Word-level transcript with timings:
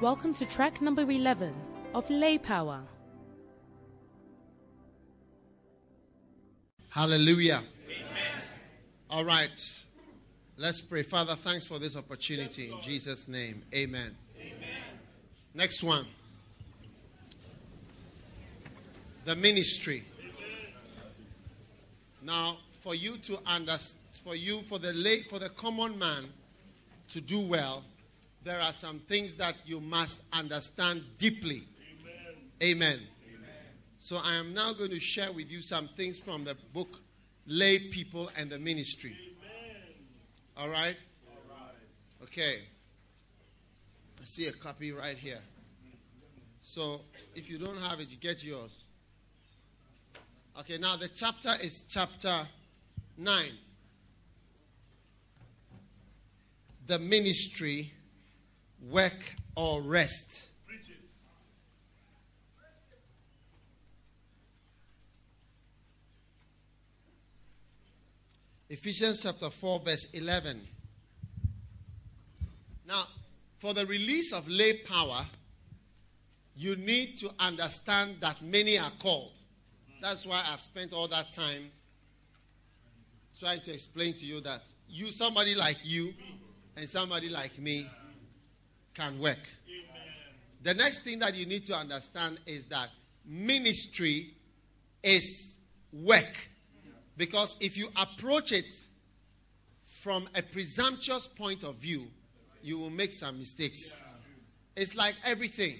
Welcome 0.00 0.32
to 0.34 0.46
track 0.46 0.80
number 0.80 1.02
11 1.02 1.52
of 1.94 2.08
Lay 2.08 2.38
Power. 2.38 2.80
Hallelujah. 6.88 7.62
All 9.10 9.26
right. 9.26 9.50
Let's 10.56 10.80
pray. 10.80 11.02
Father, 11.02 11.36
thanks 11.36 11.66
for 11.66 11.78
this 11.78 11.96
opportunity 11.96 12.72
in 12.72 12.80
Jesus' 12.80 13.28
name. 13.28 13.62
Amen. 13.74 14.16
Amen. 14.38 14.82
Next 15.52 15.82
one. 15.82 16.06
The 19.26 19.36
ministry. 19.36 20.02
Now, 22.22 22.56
for 22.80 22.94
you 22.94 23.18
to 23.18 23.38
understand, 23.46 24.00
for 24.24 24.34
you, 24.34 24.62
for 24.62 24.78
the 24.78 24.94
lay, 24.94 25.20
for 25.20 25.38
the 25.38 25.50
common 25.50 25.98
man 25.98 26.24
to 27.10 27.20
do 27.20 27.40
well, 27.40 27.84
there 28.42 28.60
are 28.60 28.72
some 28.72 29.00
things 29.00 29.34
that 29.36 29.54
you 29.64 29.80
must 29.80 30.22
understand 30.32 31.04
deeply. 31.18 31.62
Amen. 32.62 33.00
So 33.98 34.18
I 34.22 34.34
am 34.34 34.54
now 34.54 34.72
going 34.72 34.90
to 34.90 35.00
share 35.00 35.30
with 35.30 35.50
you 35.50 35.60
some 35.60 35.88
things 35.88 36.18
from 36.18 36.44
the 36.44 36.56
book 36.72 37.00
Lay 37.46 37.78
People 37.78 38.30
and 38.36 38.50
the 38.50 38.58
Ministry. 38.58 39.16
All 40.56 40.68
right? 40.68 40.96
Okay. 42.22 42.58
I 44.20 44.24
see 44.24 44.46
a 44.46 44.52
copy 44.52 44.92
right 44.92 45.16
here. 45.16 45.40
So 46.60 47.00
if 47.34 47.50
you 47.50 47.58
don't 47.58 47.78
have 47.78 48.00
it, 48.00 48.08
you 48.10 48.16
get 48.16 48.44
yours. 48.44 48.84
Okay, 50.58 50.78
now 50.78 50.96
the 50.96 51.08
chapter 51.08 51.54
is 51.62 51.84
chapter 51.88 52.46
9. 53.16 53.44
The 56.86 56.98
ministry, 56.98 57.92
work 58.88 59.34
or 59.56 59.82
rest. 59.82 60.50
Ephesians 68.68 69.24
chapter 69.24 69.50
4, 69.50 69.80
verse 69.80 70.14
11. 70.14 70.60
Now, 72.86 73.02
for 73.58 73.74
the 73.74 73.84
release 73.84 74.32
of 74.32 74.48
lay 74.48 74.74
power, 74.74 75.26
you 76.56 76.76
need 76.76 77.18
to 77.18 77.30
understand 77.40 78.16
that 78.20 78.40
many 78.42 78.78
are 78.78 78.92
called. 79.00 79.32
That's 80.00 80.24
why 80.24 80.44
I've 80.46 80.60
spent 80.60 80.92
all 80.92 81.08
that 81.08 81.32
time 81.32 81.70
trying 83.40 83.60
to 83.62 83.72
explain 83.72 84.14
to 84.14 84.24
you 84.24 84.40
that 84.42 84.62
you, 84.88 85.10
somebody 85.10 85.54
like 85.56 85.78
you, 85.82 86.14
and 86.76 86.88
somebody 86.88 87.28
like 87.28 87.58
me 87.58 87.88
can 89.00 89.18
work. 89.18 89.38
The 90.62 90.74
next 90.74 91.00
thing 91.00 91.20
that 91.20 91.34
you 91.34 91.46
need 91.46 91.66
to 91.66 91.74
understand 91.74 92.38
is 92.46 92.66
that 92.66 92.88
ministry 93.24 94.34
is 95.02 95.58
work. 95.92 96.48
Because 97.16 97.56
if 97.60 97.78
you 97.78 97.88
approach 97.96 98.52
it 98.52 98.72
from 99.86 100.28
a 100.34 100.42
presumptuous 100.42 101.28
point 101.28 101.64
of 101.64 101.76
view, 101.76 102.08
you 102.62 102.78
will 102.78 102.90
make 102.90 103.12
some 103.12 103.38
mistakes. 103.38 104.02
It's 104.76 104.94
like 104.94 105.14
everything. 105.24 105.76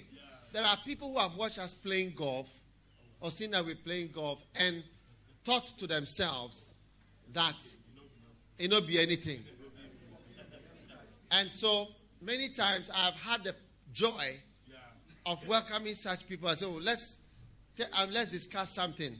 There 0.51 0.63
are 0.63 0.77
people 0.83 1.13
who 1.13 1.19
have 1.19 1.35
watched 1.35 1.59
us 1.59 1.73
playing 1.75 2.13
golf 2.15 2.49
or 3.19 3.29
seen 3.29 3.51
that 3.51 3.63
we're 3.63 3.75
playing 3.75 4.09
golf 4.11 4.43
and 4.55 4.83
thought 5.45 5.77
to 5.77 5.85
themselves 5.87 6.73
that 7.33 7.55
it 8.57 8.69
not 8.69 8.87
be 8.87 8.99
anything. 8.99 9.43
And 11.29 11.49
so 11.49 11.87
many 12.21 12.49
times 12.49 12.89
I've 12.95 13.15
had 13.15 13.43
the 13.43 13.55
joy 13.93 14.37
of 15.25 15.45
welcoming 15.47 15.95
such 15.95 16.27
people. 16.27 16.47
I 16.49 16.53
say, 16.53 16.65
well, 16.65 16.81
let's, 16.81 17.19
t- 17.75 17.83
um, 17.99 18.11
let's 18.11 18.29
discuss 18.29 18.71
something. 18.71 19.13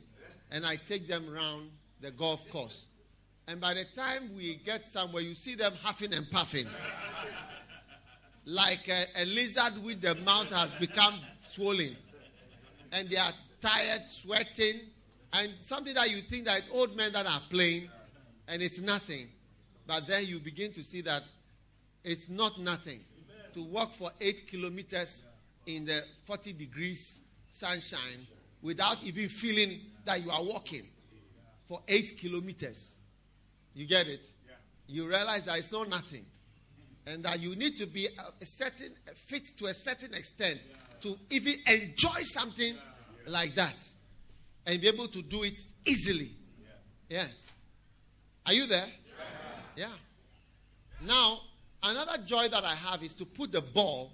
And 0.51 0.65
I 0.65 0.75
take 0.75 1.07
them 1.07 1.33
around 1.33 1.69
the 2.01 2.11
golf 2.11 2.49
course. 2.49 2.85
And 3.47 3.59
by 3.59 3.73
the 3.73 3.85
time 3.85 4.29
we 4.35 4.55
get 4.55 4.87
somewhere, 4.87 5.23
you 5.23 5.33
see 5.33 5.55
them 5.55 5.73
huffing 5.81 6.13
and 6.13 6.29
puffing. 6.29 6.67
like 8.45 8.87
a, 8.87 9.05
a 9.21 9.25
lizard 9.25 9.83
with 9.83 10.01
the 10.01 10.15
mouth 10.15 10.51
has 10.51 10.71
become 10.73 11.15
swollen. 11.47 11.95
And 12.91 13.09
they 13.09 13.17
are 13.17 13.31
tired, 13.61 14.05
sweating. 14.07 14.81
And 15.33 15.51
something 15.59 15.93
that 15.93 16.09
you 16.09 16.21
think 16.21 16.45
that 16.45 16.57
it's 16.57 16.69
old 16.71 16.95
men 16.95 17.13
that 17.13 17.25
are 17.25 17.41
playing, 17.49 17.89
and 18.47 18.61
it's 18.61 18.81
nothing. 18.81 19.27
But 19.87 20.07
then 20.07 20.25
you 20.25 20.39
begin 20.39 20.73
to 20.73 20.83
see 20.83 21.01
that 21.01 21.23
it's 22.03 22.29
not 22.29 22.59
nothing. 22.59 22.99
To 23.53 23.63
walk 23.63 23.93
for 23.93 24.11
eight 24.21 24.47
kilometers 24.47 25.25
in 25.65 25.85
the 25.85 26.03
40 26.25 26.53
degrees 26.53 27.21
sunshine 27.49 28.27
without 28.61 28.97
even 29.03 29.27
feeling 29.27 29.79
that 30.05 30.23
you 30.23 30.31
are 30.31 30.43
walking 30.43 30.83
for 31.67 31.81
eight 31.87 32.17
kilometers. 32.17 32.95
You 33.73 33.87
get 33.87 34.07
it? 34.07 34.25
You 34.87 35.07
realize 35.07 35.45
that 35.45 35.57
it's 35.57 35.71
not 35.71 35.89
nothing. 35.89 36.25
And 37.05 37.23
that 37.23 37.39
you 37.39 37.55
need 37.55 37.77
to 37.77 37.85
be 37.85 38.07
a 38.07 38.45
certain 38.45 38.93
fit 39.15 39.57
to 39.57 39.65
a 39.65 39.73
certain 39.73 40.13
extent 40.13 40.59
to 41.01 41.17
even 41.29 41.55
enjoy 41.67 42.21
something 42.23 42.75
like 43.27 43.55
that 43.55 43.75
and 44.65 44.79
be 44.79 44.87
able 44.87 45.07
to 45.07 45.21
do 45.21 45.43
it 45.43 45.57
easily. 45.85 46.31
Yes. 47.09 47.49
Are 48.45 48.53
you 48.53 48.67
there? 48.67 48.87
Yeah. 49.75 49.87
Now, 51.01 51.39
another 51.83 52.17
joy 52.25 52.47
that 52.49 52.63
I 52.63 52.75
have 52.75 53.03
is 53.03 53.13
to 53.15 53.25
put 53.25 53.51
the 53.51 53.61
ball 53.61 54.13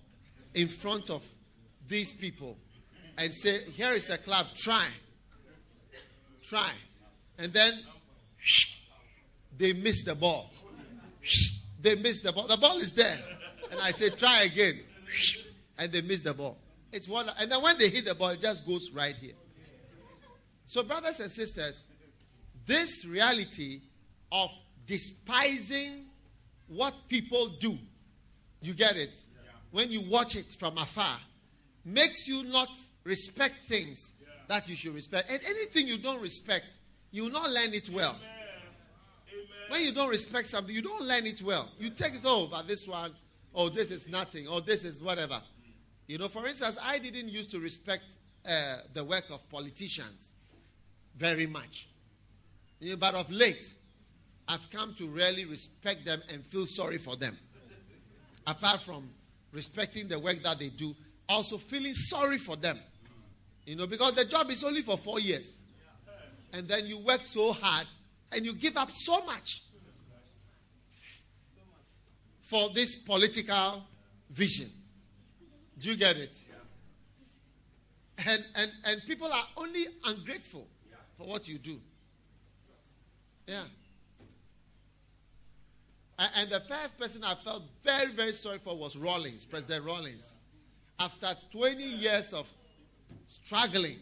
in 0.53 0.67
front 0.67 1.09
of 1.09 1.23
these 1.87 2.11
people 2.11 2.57
and 3.17 3.33
say, 3.33 3.63
Here 3.71 3.93
is 3.93 4.09
a 4.09 4.17
club, 4.17 4.47
try. 4.55 4.87
Try. 6.43 6.71
And 7.37 7.51
then 7.51 7.73
they 9.57 9.73
miss 9.73 10.03
the 10.03 10.15
ball. 10.15 10.51
They 11.79 11.93
miss 11.93 12.21
the 12.21 12.33
ball. 12.33 12.47
The 12.47 12.57
ball 12.57 12.79
is 12.79 12.91
there. 12.93 13.19
And 13.69 13.79
I 13.79 13.91
say, 13.91 14.09
Try 14.09 14.43
again. 14.43 14.79
And 15.79 15.91
they 15.91 16.01
miss 16.01 16.23
the 16.23 16.33
ball. 16.33 16.57
It's 16.91 17.07
one, 17.07 17.29
and 17.39 17.51
then 17.51 17.61
when 17.61 17.77
they 17.77 17.89
hit 17.89 18.05
the 18.05 18.15
ball, 18.15 18.29
it 18.29 18.41
just 18.41 18.65
goes 18.65 18.89
right 18.91 19.15
here. 19.15 19.35
So, 20.65 20.81
brothers 20.81 21.19
and 21.19 21.29
sisters, 21.29 21.87
this 22.65 23.05
reality 23.05 23.81
of 24.31 24.49
despising 24.87 26.06
what 26.67 26.93
people 27.07 27.49
do, 27.59 27.77
you 28.61 28.73
get 28.73 28.97
it? 28.97 29.17
When 29.71 29.91
you 29.91 30.01
watch 30.01 30.35
it 30.35 30.45
from 30.45 30.77
afar, 30.77 31.17
makes 31.85 32.27
you 32.27 32.43
not 32.43 32.69
respect 33.03 33.55
things 33.63 34.13
that 34.47 34.67
you 34.69 34.75
should 34.75 34.93
respect. 34.93 35.29
And 35.29 35.41
anything 35.45 35.87
you 35.87 35.97
don't 35.97 36.21
respect, 36.21 36.67
you 37.11 37.23
will 37.23 37.31
not 37.31 37.49
learn 37.49 37.73
it 37.73 37.89
well. 37.89 38.15
When 39.69 39.81
you 39.81 39.91
don't 39.91 40.09
respect 40.09 40.47
something, 40.47 40.73
you 40.73 40.81
don't 40.81 41.03
learn 41.03 41.25
it 41.25 41.41
well. 41.41 41.69
You 41.79 41.89
take 41.89 42.15
it 42.15 42.25
over 42.25 42.55
oh, 42.57 42.63
this 42.65 42.87
one, 42.87 43.11
oh, 43.53 43.69
this 43.69 43.91
is 43.91 44.07
nothing, 44.07 44.47
or 44.47 44.57
oh, 44.57 44.59
this 44.61 44.85
is 44.85 45.01
whatever. 45.01 45.41
You 46.07 46.17
know, 46.17 46.29
for 46.29 46.47
instance, 46.47 46.77
I 46.81 46.99
didn't 46.99 47.29
used 47.29 47.51
to 47.51 47.59
respect 47.59 48.17
uh, 48.47 48.77
the 48.93 49.03
work 49.03 49.25
of 49.29 49.47
politicians 49.49 50.35
very 51.17 51.47
much. 51.47 51.87
You 52.79 52.91
know, 52.91 52.97
but 52.97 53.15
of 53.15 53.29
late, 53.29 53.75
I've 54.47 54.69
come 54.69 54.93
to 54.95 55.07
really 55.07 55.45
respect 55.45 56.05
them 56.05 56.21
and 56.31 56.45
feel 56.45 56.65
sorry 56.65 56.97
for 56.97 57.15
them. 57.15 57.37
Apart 58.45 58.81
from 58.81 59.09
respecting 59.51 60.07
the 60.07 60.17
work 60.17 60.41
that 60.43 60.59
they 60.59 60.69
do, 60.69 60.95
also 61.27 61.57
feeling 61.57 61.93
sorry 61.93 62.37
for 62.37 62.55
them. 62.55 62.79
You 63.65 63.75
know, 63.75 63.87
because 63.87 64.13
the 64.15 64.23
job 64.23 64.49
is 64.49 64.63
only 64.63 64.81
for 64.81 64.97
four 64.97 65.19
years. 65.19 65.57
And 66.53 66.67
then 66.67 66.85
you 66.85 66.99
work 66.99 67.23
so 67.23 67.51
hard 67.51 67.85
and 68.31 68.45
you 68.45 68.53
give 68.53 68.77
up 68.77 68.89
so 68.91 69.23
much 69.25 69.63
for 72.41 72.69
this 72.73 72.95
political 72.95 73.83
vision. 74.29 74.69
Do 75.77 75.89
you 75.89 75.97
get 75.97 76.15
it? 76.15 76.35
And, 78.25 78.43
and, 78.55 78.71
and 78.85 79.01
people 79.05 79.27
are 79.27 79.45
only 79.57 79.85
ungrateful 80.05 80.67
for 81.17 81.27
what 81.27 81.47
you 81.47 81.57
do. 81.57 81.79
Yeah. 83.45 83.63
And, 86.19 86.49
the 86.49 86.59
first 86.61 86.97
person 86.97 87.23
I 87.23 87.35
felt 87.35 87.63
very, 87.83 88.11
very 88.11 88.33
sorry 88.33 88.57
for 88.57 88.75
was 88.75 88.95
Rawlings, 88.97 89.45
President 89.45 89.85
Rawlings. 89.85 90.35
After 90.99 91.27
20 91.51 91.83
years 91.83 92.33
of 92.33 92.51
struggling 93.25 93.99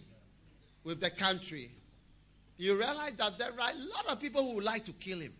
with 0.86 1.02
the 1.02 1.10
country, 1.10 1.72
you 2.58 2.78
realize 2.78 3.14
that 3.14 3.38
there 3.38 3.50
are 3.50 3.70
a 3.70 3.78
lot 3.78 4.08
of 4.10 4.22
people 4.22 4.42
who 4.44 4.56
would 4.56 4.64
like 4.64 4.86
to 4.86 4.94
kill 4.94 5.20
him. 5.20 5.34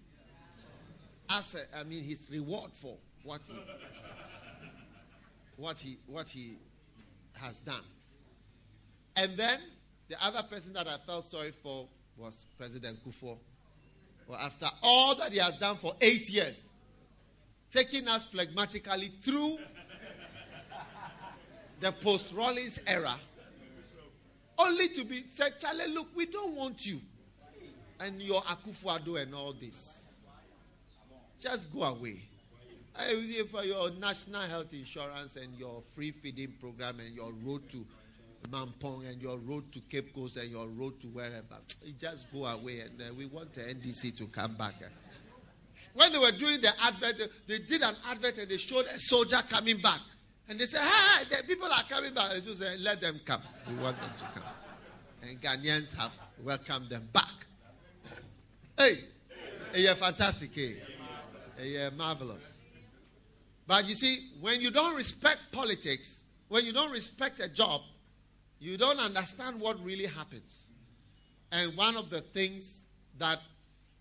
As 1.30 1.56
a, 1.56 1.80
I 1.80 1.84
mean, 1.84 2.04
his 2.04 2.28
reward 2.30 2.72
for 2.74 2.98
what 3.24 3.42
he, 3.48 3.56
what 5.56 5.80
he, 5.80 5.98
what 6.08 6.28
he 6.28 6.58
has 7.34 7.60
done. 7.60 7.84
And 9.16 9.38
then 9.38 9.60
the 10.10 10.22
other 10.24 10.44
person 10.44 10.74
that 10.74 10.90
I 10.90 10.98
felt 10.98 11.26
sorry 11.26 11.52
for 11.52 11.88
was 12.18 12.46
President 12.58 13.00
Kufuor. 13.06 13.38
Well, 14.28 14.40
after 14.40 14.68
all 14.82 15.16
that 15.16 15.32
he 15.32 15.38
has 15.38 15.58
done 15.60 15.76
for 15.76 15.94
eight 16.02 16.30
years, 16.30 16.70
taking 17.72 18.08
us 18.08 18.26
phlegmatically 18.26 19.12
through 19.22 19.58
the 21.80 21.92
post 21.92 22.34
Rawlings 22.34 22.82
era, 22.88 23.16
only 24.58 24.88
to 24.90 25.04
be 25.04 25.24
said, 25.28 25.60
Charlie, 25.60 25.94
look, 25.94 26.08
we 26.16 26.26
don't 26.26 26.56
want 26.56 26.86
you. 26.86 27.02
And 28.00 28.22
your 28.22 28.42
Akufo-Addo 28.42 29.22
and 29.22 29.34
all 29.36 29.54
this. 29.54 30.14
Just 31.40 31.74
go 31.74 31.84
away. 31.84 32.22
For 33.52 33.58
uh, 33.60 33.62
your 33.64 33.92
national 33.92 34.42
health 34.42 34.74
insurance 34.74 35.36
and 35.36 35.54
your 35.58 35.84
free 35.94 36.12
feeding 36.12 36.54
program 36.60 37.00
and 37.02 37.14
your 37.14 37.32
road 37.44 37.70
to 37.72 37.86
Mampong 38.48 39.08
and 39.10 39.22
your 39.22 39.38
road 39.38 39.72
to 39.74 39.80
Cape 39.82 40.14
Coast 40.14 40.38
and 40.38 40.50
your 40.50 40.68
road 40.68 41.00
to 41.02 41.08
wherever, 41.08 41.58
just 42.00 42.32
go 42.32 42.46
away. 42.46 42.82
And 42.82 43.02
uh, 43.02 43.14
we 43.18 43.26
want 43.26 43.54
the 43.54 43.62
NDC 43.62 44.18
to 44.18 44.28
come 44.28 44.56
back. 44.56 44.76
When 45.94 46.12
they 46.12 46.20
were 46.20 46.32
doing 46.32 46.60
the 46.62 46.72
advert, 46.84 47.22
they 47.48 47.60
did 47.60 47.82
an 47.82 47.96
advert 48.10 48.38
and 48.38 48.50
they 48.50 48.58
showed 48.58 48.86
a 48.86 49.00
soldier 49.00 49.42
coming 49.50 49.78
back. 49.78 50.00
And 50.48 50.60
they 50.60 50.66
said, 50.66 50.82
Hi, 50.84 51.24
the 51.24 51.44
people 51.48 51.68
are 51.68 51.84
coming 51.90 52.14
back. 52.14 52.36
And 52.36 52.44
they 52.44 52.54
said, 52.54 52.80
Let 52.82 53.02
them 53.02 53.20
come. 53.24 53.42
We 53.68 53.76
want 53.76 54.00
them 54.00 54.12
to 54.18 54.40
come. 54.40 54.50
And 55.24 55.42
Ghanaians 55.42 55.96
have 55.96 56.16
welcomed 56.44 56.90
them 56.90 57.08
back. 57.12 57.32
Hey, 58.78 59.00
hey 59.74 59.82
you're 59.82 59.96
fantastic. 59.96 60.54
Hey, 60.54 60.76
hey 61.58 61.70
you're 61.70 61.92
marvelous. 61.92 62.60
But 63.68 63.88
you 63.88 63.96
see, 63.96 64.32
when 64.42 64.62
you 64.62 64.70
don't 64.70 64.96
respect 64.96 65.40
politics, 65.52 66.26
when 66.50 66.66
you 66.66 66.74
don't 66.74 66.92
respect 66.92 67.40
a 67.40 67.50
job, 67.50 67.82
you 68.60 68.78
don't 68.78 69.00
understand 69.00 69.60
what 69.60 69.84
really 69.84 70.06
happens. 70.06 70.70
And 71.52 71.76
one 71.76 71.96
of 71.96 72.10
the 72.10 72.22
things 72.22 72.86
that 73.18 73.40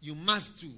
you 0.00 0.14
must 0.14 0.60
do 0.60 0.70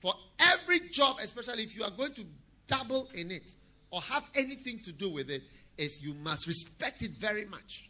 for 0.00 0.14
every 0.38 0.80
job, 0.88 1.16
especially 1.22 1.62
if 1.62 1.76
you 1.76 1.84
are 1.84 1.90
going 1.90 2.14
to 2.14 2.24
dabble 2.66 3.08
in 3.14 3.30
it 3.30 3.54
or 3.90 4.00
have 4.02 4.24
anything 4.34 4.78
to 4.80 4.92
do 4.92 5.10
with 5.10 5.30
it, 5.30 5.42
is 5.76 6.02
you 6.02 6.14
must 6.14 6.46
respect 6.46 7.02
it 7.02 7.12
very 7.12 7.44
much. 7.46 7.88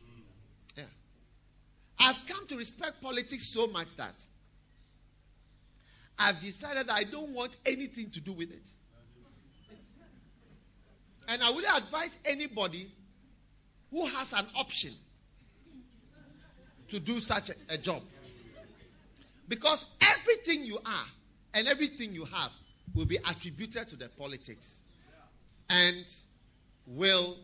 Yeah. 0.77 0.85
I've 1.99 2.21
come 2.27 2.47
to 2.49 2.57
respect 2.57 3.03
politics 3.03 3.53
so 3.53 3.67
much 3.67 3.95
that 3.97 4.25
I've 6.19 6.41
decided 6.41 6.87
that 6.89 6.95
I 6.95 7.05
don't 7.05 7.31
want 7.31 7.57
anything 7.65 8.11
to 8.11 8.21
do 8.21 8.33
with 8.33 8.51
it. 8.51 8.69
And 11.29 11.43
I 11.43 11.51
would 11.51 11.65
advise 11.65 12.19
anybody 12.25 12.91
who 13.91 14.07
has 14.07 14.33
an 14.33 14.47
option 14.57 14.93
to 16.91 17.01
do 17.01 17.21
such 17.21 17.51
a, 17.51 17.55
a 17.71 17.79
job. 17.79 18.03
Because 19.49 19.85
everything 20.01 20.65
you 20.65 20.79
are 20.85 21.07
and 21.55 21.67
everything 21.67 22.13
you 22.13 22.25
have 22.25 22.53
will 22.95 23.07
be 23.07 23.17
attributed 23.17 23.89
to 23.89 23.97
the 23.97 24.09
politics. 24.11 24.83
And 25.69 26.05
will 26.87 27.39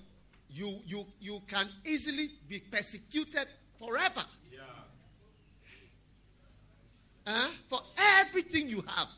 you 0.51 0.81
you 0.87 1.07
you 1.21 1.41
can 1.47 1.69
easily 1.85 2.31
be 2.49 2.61
persecuted 2.61 3.47
forever. 3.79 4.25
Yeah. 4.53 4.61
Uh, 7.27 7.49
for 7.69 7.81
everything 8.21 8.69
you 8.69 8.83
have. 8.87 9.09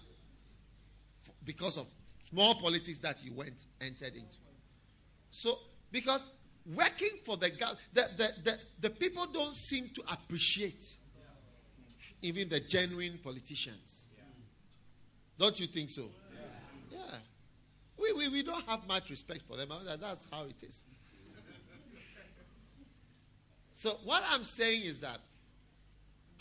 Because 1.44 1.78
of 1.78 1.86
small 2.28 2.54
politics 2.56 2.98
that 2.98 3.24
you 3.24 3.32
went 3.32 3.66
entered 3.80 4.14
into. 4.14 4.38
So 5.30 5.58
because 5.90 6.28
working 6.74 7.18
for 7.24 7.36
the 7.36 7.50
the, 7.92 8.08
the, 8.16 8.32
the, 8.44 8.58
the 8.80 8.90
people 8.90 9.26
don't 9.26 9.54
seem 9.54 9.88
to 9.94 10.02
appreciate 10.12 10.96
even 12.22 12.48
the 12.48 12.60
genuine 12.60 13.18
politicians. 13.22 14.08
Don't 15.38 15.58
you 15.60 15.66
think 15.66 15.90
so? 15.90 16.02
Yeah. 16.90 16.98
We, 17.96 18.12
we, 18.12 18.28
we 18.28 18.42
don't 18.42 18.66
have 18.68 18.86
much 18.88 19.08
respect 19.08 19.42
for 19.48 19.56
them. 19.56 19.68
That's 20.00 20.26
how 20.32 20.44
it 20.44 20.62
is. 20.62 20.84
So 23.72 23.90
what 24.04 24.24
I'm 24.30 24.42
saying 24.42 24.82
is 24.82 24.98
that 25.00 25.18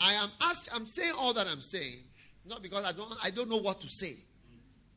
I 0.00 0.14
am 0.14 0.30
asked, 0.40 0.68
I'm 0.74 0.84
saying 0.84 1.12
all 1.16 1.32
that 1.34 1.46
I'm 1.46 1.62
saying, 1.62 1.98
not 2.44 2.62
because 2.62 2.84
I 2.84 2.92
don't 2.92 3.12
I 3.22 3.30
don't 3.30 3.48
know 3.48 3.58
what 3.58 3.80
to 3.82 3.88
say. 3.88 4.16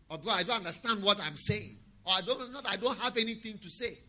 Or 0.09 0.17
because 0.17 0.39
I 0.39 0.43
don't 0.43 0.57
understand 0.57 1.03
what 1.03 1.21
I'm 1.21 1.35
saying. 1.35 1.77
Or 2.03 2.13
I 2.13 2.21
don't 2.21 2.51
not 2.51 2.67
I 2.67 2.77
don't 2.77 2.97
have 2.97 3.17
anything 3.17 3.59
to 3.59 3.69
say. 3.69 3.99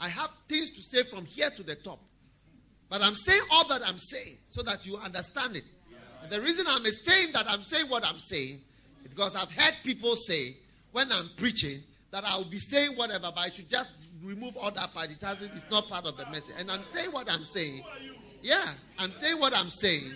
I 0.00 0.08
have 0.08 0.30
things 0.48 0.70
to 0.72 0.82
say 0.82 1.02
from 1.02 1.24
here 1.24 1.50
to 1.50 1.62
the 1.62 1.74
top. 1.74 2.00
But 2.88 3.02
I'm 3.02 3.14
saying 3.14 3.40
all 3.50 3.66
that 3.68 3.82
I'm 3.86 3.98
saying 3.98 4.38
so 4.50 4.62
that 4.62 4.86
you 4.86 4.96
understand 4.96 5.56
it. 5.56 5.64
And 6.22 6.30
the 6.30 6.40
reason 6.40 6.66
I'm 6.68 6.84
saying 6.84 7.32
that 7.32 7.46
I'm 7.48 7.62
saying 7.62 7.88
what 7.88 8.04
I'm 8.04 8.18
saying 8.18 8.60
is 9.04 9.10
because 9.10 9.36
I've 9.36 9.52
heard 9.52 9.74
people 9.82 10.16
say 10.16 10.56
when 10.92 11.10
I'm 11.10 11.28
preaching 11.36 11.80
that 12.10 12.24
I 12.24 12.36
will 12.36 12.44
be 12.44 12.58
saying 12.58 12.92
whatever, 12.92 13.32
but 13.34 13.38
I 13.38 13.48
should 13.48 13.68
just 13.68 13.90
remove 14.22 14.56
all 14.56 14.70
that 14.70 14.94
part. 14.94 15.10
It 15.10 15.20
hasn't, 15.20 15.52
it's 15.54 15.68
not 15.70 15.88
part 15.88 16.06
of 16.06 16.16
the 16.16 16.24
message. 16.26 16.54
And 16.58 16.70
I'm 16.70 16.84
saying 16.84 17.10
what 17.10 17.30
I'm 17.30 17.44
saying. 17.44 17.82
Yeah, 18.42 18.64
I'm 18.98 19.10
saying 19.10 19.40
what 19.40 19.54
I'm 19.54 19.70
saying. 19.70 20.14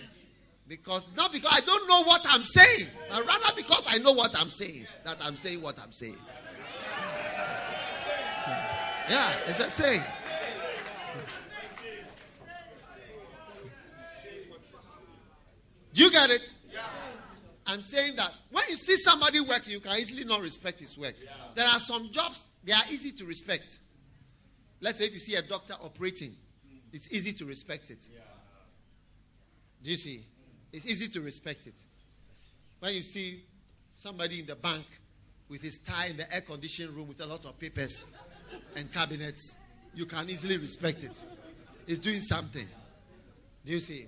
Because 0.67 1.07
not 1.17 1.33
because 1.33 1.51
I 1.51 1.61
don't 1.61 1.87
know 1.87 2.03
what 2.03 2.21
I'm 2.29 2.43
saying, 2.43 2.87
but 3.09 3.25
rather 3.25 3.55
because 3.55 3.85
I 3.89 3.97
know 3.97 4.13
what 4.13 4.39
I'm 4.39 4.51
saying, 4.51 4.85
that 5.03 5.17
I'm 5.25 5.35
saying 5.35 5.61
what 5.61 5.79
I'm 5.79 5.91
saying. 5.91 6.17
Yeah, 9.09 9.31
it's 9.47 9.59
a 9.59 9.69
saying. 9.69 10.03
You 15.93 16.11
get 16.11 16.29
it? 16.29 16.53
I'm 17.65 17.81
saying 17.81 18.15
that 18.15 18.31
when 18.51 18.63
you 18.69 18.77
see 18.77 18.95
somebody 18.97 19.39
working, 19.41 19.73
you 19.73 19.79
can 19.79 19.97
easily 19.99 20.23
not 20.25 20.41
respect 20.41 20.79
his 20.79 20.97
work. 20.97 21.13
Yeah. 21.23 21.31
There 21.53 21.67
are 21.67 21.79
some 21.79 22.09
jobs, 22.09 22.47
they 22.63 22.73
are 22.73 22.81
easy 22.89 23.11
to 23.11 23.25
respect. 23.25 23.79
Let's 24.81 24.97
say 24.97 25.05
if 25.05 25.13
you 25.13 25.19
see 25.19 25.35
a 25.35 25.41
doctor 25.41 25.73
operating, 25.73 26.35
it's 26.91 27.11
easy 27.11 27.33
to 27.33 27.45
respect 27.45 27.91
it. 27.91 28.07
Yeah. 28.11 28.21
Do 29.83 29.91
you 29.91 29.97
see? 29.97 30.25
It's 30.71 30.87
easy 30.87 31.09
to 31.09 31.21
respect 31.21 31.67
it. 31.67 31.75
When 32.79 32.93
you 32.93 33.01
see 33.01 33.43
somebody 33.93 34.39
in 34.39 34.45
the 34.47 34.55
bank 34.55 34.85
with 35.47 35.61
his 35.61 35.79
tie 35.79 36.07
in 36.07 36.17
the 36.17 36.33
air 36.33 36.41
conditioning 36.41 36.95
room 36.95 37.07
with 37.07 37.21
a 37.21 37.25
lot 37.25 37.45
of 37.45 37.59
papers 37.59 38.05
and 38.75 38.91
cabinets, 38.91 39.57
you 39.93 40.05
can 40.05 40.29
easily 40.29 40.57
respect 40.57 41.03
it. 41.03 41.19
He's 41.85 41.99
doing 41.99 42.21
something. 42.21 42.67
Do 43.65 43.71
you 43.71 43.79
see? 43.79 44.05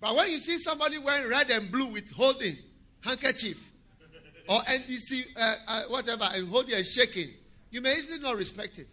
But 0.00 0.14
when 0.14 0.30
you 0.30 0.38
see 0.38 0.58
somebody 0.58 0.98
wearing 0.98 1.28
red 1.28 1.50
and 1.50 1.70
blue 1.70 1.86
with 1.86 2.10
holding 2.12 2.56
handkerchief 3.04 3.72
or 4.48 4.60
NDC, 4.60 5.26
uh, 5.36 5.54
uh, 5.68 5.82
whatever, 5.88 6.28
and 6.32 6.48
holding 6.48 6.74
and 6.74 6.86
shaking, 6.86 7.28
you 7.70 7.80
may 7.80 7.94
easily 7.94 8.18
not 8.18 8.36
respect 8.36 8.78
it. 8.78 8.88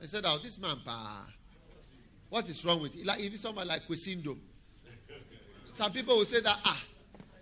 They 0.00 0.06
said, 0.06 0.24
oh, 0.26 0.38
this 0.42 0.58
man, 0.58 0.76
pa, 0.84 1.26
what 2.28 2.48
is 2.48 2.64
wrong 2.64 2.80
with 2.80 2.96
it? 2.96 3.04
Like 3.04 3.20
if 3.20 3.38
somebody 3.38 3.68
like 3.68 3.82
Kwesi 3.86 4.22
Nduom. 4.22 4.38
Some 5.64 5.92
people 5.92 6.16
will 6.16 6.24
say 6.24 6.40
that, 6.40 6.58
ah, 6.64 6.82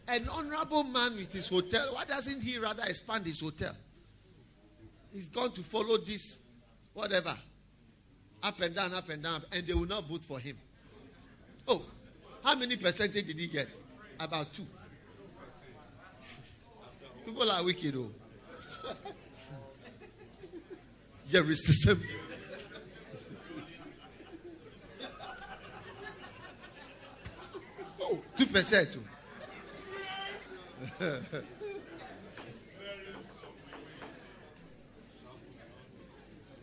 an 0.09 0.29
honorable 0.29 0.85
man 0.85 1.17
with 1.17 1.33
his 1.33 1.49
hotel, 1.49 1.95
why 1.95 2.05
doesn't 2.05 2.43
he 2.43 2.59
rather 2.59 2.83
expand 2.85 3.27
his 3.27 3.41
hotel? 3.41 3.75
He's 5.17 5.29
going 5.31 5.51
to 5.53 5.63
follow 5.63 5.97
this, 5.97 6.41
whatever, 6.93 7.35
up 8.43 8.61
and 8.61 8.75
down, 8.75 8.93
up 8.93 9.09
and 9.09 9.23
down, 9.23 9.43
and 9.51 9.67
they 9.67 9.73
will 9.73 9.87
not 9.87 10.05
vote 10.05 10.23
for 10.27 10.39
him. 10.39 10.59
Oh, 11.67 11.87
how 12.45 12.55
many 12.55 12.77
percentage 12.77 13.27
did 13.27 13.39
he 13.39 13.47
get? 13.47 13.67
About 14.21 14.53
two. 14.53 14.67
People 17.25 17.51
are 17.51 17.65
wicked, 17.65 17.95
though. 17.95 18.11
Jerry 21.31 21.55
Oh, 28.03 28.21
2%. 28.37 28.99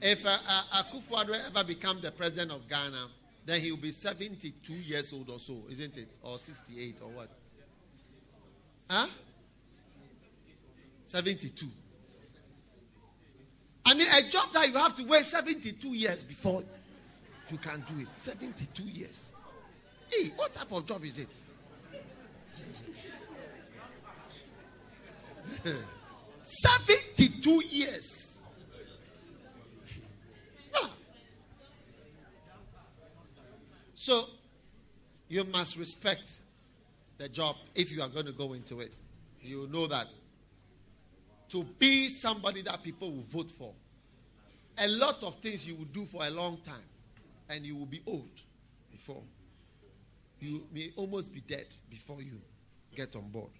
if 0.03 0.25
uh, 0.25 0.37
uh, 0.47 0.83
Akufo-Addo 0.83 1.39
ever 1.47 1.63
become 1.63 2.01
the 2.01 2.11
president 2.11 2.51
of 2.51 2.67
Ghana, 2.67 3.07
then 3.45 3.61
he 3.61 3.71
will 3.71 3.79
be 3.79 3.91
72 3.91 4.73
years 4.73 5.13
old 5.13 5.29
or 5.29 5.39
so, 5.39 5.63
isn't 5.69 5.97
it? 5.97 6.17
Or 6.21 6.37
68 6.37 6.99
or 7.01 7.09
what? 7.09 7.29
Huh? 8.89 9.07
72. 11.07 11.67
I 13.85 13.93
mean, 13.95 14.07
a 14.13 14.21
job 14.29 14.51
that 14.53 14.67
you 14.67 14.73
have 14.75 14.95
to 14.97 15.03
wait 15.03 15.25
72 15.25 15.87
years 15.89 16.23
before 16.23 16.63
you 17.49 17.57
can 17.57 17.83
do 17.87 18.01
it. 18.01 18.13
72 18.13 18.83
years. 18.83 19.33
Hey, 20.11 20.29
what 20.35 20.53
type 20.53 20.71
of 20.71 20.85
job 20.85 21.03
is 21.03 21.19
it? 21.19 21.29
Seventy-two 26.43 27.61
years. 27.65 28.22
So 34.03 34.25
you 35.29 35.45
must 35.45 35.77
respect 35.77 36.29
the 37.17 37.29
job 37.29 37.55
if 37.73 37.89
you 37.89 38.01
are 38.01 38.09
going 38.09 38.25
to 38.25 38.33
go 38.33 38.51
into 38.51 38.81
it. 38.81 38.91
You 39.41 39.69
know 39.71 39.87
that 39.87 40.07
to 41.47 41.63
be 41.79 42.09
somebody 42.09 42.63
that 42.63 42.83
people 42.83 43.09
will 43.09 43.23
vote 43.29 43.49
for, 43.49 43.71
a 44.77 44.89
lot 44.89 45.23
of 45.23 45.35
things 45.35 45.65
you 45.65 45.75
will 45.75 45.85
do 45.85 46.03
for 46.03 46.21
a 46.25 46.29
long 46.29 46.57
time 46.65 46.83
and 47.47 47.65
you 47.65 47.77
will 47.77 47.85
be 47.85 48.01
old 48.05 48.27
before. 48.91 49.23
You 50.41 50.67
may 50.73 50.91
almost 50.97 51.33
be 51.33 51.39
dead 51.39 51.67
before 51.89 52.21
you 52.21 52.41
get 52.93 53.15
on 53.15 53.29
board. 53.29 53.51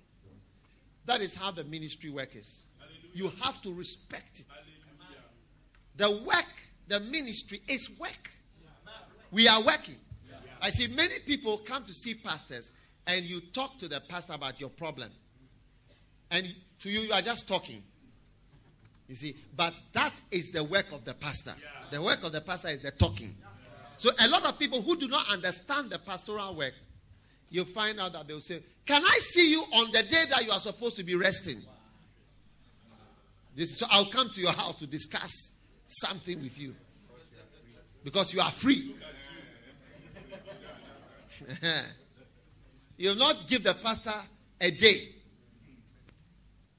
That 1.06 1.22
is 1.22 1.34
how 1.34 1.52
the 1.52 1.64
ministry 1.64 2.10
work 2.10 2.36
is. 2.36 2.66
You 3.14 3.32
have 3.42 3.62
to 3.62 3.74
respect 3.74 4.42
it. 4.42 4.48
The 5.96 6.12
work, 6.12 6.54
the 6.90 7.00
ministry 7.00 7.62
is 7.70 7.98
work. 7.98 8.30
We 9.32 9.48
are 9.48 9.64
working. 9.64 9.96
I 10.64 10.70
see 10.70 10.88
many 10.88 11.20
people 11.20 11.58
come 11.58 11.84
to 11.84 11.94
see 11.94 12.16
pastors 12.16 12.72
and 13.06 13.26
you 13.26 13.42
talk 13.42 13.78
to 13.80 13.90
the 13.90 14.00
pastor 14.08 14.32
about 14.32 14.62
your 14.62 14.70
problem. 14.70 15.10
And 16.32 16.48
to 16.80 16.90
you, 16.90 17.02
you 17.02 17.12
are 17.12 17.22
just 17.22 17.50
talking. 17.50 17.84
You 19.10 19.16
see, 19.16 19.36
but 19.58 19.74
that 19.92 20.14
is 20.32 20.52
the 20.52 20.64
work 20.64 20.86
of 20.94 21.04
the 21.04 21.14
pastor. 21.16 21.54
The 21.92 22.02
work 22.02 22.24
of 22.24 22.32
the 22.32 22.40
pastor 22.40 22.70
is 22.70 22.82
the 22.82 22.92
talking. 22.92 23.36
So 23.98 24.10
a 24.22 24.30
lot 24.30 24.46
of 24.46 24.58
people 24.58 24.82
who 24.82 24.96
do 24.96 25.10
not 25.10 25.30
understand 25.30 25.90
the 25.90 26.00
pastoral 26.00 26.56
work, 26.56 26.74
you 27.50 27.66
find 27.66 28.00
out 28.00 28.14
that 28.14 28.30
they'll 28.30 28.40
say, 28.40 28.64
Can 28.86 29.04
I 29.04 29.20
see 29.20 29.52
you 29.52 29.64
on 29.74 29.92
the 29.92 30.02
day 30.02 30.24
that 30.30 30.46
you 30.46 30.52
are 30.52 30.60
supposed 30.62 30.96
to 30.96 31.04
be 31.04 31.16
resting? 31.16 31.58
This, 33.54 33.78
so 33.78 33.86
I'll 33.92 34.10
come 34.10 34.30
to 34.30 34.42
your 34.42 34.54
house 34.54 34.76
to 34.78 34.88
discuss 34.88 35.56
something 35.88 36.42
with 36.42 36.58
you. 36.58 36.74
Because 38.04 38.34
you 38.34 38.40
are 38.40 38.50
free. 38.50 38.96
You'll 42.98 43.16
not 43.16 43.48
give 43.48 43.64
the 43.64 43.74
pastor 43.74 44.14
a 44.62 44.72
day. 44.72 45.10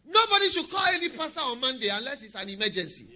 Nobody 0.06 0.48
should 0.48 0.70
call 0.70 0.86
any 0.92 1.08
pastor 1.08 1.40
on 1.40 1.60
Monday 1.60 1.88
unless 1.88 2.22
it's 2.22 2.34
an 2.34 2.48
emergency. 2.48 3.06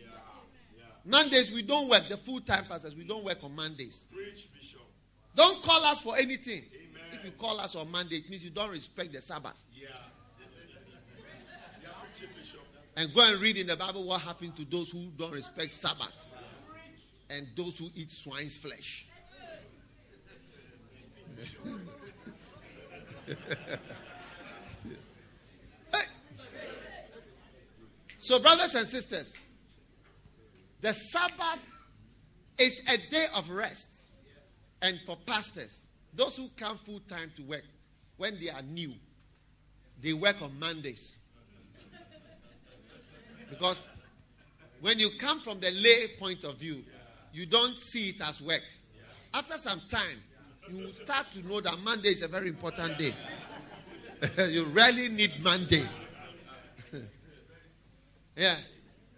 Mondays, 1.04 1.52
we 1.52 1.62
don't 1.62 1.88
work. 1.88 2.08
The 2.08 2.16
full 2.16 2.40
time 2.40 2.64
pastors, 2.66 2.94
we 2.94 3.04
don't 3.04 3.24
work 3.24 3.38
on 3.42 3.54
Mondays. 3.54 4.08
Don't 5.34 5.62
call 5.62 5.84
us 5.84 6.00
for 6.00 6.16
anything. 6.16 6.64
If 7.12 7.24
you 7.24 7.30
call 7.30 7.58
us 7.60 7.74
on 7.74 7.90
Monday, 7.90 8.16
it 8.16 8.28
means 8.28 8.44
you 8.44 8.50
don't 8.50 8.70
respect 8.70 9.12
the 9.12 9.20
Sabbath. 9.20 9.64
And 12.96 13.14
go 13.14 13.22
and 13.24 13.40
read 13.40 13.56
in 13.56 13.68
the 13.68 13.76
Bible 13.76 14.02
what 14.02 14.22
happened 14.22 14.56
to 14.56 14.64
those 14.64 14.90
who 14.90 15.06
don't 15.16 15.30
respect 15.30 15.72
Sabbath 15.72 16.30
and 17.30 17.46
those 17.54 17.78
who 17.78 17.90
eat 17.94 18.10
swine's 18.10 18.56
flesh. 18.56 19.07
Hey. 23.26 23.34
So, 28.20 28.38
brothers 28.40 28.74
and 28.74 28.86
sisters, 28.86 29.38
the 30.82 30.92
Sabbath 30.92 31.64
is 32.58 32.82
a 32.88 32.98
day 33.10 33.26
of 33.34 33.48
rest. 33.48 34.10
And 34.82 35.00
for 35.06 35.16
pastors, 35.24 35.86
those 36.12 36.36
who 36.36 36.48
come 36.56 36.78
full 36.78 37.00
time 37.00 37.32
to 37.36 37.42
work, 37.42 37.64
when 38.16 38.38
they 38.38 38.50
are 38.50 38.62
new, 38.62 38.92
they 40.00 40.12
work 40.12 40.42
on 40.42 40.58
Mondays. 40.58 41.16
Because 43.48 43.88
when 44.80 44.98
you 44.98 45.10
come 45.18 45.40
from 45.40 45.58
the 45.60 45.70
lay 45.70 46.08
point 46.18 46.44
of 46.44 46.56
view, 46.56 46.84
you 47.32 47.46
don't 47.46 47.78
see 47.80 48.10
it 48.10 48.20
as 48.20 48.40
work. 48.42 48.62
After 49.32 49.54
some 49.54 49.80
time, 49.88 50.22
you 50.70 50.92
start 50.92 51.26
to 51.32 51.46
know 51.46 51.60
that 51.60 51.78
Monday 51.80 52.10
is 52.10 52.22
a 52.22 52.28
very 52.28 52.48
important 52.48 52.98
day. 52.98 53.14
you 54.48 54.64
really 54.66 55.08
need 55.08 55.32
Monday. 55.42 55.84
yeah. 58.36 58.56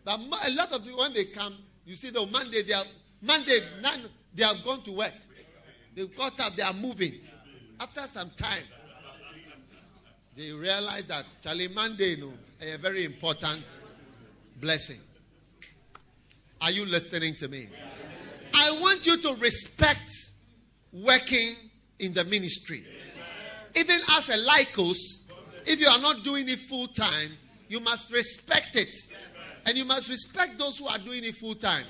But 0.05 0.21
a 0.47 0.51
lot 0.53 0.73
of 0.73 0.85
people, 0.85 1.01
when 1.01 1.13
they 1.13 1.27
come, 1.27 1.57
you 1.85 1.97
see, 1.97 2.11
the 2.11 2.25
Monday, 2.27 2.63
they 2.63 2.73
are, 2.73 2.85
Monday, 3.23 3.61
none, 3.83 4.03
they 4.35 4.45
have 4.45 4.63
gone 4.65 4.83
to 4.83 4.93
work. 4.93 5.13
They've 5.95 6.15
got 6.17 6.39
up, 6.41 6.55
they 6.55 6.63
are 6.63 6.73
moving. 6.73 7.15
After 7.81 8.03
some 8.03 8.31
time, 8.37 8.63
they 10.37 10.53
realize 10.53 11.07
that 11.07 11.25
Charlie 11.43 11.69
Monday, 11.69 12.11
you 12.11 12.17
know, 12.19 12.33
a 12.61 12.77
very 12.79 13.05
important 13.05 13.65
blessing. 14.61 14.99
Are 16.61 16.71
you 16.71 16.85
listening 16.85 17.35
to 17.37 17.49
me? 17.49 17.69
I 18.55 18.79
want 18.81 19.07
you 19.07 19.17
to 19.19 19.35
respect 19.37 20.31
working 20.93 21.55
in 21.99 22.13
the 22.13 22.25
ministry. 22.25 22.85
Even 23.77 24.01
as 24.11 24.29
a 24.31 24.39
laikos, 24.39 24.97
if 25.67 25.81
you 25.81 25.87
are 25.87 26.01
not 26.01 26.25
doing 26.25 26.49
it 26.49 26.59
full 26.59 26.89
time, 26.89 27.31
you 27.69 27.81
must 27.81 28.13
respect 28.13 28.77
it. 28.77 28.95
And 29.67 29.77
you 29.77 29.85
must 29.85 30.09
respect 30.09 30.59
those 30.59 30.79
who 30.79 30.87
are 30.87 30.99
doing 30.99 31.23
it 31.25 31.37
full 31.37 31.55
time. 31.55 31.85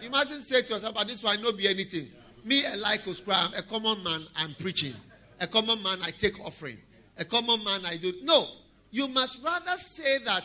You 0.00 0.10
mustn't 0.10 0.42
say 0.42 0.62
to 0.62 0.74
yourself, 0.74 0.94
but 0.94 1.08
this 1.08 1.22
will 1.22 1.36
not 1.40 1.56
be 1.56 1.66
anything. 1.66 2.08
Me, 2.44 2.64
a 2.64 2.70
laikos, 2.70 3.22
I'm 3.26 3.52
a 3.54 3.62
common 3.62 4.02
man, 4.04 4.26
I'm 4.36 4.54
preaching. 4.54 4.94
A 5.40 5.46
common 5.46 5.82
man, 5.82 5.98
I 6.02 6.10
take 6.10 6.38
offering. 6.44 6.78
A 7.16 7.24
common 7.24 7.62
man, 7.64 7.84
I 7.84 7.96
do. 7.96 8.12
No. 8.22 8.44
You 8.90 9.08
must 9.08 9.42
rather 9.42 9.76
say 9.76 10.18
that 10.24 10.44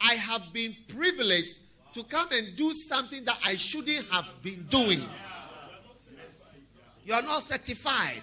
I 0.00 0.14
have 0.14 0.52
been 0.52 0.76
privileged 0.88 1.58
to 1.94 2.04
come 2.04 2.28
and 2.32 2.56
do 2.56 2.72
something 2.74 3.24
that 3.24 3.38
I 3.44 3.56
shouldn't 3.56 4.06
have 4.10 4.26
been 4.42 4.66
doing. 4.70 5.02
You 7.04 7.14
are 7.14 7.22
not 7.22 7.42
certified. 7.42 8.22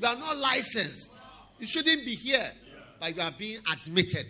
You 0.00 0.06
are 0.06 0.16
not 0.16 0.36
licensed. 0.36 1.10
You 1.58 1.66
shouldn't 1.66 2.04
be 2.04 2.14
here, 2.14 2.50
but 3.00 3.14
you 3.14 3.22
are 3.22 3.32
being 3.36 3.60
admitted 3.72 4.26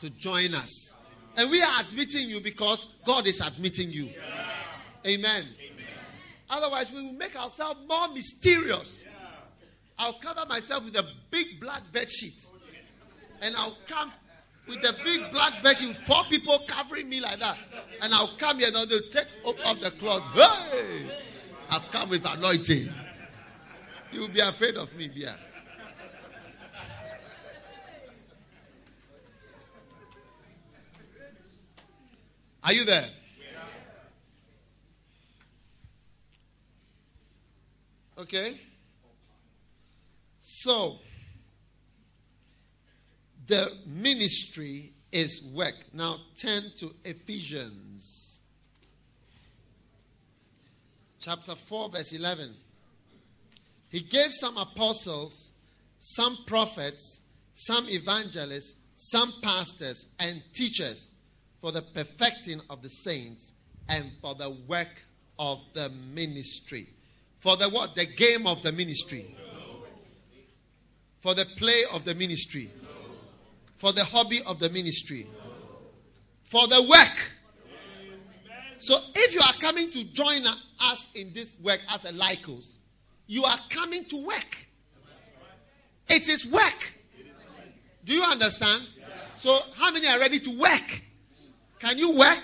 to 0.00 0.10
join 0.10 0.54
us. 0.54 0.94
And 1.36 1.50
we 1.50 1.62
are 1.62 1.80
admitting 1.80 2.28
you 2.28 2.40
because 2.40 2.86
God 3.04 3.26
is 3.26 3.40
admitting 3.40 3.90
you. 3.90 4.10
Amen. 5.06 5.44
Otherwise, 6.50 6.90
we 6.90 7.02
will 7.02 7.12
make 7.12 7.40
ourselves 7.40 7.80
more 7.88 8.08
mysterious. 8.08 9.04
I'll 9.98 10.14
cover 10.14 10.46
myself 10.48 10.84
with 10.84 10.96
a 10.96 11.04
big 11.30 11.60
black 11.60 11.82
bed 11.92 12.10
sheet. 12.10 12.48
And 13.40 13.54
I'll 13.56 13.76
come 13.86 14.12
with 14.66 14.78
a 14.78 14.94
big 15.04 15.30
black 15.30 15.62
bed 15.62 15.76
sheet, 15.76 15.96
four 15.96 16.24
people 16.28 16.58
covering 16.66 17.08
me 17.08 17.20
like 17.20 17.38
that. 17.40 17.56
And 18.02 18.12
I'll 18.12 18.36
come 18.38 18.58
here 18.58 18.68
and 18.74 18.88
they'll 18.88 19.00
take 19.10 19.26
off 19.44 19.80
the 19.80 19.90
cloth. 19.92 20.22
Hey! 20.34 21.10
I've 21.70 21.90
come 21.90 22.10
with 22.10 22.24
anointing. 22.26 22.92
You 24.12 24.20
will 24.20 24.28
be 24.28 24.40
afraid 24.40 24.76
of 24.76 24.94
me, 24.96 25.08
Bia. 25.08 25.36
Are 32.64 32.72
you 32.72 32.84
there? 32.84 33.08
Okay. 38.18 38.58
So, 40.40 40.98
the 43.46 43.72
ministry 43.86 44.92
is 45.12 45.42
work. 45.54 45.74
Now, 45.92 46.16
turn 46.36 46.64
to 46.78 46.94
Ephesians 47.04 47.87
chapter 51.28 51.54
4, 51.54 51.90
verse 51.90 52.12
11. 52.12 52.54
He 53.90 54.00
gave 54.00 54.32
some 54.32 54.56
apostles, 54.56 55.50
some 55.98 56.38
prophets, 56.46 57.20
some 57.52 57.86
evangelists, 57.90 58.74
some 58.96 59.34
pastors, 59.42 60.06
and 60.18 60.42
teachers 60.54 61.12
for 61.60 61.70
the 61.70 61.82
perfecting 61.82 62.62
of 62.70 62.80
the 62.80 62.88
saints 62.88 63.52
and 63.90 64.10
for 64.22 64.34
the 64.36 64.56
work 64.66 65.04
of 65.38 65.58
the 65.74 65.90
ministry. 66.14 66.86
For 67.40 67.56
the 67.56 67.68
what? 67.68 67.94
The 67.94 68.06
game 68.06 68.46
of 68.46 68.62
the 68.62 68.72
ministry. 68.72 69.36
For 71.20 71.34
the 71.34 71.44
play 71.44 71.82
of 71.92 72.06
the 72.06 72.14
ministry. 72.14 72.70
For 73.76 73.92
the 73.92 74.04
hobby 74.04 74.40
of 74.46 74.60
the 74.60 74.70
ministry. 74.70 75.26
For 76.44 76.66
the 76.68 76.82
work. 76.88 77.32
So 78.78 78.98
if 79.14 79.34
you 79.34 79.40
are 79.40 79.52
coming 79.54 79.90
to 79.90 80.04
join 80.12 80.44
us 80.80 81.08
in 81.14 81.32
this 81.32 81.54
work 81.62 81.80
as 81.92 82.04
a 82.04 82.12
laikos, 82.12 82.78
you 83.26 83.44
are 83.44 83.58
coming 83.68 84.04
to 84.04 84.24
work. 84.24 84.66
It 86.08 86.28
is 86.28 86.46
work. 86.46 86.94
Do 88.04 88.14
you 88.14 88.22
understand? 88.22 88.82
So, 89.36 89.58
how 89.76 89.92
many 89.92 90.06
are 90.08 90.18
ready 90.18 90.40
to 90.40 90.58
work? 90.58 91.02
Can 91.78 91.98
you 91.98 92.12
work? 92.12 92.42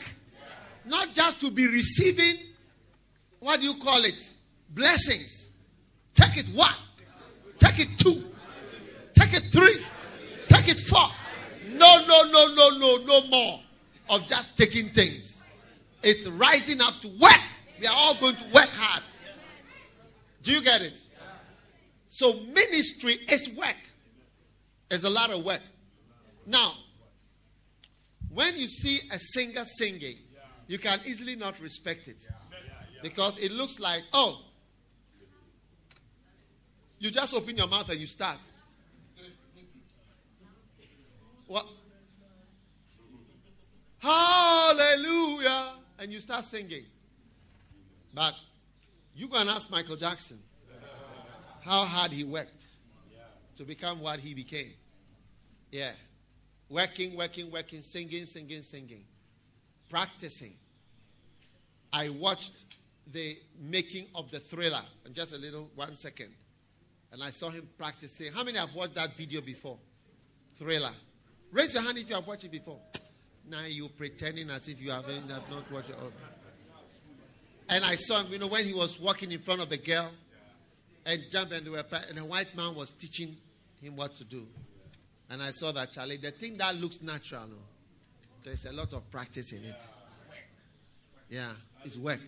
Not 0.85 1.15
just 1.15 1.41
to 1.41 1.51
be 1.51 1.67
receiving, 1.67 2.37
what 3.41 3.61
do 3.61 3.67
you 3.67 3.75
call 3.75 4.05
it? 4.05 4.35
Blessings. 4.71 5.53
Take 6.15 6.37
it 6.37 6.47
one. 6.55 6.69
Take 7.59 7.81
it 7.81 7.99
two. 7.99 8.23
Take 9.15 9.33
it 9.35 9.45
three. 9.51 9.85
Take 10.49 10.69
it 10.69 10.79
four. 10.81 11.09
No, 11.73 12.05
no, 12.07 12.31
no, 12.31 12.55
no, 12.55 12.79
no, 12.79 12.97
no 13.05 13.27
more 13.29 13.61
of 14.11 14.27
just 14.27 14.57
taking 14.57 14.91
things. 14.91 15.34
It's 16.05 16.29
rising 16.29 16.81
up 16.83 17.01
to 17.01 17.09
work. 17.09 17.41
We 17.81 17.87
are 17.87 17.95
all 17.97 18.15
going 18.17 18.37
to 18.37 18.45
work 18.53 18.69
hard. 18.71 19.03
Do 20.43 20.53
you 20.53 20.63
get 20.63 20.83
it? 20.83 20.99
So 22.07 22.35
ministry 22.53 23.19
is 23.29 23.57
work. 23.57 23.77
It's 24.91 25.05
a 25.05 25.11
lot 25.11 25.31
of 25.31 25.45
work. 25.45 25.63
Now, 26.47 26.75
when 28.29 28.55
you 28.57 28.69
see 28.69 29.01
a 29.11 29.19
singer 29.19 29.65
singing, 29.65 30.19
you 30.67 30.79
can 30.79 31.01
easily 31.07 31.37
not 31.37 31.59
respect 31.61 32.07
it. 32.09 32.23
Because 33.03 33.39
it 33.39 33.51
looks 33.51 33.81
like, 33.81 34.03
oh, 34.13 34.43
you 36.99 37.11
just 37.11 37.35
open 37.35 37.57
your 37.57 37.69
mouth 37.69 37.89
and 37.89 37.99
you 37.99 38.07
start. 38.07 38.39
What? 41.47 41.67
Hallelujah. 43.99 45.73
And 45.99 46.13
you 46.13 46.21
start 46.21 46.45
singing. 46.45 46.85
But 48.13 48.35
you 49.15 49.29
go 49.29 49.39
and 49.39 49.49
ask 49.49 49.71
Michael 49.71 49.97
Jackson 49.97 50.39
how 51.63 51.85
hard 51.85 52.13
he 52.13 52.25
worked 52.25 52.65
to 53.57 53.65
become 53.65 54.01
what 54.01 54.19
he 54.19 54.35
became. 54.35 54.73
Yeah. 55.71 55.93
Working, 56.69 57.17
working, 57.17 57.51
working, 57.51 57.83
singing, 57.83 58.27
singing, 58.27 58.63
singing, 58.63 59.05
practicing. 59.89 60.55
I 61.93 62.09
watched 62.09 62.65
the 63.13 63.39
making 63.61 64.07
of 64.15 64.31
the 64.31 64.41
thriller 64.41 64.83
in 65.07 65.13
just 65.15 65.33
a 65.35 65.39
little 65.39 65.71
one 65.75 65.95
second. 65.95 66.31
And 67.13 67.23
I 67.23 67.31
saw 67.31 67.51
him 67.51 67.69
practicing. 67.79 68.33
How 68.33 68.43
many 68.43 68.59
have 68.59 68.75
watched 68.75 68.95
that 68.95 69.13
video 69.13 69.41
before? 69.41 69.79
Thriller. 70.59 70.91
Raise 71.53 71.75
your 71.75 71.85
hand 71.85 71.99
if 71.99 72.09
you 72.09 72.17
have 72.17 72.27
watched 72.27 72.45
it 72.45 72.51
before. 72.51 72.81
Now 73.49 73.65
you're 73.67 73.89
pretending 73.89 74.51
as 74.51 74.69
if 74.69 74.81
you 74.81 74.91
have 74.91 75.07
not 75.29 75.71
watched 75.71 75.91
it. 75.91 75.97
And 77.69 77.85
I 77.85 77.95
saw 77.95 78.23
him, 78.23 78.33
you 78.33 78.39
know, 78.39 78.47
when 78.47 78.65
he 78.65 78.75
was 78.75 79.01
walking 79.01 79.33
in 79.33 79.41
front 79.41 79.63
of 79.63 79.69
the 79.71 79.79
girl 79.79 80.11
and 81.07 81.21
jumping, 81.31 81.59
and, 81.59 81.67
they 81.67 81.71
were, 81.71 81.85
and 82.09 82.19
a 82.19 82.25
white 82.25 82.55
man 82.57 82.75
was 82.75 82.93
teaching 82.93 83.37
him 83.81 83.97
what 83.97 84.15
to 84.17 84.25
do. 84.25 84.47
And 85.31 85.43
I 85.43 85.51
saw 85.51 85.73
that, 85.73 85.93
Charlie, 85.93 86.19
the 86.19 86.31
thing 86.31 86.59
that 86.59 86.77
looks 86.77 87.01
natural, 87.01 87.47
no, 87.47 87.57
there's 88.43 88.67
a 88.67 88.73
lot 88.73 88.93
of 88.93 89.11
practice 89.11 89.53
in 89.53 89.65
it. 89.65 89.83
Yeah, 91.31 91.53
it's 91.85 91.97
work. 91.97 92.21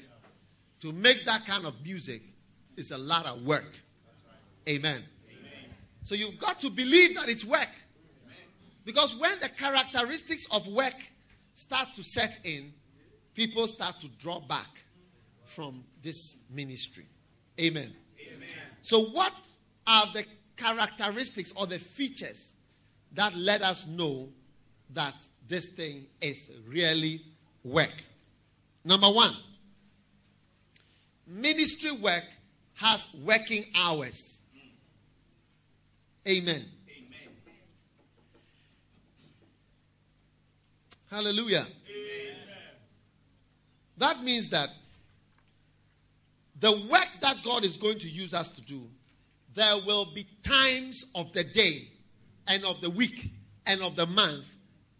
To 0.81 0.93
make 0.93 1.25
that 1.27 1.45
kind 1.47 1.67
of 1.67 1.75
music 1.85 2.23
is 2.77 2.91
a 2.91 2.99
lot 2.99 3.27
of 3.27 3.43
work. 3.43 3.79
Amen. 4.69 5.03
So 6.03 6.15
you've 6.15 6.39
got 6.39 6.61
to 6.61 6.71
believe 6.71 7.17
that 7.17 7.29
it's 7.29 7.45
work. 7.45 7.69
Because 8.87 9.17
when 9.17 9.33
the 9.41 9.49
characteristics 9.49 10.47
of 10.55 10.67
work 10.69 10.95
start 11.55 11.89
to 11.97 12.05
set 12.05 12.39
in, 12.45 12.73
people 13.35 13.67
start 13.67 14.01
to 14.01 14.09
draw 14.21 14.39
back 14.39 14.69
from 15.45 15.83
this 16.03 16.37
ministry. 16.49 17.07
Amen. 17.61 17.93
Amen. 18.33 18.49
So, 18.83 19.07
what 19.07 19.33
are 19.89 20.07
the 20.15 20.25
characteristics 20.57 21.53
or 21.57 21.67
the 21.67 21.81
features 21.81 22.57
that 23.13 23.35
let 23.35 23.61
us 23.63 23.89
know 23.89 24.29
that 24.91 25.15
this 25.49 25.67
thing 25.75 26.07
is 26.21 26.53
really 26.69 27.23
work? 27.65 28.05
Number 28.85 29.09
one, 29.09 29.33
ministry 31.27 31.91
work 31.91 32.25
has 32.75 33.09
working 33.25 33.65
hours. 33.75 34.43
Mm. 34.55 36.39
Amen. 36.39 36.65
Hallelujah. 41.11 41.67
Amen. 41.89 42.37
That 43.99 44.23
means 44.23 44.51
that 44.51 44.69
the 46.59 46.73
work 46.73 47.09
that 47.21 47.37
God 47.45 47.65
is 47.65 47.77
going 47.77 47.99
to 48.01 48.09
use 48.09 48.35
us 48.35 48.49
to 48.51 48.63
do, 48.63 48.83
there 49.55 49.77
will 49.87 50.07
be 50.07 50.27
times 50.43 51.13
of 51.15 51.33
the 51.33 51.45
day 51.45 51.89
and 52.49 52.65
of 52.65 52.81
the 52.81 52.91
week 52.91 53.31
and 53.67 53.83
of 53.83 53.97
the 53.97 54.07
month 54.07 54.45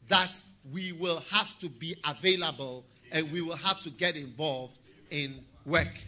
that 0.09 0.39
we 0.73 0.93
will 0.93 1.23
have 1.31 1.59
to 1.59 1.69
be 1.69 1.97
available 2.05 2.85
and 3.13 3.31
we 3.31 3.41
will 3.41 3.57
have 3.57 3.83
to 3.83 3.91
get 3.91 4.17
involved 4.17 4.79
in 5.11 5.35
work. 5.65 6.01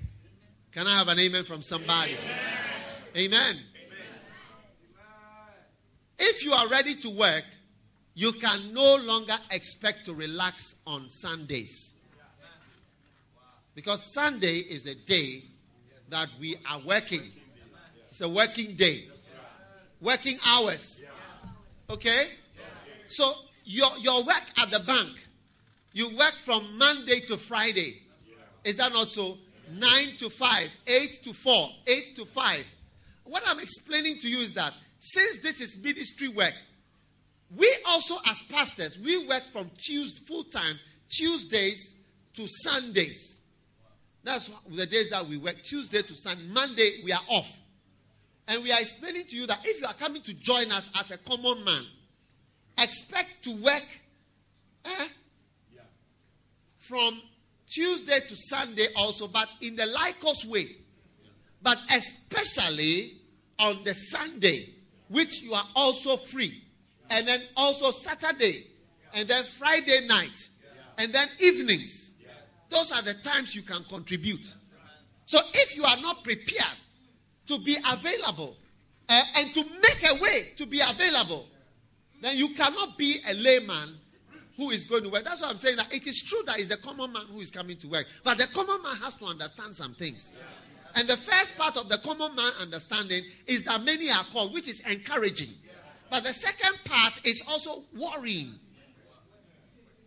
Can 0.73 0.87
I 0.87 0.99
have 0.99 1.09
an 1.09 1.19
amen 1.19 1.45
from 1.45 1.63
somebody? 1.63 2.13
Amen. 2.13 3.33
amen. 3.33 3.41
amen. 3.41 3.57
If 6.19 6.45
you 6.45 6.53
are 6.53 6.69
ready 6.69 6.95
to 6.97 7.11
work, 7.11 7.45
you 8.19 8.33
can 8.33 8.75
no 8.75 8.97
longer 8.97 9.37
expect 9.53 10.05
to 10.05 10.13
relax 10.13 10.75
on 10.89 11.09
Sundays. 11.09 11.95
Because 13.77 14.13
Sunday 14.13 14.57
is 14.57 14.87
a 14.87 14.97
day 14.97 15.45
that 16.09 16.27
we 16.41 16.57
are 16.69 16.81
working. 16.81 17.23
It's 18.09 18.21
a 18.21 18.29
working 18.29 18.75
day. 18.75 19.07
Working 20.01 20.37
hours. 20.45 21.05
Okay? 21.89 22.27
So 23.07 23.35
your, 23.65 23.97
your 24.01 24.25
work 24.25 24.43
at 24.57 24.73
the 24.73 24.81
bank, 24.81 25.25
you 25.93 26.09
work 26.17 26.35
from 26.45 26.77
Monday 26.77 27.21
to 27.21 27.37
Friday. 27.37 28.03
Is 28.65 28.79
that 28.79 28.93
not 28.93 29.07
so? 29.07 29.39
9 29.71 29.91
to 30.19 30.29
5, 30.29 30.69
8 30.89 31.21
to 31.23 31.33
4, 31.33 31.69
8 31.87 32.17
to 32.17 32.27
5. 32.27 32.65
What 33.27 33.45
I'm 33.47 33.61
explaining 33.61 34.19
to 34.19 34.29
you 34.29 34.39
is 34.39 34.55
that 34.55 34.73
since 34.99 35.39
this 35.39 35.61
is 35.61 35.81
ministry 35.81 36.27
work, 36.27 36.55
we 37.57 37.75
also, 37.87 38.17
as 38.29 38.41
pastors, 38.51 38.99
we 38.99 39.27
work 39.27 39.43
from 39.45 39.71
Tuesday 39.79 40.21
full 40.27 40.45
time, 40.45 40.79
Tuesdays 41.09 41.95
to 42.35 42.47
Sundays. 42.47 43.41
That's 44.23 44.51
the 44.69 44.87
days 44.87 45.09
that 45.11 45.27
we 45.27 45.39
work. 45.39 45.63
Tuesday 45.63 46.03
to 46.03 46.15
Sunday. 46.15 46.45
Monday, 46.53 47.01
we 47.05 47.13
are 47.13 47.21
off. 47.29 47.59
And 48.47 48.63
we 48.63 48.73
are 48.73 48.81
explaining 48.81 49.25
to 49.25 49.37
you 49.37 49.47
that 49.47 49.61
if 49.65 49.81
you 49.81 49.87
are 49.87 49.95
coming 49.95 50.23
to 50.23 50.35
join 50.35 50.71
us 50.73 50.91
as 50.99 51.11
a 51.11 51.19
common 51.19 51.65
man, 51.65 51.85
expect 52.77 53.43
to 53.45 53.53
work 53.53 53.85
eh, 54.85 55.09
from 56.77 57.21
Tuesday 57.67 58.21
to 58.21 58.37
Sunday 58.37 58.89
also, 58.97 59.29
but 59.29 59.49
in 59.63 59.77
the 59.77 59.85
laikos 59.85 60.47
way. 60.47 60.69
But 61.63 61.79
especially 61.91 63.19
on 63.59 63.83
the 63.85 63.95
Sunday, 63.95 64.75
which 65.09 65.43
you 65.43 65.55
are 65.55 65.67
also 65.75 66.17
free 66.17 66.63
and 67.11 67.27
then 67.27 67.41
also 67.57 67.91
Saturday, 67.91 68.67
and 69.15 69.29
then 69.29 69.45
Friday 69.45 70.07
night, 70.07 70.49
and 70.99 71.13
then 71.13 71.29
evenings. 71.41 72.15
Those 72.69 72.93
are 72.93 73.03
the 73.03 73.15
times 73.15 73.55
you 73.55 73.63
can 73.63 73.83
contribute. 73.85 74.55
So 75.25 75.39
if 75.55 75.77
you 75.77 75.85
are 75.85 75.97
not 76.01 76.23
prepared 76.23 76.77
to 77.47 77.59
be 77.59 77.77
available 77.91 78.57
uh, 79.09 79.23
and 79.37 79.53
to 79.55 79.65
make 79.65 80.11
a 80.11 80.23
way 80.23 80.53
to 80.57 80.67
be 80.67 80.81
available, 80.81 81.47
then 82.21 82.37
you 82.37 82.51
cannot 82.55 82.99
be 82.99 83.17
a 83.29 83.35
layman 83.35 83.95
who 84.57 84.71
is 84.71 84.85
going 84.85 85.05
to 85.05 85.09
work. 85.09 85.25
That's 85.25 85.41
why 85.41 85.49
I'm 85.49 85.57
saying 85.57 85.77
that 85.77 85.95
it 85.95 86.07
is 86.07 86.23
true 86.23 86.41
that 86.47 86.59
it's 86.59 86.69
the 86.69 86.77
common 86.77 87.13
man 87.13 87.23
who 87.33 87.41
is 87.41 87.51
coming 87.51 87.77
to 87.79 87.89
work. 87.89 88.07
But 88.25 88.39
the 88.39 88.47
common 88.49 88.83
man 88.83 88.97
has 88.97 89.15
to 89.17 89.27
understand 89.27 89.75
some 89.75 89.95
things. 89.95 90.33
And 90.95 91.07
the 91.07 91.17
first 91.17 91.57
part 91.57 91.77
of 91.77 91.89
the 91.89 91.99
common 91.99 92.35
man 92.35 92.51
understanding 92.61 93.23
is 93.47 93.63
that 93.65 93.85
many 93.85 94.11
are 94.11 94.25
called, 94.33 94.53
which 94.53 94.67
is 94.67 94.81
encouraging. 94.81 95.51
But 96.11 96.25
the 96.25 96.33
second 96.33 96.79
part 96.85 97.21
is 97.25 97.43
also 97.47 97.85
worrying. 97.97 98.55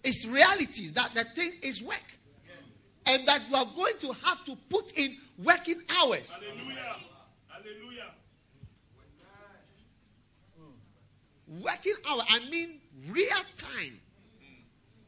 It's 0.03 0.25
realities 0.25 0.93
that 0.93 1.13
the 1.13 1.23
thing 1.23 1.51
is 1.61 1.83
work. 1.83 1.97
And 3.05 3.27
that 3.27 3.41
you 3.49 3.55
are 3.55 3.65
going 3.75 3.97
to 4.01 4.13
have 4.25 4.45
to 4.45 4.55
put 4.69 4.97
in 4.97 5.15
working 5.43 5.81
hours. 6.01 6.31
Hallelujah. 6.31 6.95
Hallelujah. 7.47 8.11
Working 11.47 11.95
hour, 12.07 12.21
I 12.29 12.39
mean 12.49 12.79
real 13.07 13.27
time. 13.57 13.99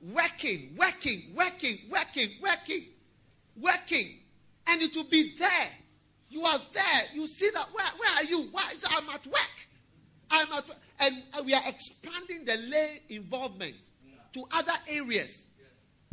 Working, 0.02 0.76
working, 0.76 1.22
working, 1.36 1.78
working, 1.90 2.30
working, 2.42 2.84
working. 3.56 4.08
And 4.68 4.82
it 4.82 4.96
will 4.96 5.06
be 5.06 5.32
there. 5.38 5.70
You 6.30 6.42
are 6.42 6.60
there. 6.74 7.02
You 7.14 7.28
see 7.28 7.50
that. 7.54 7.68
Where, 7.72 7.86
where 7.86 8.18
are 8.18 8.24
you? 8.24 8.50
Why? 8.52 8.74
I'm 8.90 9.10
at 9.10 9.26
work. 9.28 9.68
I'm 10.34 10.52
at 10.54 10.66
and 11.00 11.24
uh, 11.38 11.44
we 11.44 11.54
are 11.54 11.62
expanding 11.68 12.46
the 12.46 12.58
lay 12.70 13.02
involvement 13.10 13.76
to 14.34 14.44
other 14.52 14.74
areas. 14.90 15.48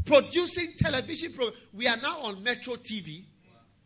Producing 0.04 0.68
television 0.78 1.33
programs. 1.33 1.59
We 1.72 1.87
are 1.87 1.96
now 2.02 2.18
on 2.20 2.42
Metro 2.42 2.74
TV 2.74 3.22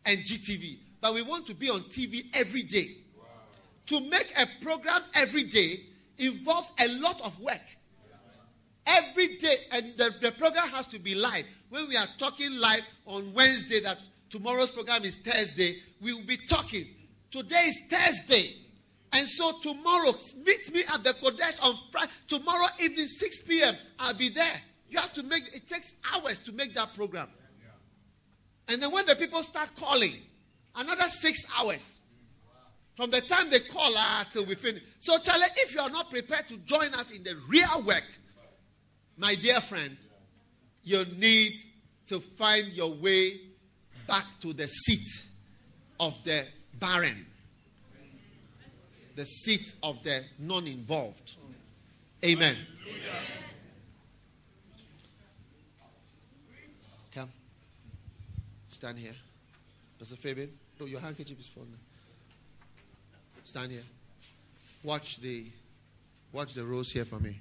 and 0.05 0.17
GTV, 0.19 0.77
but 1.01 1.13
we 1.13 1.21
want 1.21 1.45
to 1.47 1.53
be 1.53 1.69
on 1.69 1.81
TV 1.81 2.25
every 2.33 2.63
day. 2.63 2.97
To 3.87 3.99
make 4.01 4.31
a 4.37 4.47
program 4.61 5.01
every 5.13 5.43
day 5.43 5.81
involves 6.17 6.71
a 6.79 6.87
lot 6.99 7.21
of 7.23 7.39
work. 7.39 7.61
Every 8.87 9.37
day, 9.37 9.55
and 9.71 9.97
the, 9.97 10.13
the 10.21 10.31
program 10.31 10.67
has 10.69 10.87
to 10.87 10.99
be 10.99 11.15
live. 11.15 11.45
When 11.69 11.87
we 11.87 11.97
are 11.97 12.07
talking 12.17 12.53
live 12.53 12.83
on 13.05 13.33
Wednesday, 13.33 13.79
that 13.81 13.97
tomorrow's 14.29 14.71
program 14.71 15.03
is 15.03 15.17
Thursday, 15.17 15.77
we 16.01 16.13
will 16.13 16.23
be 16.23 16.37
talking. 16.37 16.85
Today 17.31 17.63
is 17.67 17.79
Thursday. 17.89 18.64
And 19.13 19.27
so 19.27 19.59
tomorrow, 19.61 20.11
meet 20.45 20.73
me 20.73 20.81
at 20.93 21.03
the 21.03 21.13
Qodesh 21.13 21.63
on 21.63 21.75
Friday. 21.91 22.11
Tomorrow 22.27 22.67
evening, 22.81 23.07
6 23.07 23.41
p.m. 23.43 23.75
I'll 23.99 24.13
be 24.13 24.29
there. 24.29 24.61
You 24.89 24.99
have 24.99 25.13
to 25.13 25.23
make 25.23 25.43
it 25.53 25.67
takes 25.67 25.93
hours 26.13 26.39
to 26.39 26.51
make 26.51 26.73
that 26.75 26.93
program. 26.93 27.29
And 28.67 28.81
then 28.81 28.91
when 28.91 29.05
the 29.05 29.15
people 29.15 29.43
start 29.43 29.71
calling, 29.75 30.13
another 30.75 31.03
six 31.03 31.45
hours. 31.57 31.99
From 32.95 33.11
the 33.11 33.21
time 33.21 33.49
they 33.49 33.59
call 33.59 33.93
uh, 33.95 34.23
till 34.31 34.45
we 34.45 34.55
finish. 34.55 34.81
So, 34.99 35.17
Charlie, 35.19 35.45
if 35.57 35.75
you 35.75 35.81
are 35.81 35.89
not 35.89 36.09
prepared 36.09 36.47
to 36.47 36.57
join 36.59 36.93
us 36.93 37.11
in 37.11 37.23
the 37.23 37.35
real 37.47 37.81
work, 37.85 38.05
my 39.17 39.35
dear 39.35 39.59
friend, 39.59 39.97
you 40.83 41.03
need 41.17 41.53
to 42.07 42.19
find 42.19 42.67
your 42.67 42.93
way 42.93 43.39
back 44.07 44.25
to 44.41 44.53
the 44.53 44.67
seat 44.67 45.07
of 45.99 46.15
the 46.23 46.45
barren, 46.79 47.25
the 49.15 49.25
seat 49.25 49.75
of 49.81 50.03
the 50.03 50.23
non 50.39 50.67
involved. 50.67 51.37
Amen. 52.23 52.55
Come. 57.13 57.29
Stand 58.69 58.99
here. 58.99 59.15
Pastor 59.97 60.15
Fabian. 60.15 60.51
No, 60.79 60.85
your 60.85 60.99
handkerchief 60.99 61.39
is 61.39 61.47
falling. 61.47 61.69
Stand 63.43 63.71
here. 63.71 63.83
Watch 64.83 65.17
the 65.17 65.45
watch 66.33 66.53
the 66.53 66.63
rows 66.63 66.91
here 66.91 67.05
for 67.05 67.19
me. 67.19 67.39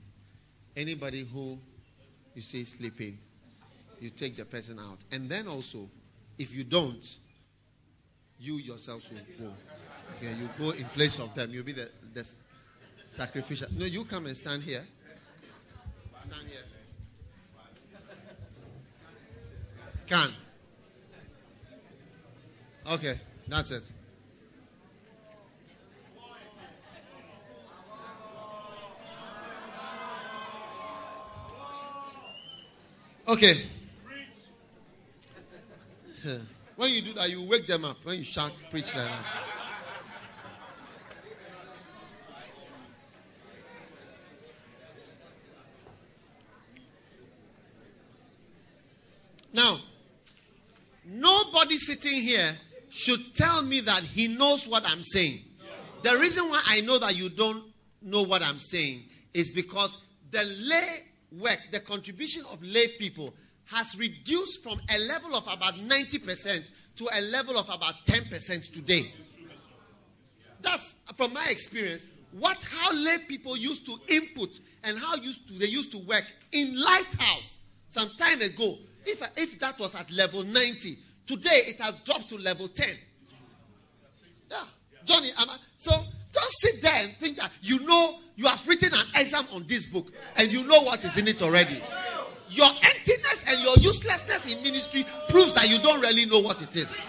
Anybody 0.77 1.25
who 1.25 1.59
you 2.35 2.43
see 2.43 2.65
sleeping, 2.65 3.19
you 4.01 4.11
take 4.11 4.37
the 4.37 4.45
person 4.45 4.79
out. 4.79 4.99
And 5.11 5.29
then 5.29 5.49
also, 5.49 5.89
if 6.39 6.55
you 6.55 6.65
don't, 6.65 7.17
you 8.39 8.55
yourselves 8.57 9.09
will 9.11 9.47
go. 9.47 9.53
Okay, 10.17 10.35
you 10.35 10.49
go 10.59 10.71
in 10.71 10.85
place 10.87 11.19
of 11.19 11.35
them. 11.35 11.51
You'll 11.51 11.65
be 11.65 11.73
the, 11.73 11.91
the 12.13 12.27
sacrificial. 13.05 13.69
No, 13.77 13.87
you 13.87 14.05
come 14.05 14.27
and 14.27 14.37
stand 14.37 14.63
here. 14.63 14.85
Stand 16.21 16.49
here. 16.49 16.61
Scan. 19.95 20.31
Okay, 22.87 23.19
that's 23.49 23.71
it. 23.71 23.83
Okay. 33.27 33.55
When 36.77 36.91
you 36.91 37.03
do 37.03 37.13
that, 37.13 37.31
you 37.31 37.41
wake 37.43 37.67
them 37.69 37.85
up. 37.85 37.99
When 38.03 38.19
you 38.19 38.25
shout, 38.25 38.51
preach 38.71 38.97
like 38.97 39.07
that. 39.07 39.44
Now, 49.55 49.79
nobody 51.07 51.79
sitting 51.79 52.21
here 52.21 52.57
should 52.91 53.35
tell 53.37 53.63
me 53.63 53.81
that 53.81 54.03
he 54.03 54.27
knows 54.27 54.67
what 54.67 54.85
I'm 54.85 55.03
saying. 55.03 55.43
The 56.03 56.19
reason 56.19 56.49
why 56.51 56.61
I 56.67 56.81
know 56.81 56.99
that 56.99 57.17
you 57.17 57.29
don't 57.29 57.65
know 58.03 58.23
what 58.23 58.43
I'm 58.43 58.59
saying 58.59 59.05
is 59.33 59.53
because 59.53 59.99
the 60.33 60.45
lay 60.45 61.05
work, 61.41 61.61
the 61.71 61.79
contribution 61.79 62.43
of 62.53 62.63
lay 62.65 62.89
people 62.99 63.33
has 63.67 63.97
reduced 63.97 64.63
from 64.65 64.81
a 64.95 64.99
level 65.07 65.37
of 65.37 65.45
about 65.45 65.75
90% 65.75 66.71
to 66.97 67.09
a 67.15 67.21
level 67.23 67.57
of 67.57 67.67
about 67.67 67.95
10% 68.07 68.73
today. 68.73 69.11
That's 70.61 70.97
from 71.17 71.33
my 71.33 71.47
experience. 71.49 72.05
What 72.33 72.59
how 72.61 72.93
lay 72.93 73.19
people 73.29 73.57
used 73.57 73.87
to 73.87 73.99
input 74.09 74.51
and 74.83 74.99
how 74.99 75.15
used 75.15 75.47
to 75.47 75.55
they 75.55 75.67
used 75.67 75.93
to 75.93 75.99
work 75.99 76.25
in 76.51 76.75
lighthouse 76.83 77.61
some 77.89 78.11
time 78.19 78.43
ago. 78.43 78.79
If 79.07 79.23
if 79.37 79.59
that 79.61 79.79
was 79.79 79.95
at 79.95 80.11
level 80.11 80.43
90, 80.43 80.99
today 81.27 81.63
it 81.67 81.81
has 81.81 81.99
dropped 82.01 82.29
to 82.31 82.39
level 82.39 82.69
10. 82.69 82.89
Yeah, 84.51 84.57
Johnny. 85.05 85.31
I, 85.37 85.57
so 85.77 85.93
don't 86.33 86.51
sit 86.51 86.83
there 86.83 87.03
and 87.03 87.13
think 87.13 87.37
that 87.37 87.51
you 87.63 87.81
know 87.81 88.17
you 88.37 88.47
have 88.47 88.67
written 88.67 88.93
an 88.93 89.07
exam 89.17 89.45
on 89.53 89.65
this 89.67 89.87
book 89.87 90.13
and 90.37 90.53
you 90.53 90.65
know 90.65 90.83
what 90.83 91.05
is 91.05 91.17
in 91.19 91.29
it 91.29 91.43
already. 91.43 91.81
Your 92.51 92.69
emptiness 92.69 93.45
and 93.49 93.63
your 93.63 93.77
uselessness 93.79 94.53
in 94.53 94.63
ministry 94.63 95.07
proves 95.29 95.55
that 95.55 95.69
you 95.69 95.79
don't 95.79 96.01
really 96.01 96.27
know 96.27 96.41
what 96.41 96.63
it 96.63 96.77
is. 96.77 97.03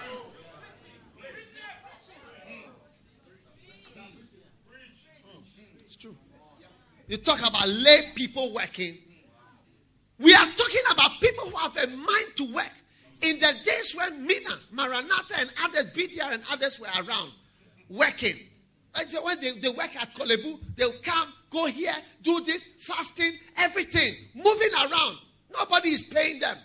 It's 5.85 5.95
true. 5.95 6.15
You 7.07 7.17
talk 7.17 7.39
about 7.39 7.67
lay 7.67 8.11
people 8.15 8.53
working. 8.53 8.97
We 10.19 10.33
are 10.33 10.45
talking 10.45 10.81
about 10.91 11.19
people 11.19 11.49
who 11.49 11.57
have 11.57 11.75
a 11.77 11.87
mind 11.87 12.35
to 12.37 12.53
work. 12.53 12.71
In 13.21 13.39
the 13.39 13.53
days 13.63 13.95
when 13.95 14.25
Mina, 14.25 14.51
Maranatha, 14.71 15.39
and 15.39 15.49
others, 15.63 15.93
BDR 15.93 16.33
and 16.33 16.43
others 16.51 16.79
were 16.79 16.87
around 17.03 17.31
working. 17.89 18.35
When 19.21 19.39
they, 19.41 19.51
they 19.51 19.69
work 19.69 19.95
at 19.95 20.13
Korle 20.13 20.41
Bu, 20.41 20.57
they'll 20.75 20.93
come, 21.03 21.33
go 21.49 21.65
here, 21.65 21.93
do 22.21 22.39
this, 22.41 22.65
fasting, 22.79 23.31
everything, 23.57 24.13
moving 24.33 24.69
around. 24.73 25.17
Nobody 25.57 25.89
is 25.89 26.03
paying 26.03 26.39
them. 26.39 26.57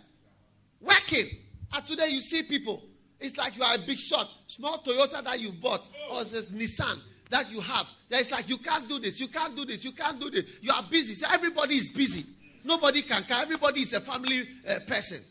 Working. 0.80 1.26
And 1.74 1.86
today 1.86 2.08
you 2.08 2.20
see 2.20 2.42
people. 2.42 2.82
It's 3.18 3.36
like 3.36 3.56
you 3.56 3.62
are 3.62 3.74
a 3.74 3.78
big 3.78 3.98
shot. 3.98 4.28
Small 4.46 4.78
Toyota 4.78 5.22
that 5.24 5.40
you've 5.40 5.60
bought, 5.60 5.82
or 6.10 6.22
it's 6.22 6.50
Nissan 6.50 7.00
that 7.30 7.50
you 7.50 7.60
have. 7.60 7.86
It's 8.10 8.30
like 8.30 8.48
you 8.48 8.58
can't 8.58 8.88
do 8.88 8.98
this, 8.98 9.20
you 9.20 9.28
can't 9.28 9.56
do 9.56 9.64
this, 9.64 9.84
you 9.84 9.92
can't 9.92 10.20
do 10.20 10.30
this. 10.30 10.44
You 10.60 10.72
are 10.72 10.82
busy. 10.90 11.14
So 11.14 11.26
everybody 11.30 11.76
is 11.76 11.88
busy. 11.88 12.24
Nobody 12.64 13.02
can 13.02 13.22
come. 13.24 13.42
Everybody 13.42 13.80
is 13.80 13.92
a 13.92 14.00
family 14.00 14.42
uh, 14.68 14.78
person. 14.86 15.22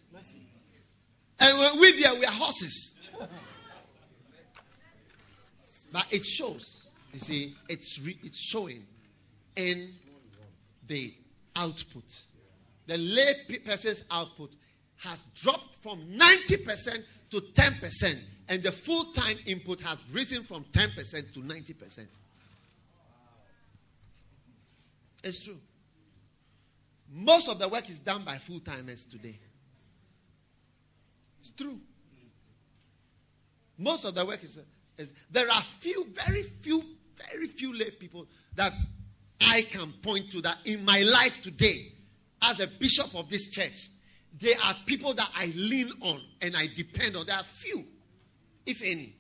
And 1.39 1.80
we 1.80 2.02
there, 2.02 2.13
we 2.15 2.26
are 2.26 2.32
horses. 2.32 3.00
But 5.92 6.06
it 6.12 6.24
shows. 6.24 6.89
You 7.13 7.20
see, 7.20 7.56
it's 7.68 8.00
re- 8.04 8.20
it's 8.24 8.39
showing 8.39 8.86
in 9.56 9.89
the 10.86 11.13
output 11.56 12.04
the 12.89 12.98
lay 12.98 13.36
person's 13.63 14.04
output 14.10 14.52
has 14.98 15.22
dropped 15.36 15.76
from 15.76 16.00
90% 16.12 17.04
to 17.30 17.39
10%, 17.39 18.20
and 18.50 18.63
the 18.63 18.72
full 18.72 19.06
time 19.13 19.38
input 19.46 19.80
has 19.82 20.00
risen 20.12 20.42
from 20.42 20.65
10% 20.72 21.34
to 21.34 21.39
90%. 21.39 22.06
It's 25.24 25.46
true. 25.46 25.58
Most 27.12 27.50
of 27.50 27.58
the 27.60 27.67
work 27.67 27.89
is 27.89 28.00
done 28.00 28.24
by 28.24 28.38
full 28.38 28.60
timers 28.60 29.06
today. 29.06 29.39
It's 31.39 31.50
true. 31.52 31.80
Most 33.78 34.06
of 34.06 34.13
the 34.13 34.26
work 34.26 34.43
is, 34.43 34.60
is, 34.98 35.13
there 35.32 35.50
are 35.50 35.62
few, 35.62 36.06
very 36.12 36.43
few, 36.43 36.84
very 37.32 37.48
few 37.48 37.76
lay 37.76 37.91
people 37.91 38.28
that 38.56 38.74
I 39.41 39.62
can 39.63 39.91
point 40.02 40.32
to 40.34 40.41
that 40.41 40.58
in 40.65 40.84
my 40.84 41.02
life 41.02 41.41
today 41.41 41.93
as 42.41 42.60
a 42.60 42.67
bishop 42.67 43.15
of 43.15 43.30
this 43.30 43.50
church, 43.50 43.89
there 44.38 44.56
are 44.65 44.76
people 44.86 45.13
that 45.13 45.30
I 45.36 45.52
lean 45.56 45.91
on 46.02 46.22
and 46.41 46.56
I 46.56 46.67
depend 46.76 47.15
on. 47.15 47.26
There 47.26 47.36
are 47.36 47.43
few, 47.43 47.84
if 48.65 48.82
any. 48.84 49.15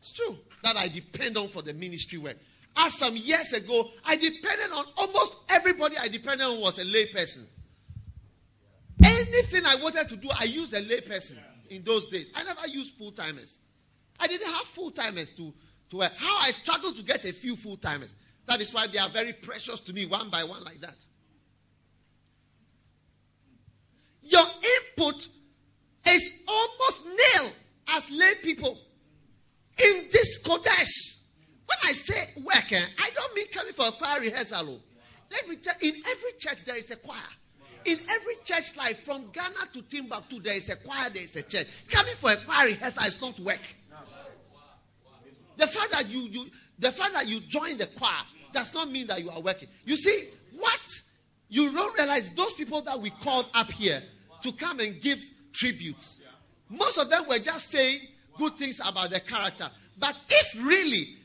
It's 0.00 0.12
true 0.12 0.36
that 0.62 0.76
I 0.76 0.88
depend 0.88 1.36
on 1.36 1.48
for 1.48 1.62
the 1.62 1.72
ministry 1.72 2.18
work. 2.18 2.36
As 2.76 2.94
some 2.94 3.16
years 3.16 3.52
ago, 3.52 3.88
I 4.04 4.16
depended 4.16 4.72
on 4.74 4.84
almost 4.96 5.38
everybody 5.48 5.96
I 5.96 6.08
depended 6.08 6.46
on 6.46 6.60
was 6.60 6.78
a 6.78 6.84
lay 6.84 7.06
person. 7.06 7.46
Anything 9.04 9.64
I 9.64 9.76
wanted 9.76 10.08
to 10.08 10.16
do, 10.16 10.28
I 10.38 10.44
used 10.44 10.74
a 10.74 10.80
lay 10.80 11.00
person 11.00 11.38
in 11.70 11.84
those 11.84 12.06
days. 12.06 12.30
I 12.34 12.42
never 12.44 12.66
used 12.66 12.96
full 12.96 13.12
timers. 13.12 13.60
I 14.18 14.26
didn't 14.26 14.50
have 14.52 14.64
full 14.64 14.90
timers 14.90 15.30
to, 15.32 15.52
to 15.90 15.96
work. 15.96 16.12
How 16.16 16.38
I 16.40 16.50
struggled 16.50 16.96
to 16.96 17.04
get 17.04 17.24
a 17.24 17.32
few 17.32 17.56
full 17.56 17.76
timers. 17.76 18.14
That 18.46 18.60
is 18.60 18.74
why 18.74 18.86
they 18.86 18.98
are 18.98 19.08
very 19.08 19.32
precious 19.32 19.80
to 19.80 19.92
me, 19.92 20.06
one 20.06 20.30
by 20.30 20.44
one, 20.44 20.64
like 20.64 20.80
that. 20.80 20.96
Your 24.22 24.42
input 24.42 25.28
is 26.06 26.42
almost 26.46 27.06
nil 27.06 27.52
as 27.90 28.10
lay 28.10 28.34
people 28.42 28.78
in 29.78 30.02
this 30.12 30.42
Qodesh. 30.42 31.13
When 31.66 31.78
I 31.84 31.92
say 31.92 32.32
work, 32.42 32.72
eh, 32.72 32.80
I 32.98 33.10
don't 33.14 33.34
mean 33.34 33.46
coming 33.48 33.72
for 33.72 33.86
a 33.88 33.92
choir 33.92 34.20
rehearsal. 34.20 34.68
Oh. 34.68 34.80
Let 35.30 35.48
me 35.48 35.56
tell 35.56 35.74
you, 35.80 35.92
in 35.92 36.02
every 36.06 36.32
church 36.38 36.64
there 36.64 36.76
is 36.76 36.90
a 36.90 36.96
choir. 36.96 37.18
In 37.84 37.98
every 38.08 38.34
church 38.44 38.76
life, 38.76 39.02
from 39.04 39.30
Ghana 39.32 39.68
to 39.74 39.82
Timbuktu, 39.82 40.40
there 40.40 40.54
is 40.54 40.70
a 40.70 40.76
choir, 40.76 41.10
there 41.10 41.22
is 41.22 41.36
a 41.36 41.42
church. 41.42 41.66
Coming 41.90 42.14
for 42.14 42.32
a 42.32 42.36
choir 42.36 42.66
rehearsal 42.66 43.04
is 43.04 43.20
not 43.20 43.38
work. 43.40 43.60
The 45.56 45.66
fact 45.66 45.92
that 45.92 46.08
you, 46.08 46.20
you 46.22 46.50
the 46.78 46.90
fact 46.90 47.12
that 47.12 47.28
you 47.28 47.40
join 47.40 47.76
the 47.78 47.86
choir 47.86 48.22
does 48.52 48.72
not 48.74 48.90
mean 48.90 49.06
that 49.08 49.22
you 49.22 49.30
are 49.30 49.40
working. 49.40 49.68
You 49.84 49.96
see, 49.96 50.28
what 50.56 50.80
you 51.48 51.72
don't 51.72 51.96
realize 51.96 52.30
those 52.32 52.54
people 52.54 52.80
that 52.82 52.98
we 52.98 53.10
called 53.10 53.46
up 53.54 53.70
here 53.70 54.02
to 54.42 54.52
come 54.52 54.80
and 54.80 55.00
give 55.00 55.22
tributes. 55.52 56.20
Most 56.68 56.98
of 56.98 57.10
them 57.10 57.24
were 57.28 57.38
just 57.38 57.70
saying 57.70 58.00
good 58.36 58.54
things 58.56 58.80
about 58.80 59.10
the 59.10 59.20
character. 59.20 59.70
But 59.98 60.18
if 60.28 60.66
really 60.66 61.16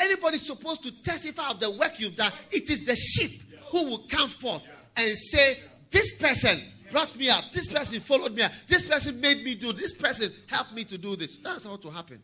anybody's 0.00 0.46
supposed 0.46 0.82
to 0.84 1.02
testify 1.02 1.50
of 1.50 1.60
the 1.60 1.70
work 1.70 1.98
you've 1.98 2.16
done, 2.16 2.32
it 2.50 2.68
is 2.70 2.84
the 2.84 2.96
sheep 2.96 3.42
who 3.70 3.90
will 3.90 4.04
come 4.08 4.28
forth 4.28 4.66
and 4.96 5.16
say, 5.16 5.56
This 5.90 6.20
person 6.20 6.60
brought 6.90 7.14
me 7.16 7.30
up, 7.30 7.44
this 7.52 7.72
person 7.72 8.00
followed 8.00 8.34
me 8.34 8.42
up, 8.42 8.52
this 8.66 8.84
person 8.84 9.20
made 9.20 9.44
me 9.44 9.54
do 9.54 9.72
this 9.72 9.94
person 9.94 10.30
helped 10.46 10.74
me 10.74 10.84
to 10.84 10.98
do 10.98 11.16
this. 11.16 11.38
That's 11.38 11.64
how 11.64 11.76
to 11.76 11.90
happen. 11.90 12.20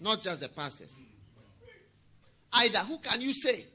Not 0.00 0.22
just 0.22 0.40
the 0.40 0.48
pastors. 0.48 1.02
Either, 2.52 2.78
who 2.80 2.98
can 2.98 3.20
you 3.20 3.32
say? 3.32 3.66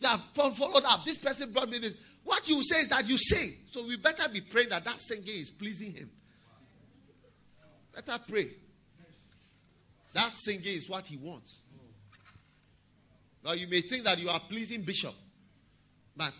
Yeah, 0.00 0.16
followed 0.32 0.84
up. 0.84 1.04
This 1.04 1.18
person 1.18 1.52
brought 1.52 1.70
me 1.70 1.78
this. 1.78 1.96
What 2.24 2.48
you 2.48 2.62
say 2.62 2.80
is 2.80 2.88
that 2.88 3.08
you 3.08 3.16
sing. 3.16 3.54
So 3.70 3.84
we 3.86 3.96
better 3.96 4.28
be 4.28 4.40
praying 4.40 4.68
that 4.68 4.84
that 4.84 5.00
singing 5.00 5.28
is 5.28 5.50
pleasing 5.50 5.92
Him. 5.92 6.10
Better 7.94 8.18
pray. 8.28 8.50
That 10.12 10.30
singing 10.32 10.66
is 10.66 10.88
what 10.88 11.06
He 11.06 11.16
wants. 11.16 11.60
Now 13.44 13.52
you 13.52 13.66
may 13.66 13.80
think 13.80 14.04
that 14.04 14.18
you 14.18 14.28
are 14.28 14.40
pleasing 14.40 14.82
Bishop, 14.82 15.14
but 16.16 16.34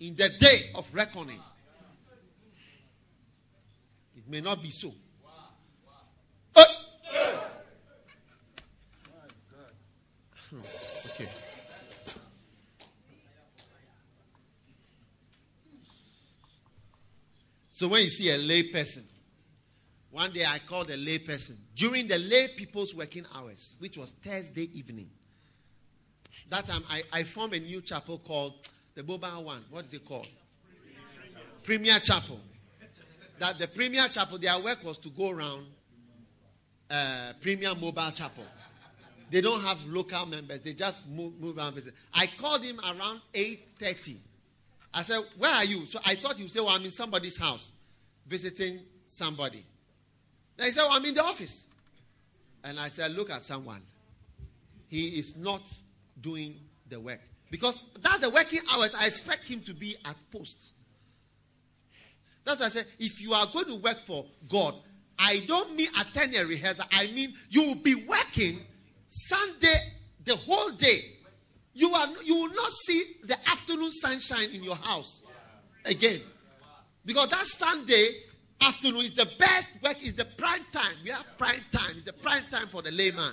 in 0.00 0.16
the 0.16 0.28
day 0.28 0.70
of 0.74 0.92
reckoning, 0.94 1.40
it 4.16 4.28
may 4.28 4.40
not 4.40 4.62
be 4.62 4.70
so. 4.70 4.92
Uh, 6.56 6.64
okay. 10.54 11.28
So 17.70 17.88
when 17.88 18.02
you 18.02 18.08
see 18.08 18.30
a 18.30 18.38
lay 18.38 18.62
person, 18.62 19.02
one 20.12 20.30
day 20.30 20.44
I 20.44 20.60
called 20.60 20.90
a 20.90 20.96
lay 20.96 21.18
person 21.18 21.58
during 21.74 22.06
the 22.06 22.18
lay 22.18 22.46
people's 22.56 22.94
working 22.94 23.26
hours, 23.34 23.74
which 23.80 23.98
was 23.98 24.12
Thursday 24.12 24.70
evening. 24.72 25.10
That 26.50 26.66
time 26.66 26.82
I, 26.88 27.02
I 27.12 27.22
formed 27.22 27.54
a 27.54 27.60
new 27.60 27.80
chapel 27.80 28.18
called 28.18 28.54
the 28.94 29.02
Boba 29.02 29.42
One. 29.42 29.64
What 29.70 29.84
is 29.84 29.94
it 29.94 30.04
called? 30.04 30.28
Premier 31.62 31.98
Chapel. 31.98 32.40
That 33.38 33.58
the 33.58 33.66
Premier 33.68 34.06
Chapel, 34.08 34.38
their 34.38 34.58
work 34.60 34.84
was 34.84 34.98
to 34.98 35.08
go 35.08 35.30
around 35.30 35.66
uh, 36.90 37.32
Premier 37.40 37.74
Mobile 37.74 38.10
Chapel. 38.12 38.44
They 39.30 39.40
don't 39.40 39.62
have 39.62 39.84
local 39.86 40.26
members. 40.26 40.60
They 40.60 40.74
just 40.74 41.08
move, 41.08 41.40
move 41.40 41.58
around. 41.58 41.80
I 42.12 42.26
called 42.38 42.62
him 42.62 42.78
around 42.78 43.20
8.30. 43.32 44.16
I 44.92 45.02
said, 45.02 45.20
where 45.38 45.52
are 45.52 45.64
you? 45.64 45.86
So 45.86 45.98
I 46.06 46.14
thought 46.14 46.36
he 46.36 46.42
would 46.44 46.52
say, 46.52 46.60
well, 46.60 46.68
I'm 46.68 46.84
in 46.84 46.92
somebody's 46.92 47.38
house 47.38 47.72
visiting 48.26 48.80
somebody. 49.06 49.64
Then 50.56 50.66
he 50.66 50.72
said, 50.72 50.82
well, 50.82 50.92
I'm 50.92 51.04
in 51.04 51.14
the 51.14 51.24
office. 51.24 51.66
And 52.62 52.78
I 52.78 52.88
said, 52.88 53.12
look 53.12 53.30
at 53.30 53.42
someone. 53.42 53.82
He 54.88 55.18
is 55.18 55.36
not 55.36 55.62
doing 56.20 56.56
the 56.88 57.00
work. 57.00 57.20
Because 57.50 57.82
that's 58.02 58.18
the 58.18 58.30
working 58.30 58.60
hours. 58.72 58.94
I 58.98 59.06
expect 59.06 59.44
him 59.44 59.60
to 59.60 59.74
be 59.74 59.96
at 60.04 60.16
post. 60.32 60.72
That's 62.44 62.60
why 62.60 62.66
I 62.66 62.68
said, 62.70 62.86
if 62.98 63.22
you 63.22 63.32
are 63.32 63.46
going 63.52 63.66
to 63.66 63.76
work 63.76 63.98
for 63.98 64.26
God, 64.48 64.74
I 65.18 65.42
don't 65.46 65.74
mean 65.76 65.88
attend 65.98 66.34
a 66.34 66.44
rehearsal. 66.44 66.84
I 66.92 67.06
mean 67.08 67.32
you 67.48 67.62
will 67.62 67.76
be 67.76 67.94
working 67.94 68.58
Sunday 69.06 69.76
the 70.24 70.36
whole 70.36 70.70
day. 70.70 71.00
You 71.72 71.90
are 71.90 72.08
you 72.24 72.36
will 72.36 72.54
not 72.54 72.70
see 72.72 73.02
the 73.24 73.36
afternoon 73.48 73.92
sunshine 73.92 74.50
in 74.52 74.62
your 74.62 74.76
house 74.76 75.22
again. 75.84 76.20
Because 77.04 77.30
that 77.30 77.46
Sunday 77.46 78.08
afternoon 78.60 79.02
is 79.02 79.14
the 79.14 79.28
best 79.38 79.82
work, 79.82 80.02
is 80.02 80.14
the 80.14 80.24
prime 80.24 80.64
time. 80.72 80.94
We 81.04 81.10
have 81.10 81.26
prime 81.36 81.60
time. 81.70 81.90
It's 81.90 82.04
the 82.04 82.12
prime 82.12 82.44
time 82.50 82.66
for 82.68 82.82
the 82.82 82.90
layman. 82.90 83.32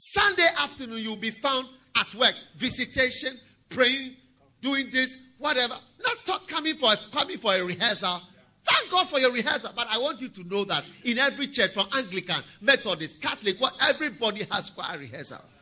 Sunday 0.00 0.46
afternoon, 0.60 1.00
you'll 1.00 1.16
be 1.16 1.32
found 1.32 1.66
at 1.96 2.14
work, 2.14 2.34
visitation, 2.54 3.36
praying, 3.68 4.14
doing 4.60 4.86
this, 4.92 5.18
whatever. 5.38 5.74
Not 6.00 6.16
talk, 6.24 6.46
coming 6.46 6.76
for 6.76 6.94
coming 7.10 7.36
for 7.36 7.52
a 7.52 7.64
rehearsal. 7.64 8.20
Thank 8.62 8.92
God 8.92 9.08
for 9.08 9.18
your 9.18 9.32
rehearsal, 9.32 9.72
but 9.74 9.88
I 9.90 9.98
want 9.98 10.20
you 10.20 10.28
to 10.28 10.44
know 10.44 10.62
that 10.66 10.84
in 11.02 11.18
every 11.18 11.48
church, 11.48 11.72
from 11.72 11.88
Anglican, 11.96 12.40
Methodist, 12.60 13.20
Catholic, 13.20 13.60
what 13.60 13.76
everybody 13.82 14.46
has 14.52 14.70
choir 14.70 15.00
rehearsals. 15.00 15.52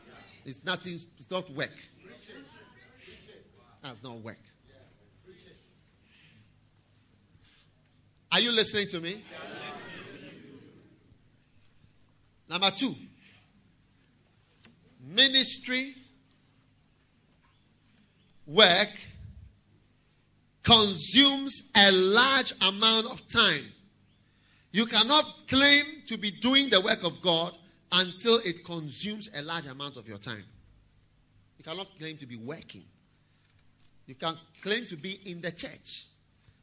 It's 0.45 0.63
nothing. 0.63 0.93
It's 0.93 1.31
not 1.31 1.49
work. 1.53 1.73
That's 3.83 4.03
not 4.03 4.19
work. 4.19 4.39
Are 8.33 8.41
you 8.41 8.53
listening 8.53 8.89
to 8.89 9.01
me? 9.01 9.25
Number 12.51 12.71
two, 12.71 12.95
ministry 15.07 15.95
work 18.47 18.91
consumes 20.63 21.71
a 21.77 21.93
large 21.93 22.53
amount 22.63 23.07
of 23.07 23.27
time. 23.29 23.65
You 24.73 24.87
cannot 24.87 25.25
claim 25.49 25.85
to 26.09 26.19
be 26.19 26.31
doing 26.31 26.69
the 26.71 26.81
work 26.81 27.05
of 27.05 27.21
God 27.23 27.55
until 27.93 28.39
it 28.45 28.65
consumes 28.65 29.31
a 29.35 29.43
large 29.43 29.67
amount 29.67 29.97
of 29.97 30.09
your 30.09 30.19
time. 30.19 30.45
You 31.57 31.65
cannot 31.65 31.97
claim 31.99 32.17
to 32.19 32.27
be 32.27 32.37
working. 32.37 32.85
You 34.07 34.15
can 34.15 34.37
claim 34.63 34.87
to 34.87 34.97
be 34.97 35.21
in 35.25 35.41
the 35.41 35.51
church, 35.51 36.07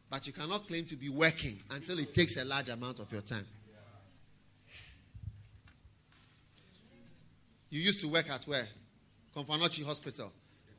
but 0.10 0.27
you 0.27 0.34
cannot 0.34 0.67
claim 0.67 0.86
to 0.86 0.95
be 0.95 1.10
working 1.10 1.58
until 1.71 1.99
it 1.99 2.13
takes 2.13 2.38
a 2.38 2.45
large 2.45 2.69
amount 2.69 2.99
of 2.99 3.12
your 3.12 3.21
time. 3.21 3.45
You 7.74 7.82
used 7.82 8.02
to 8.02 8.08
work 8.08 8.30
at 8.30 8.44
where? 8.44 8.68
Komfo 9.36 9.48
Anokye 9.58 9.84
Hospital. 9.84 10.32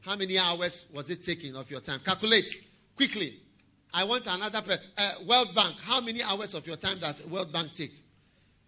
How 0.03 0.15
many 0.15 0.39
hours 0.39 0.87
was 0.95 1.11
it 1.11 1.25
taking 1.25 1.57
of 1.57 1.69
your 1.69 1.81
time? 1.81 1.99
Calculate 2.05 2.47
quickly. 2.95 3.35
I 3.93 4.05
want 4.05 4.29
another 4.29 4.63
uh, 4.97 5.13
World 5.29 5.53
Bank. 5.57 5.75
How 5.83 6.01
many 6.01 6.23
hours 6.23 6.55
of 6.55 6.65
your 6.69 6.77
time 6.77 7.01
does 7.01 7.27
World 7.27 7.53
Bank 7.53 7.75
take? 7.75 7.93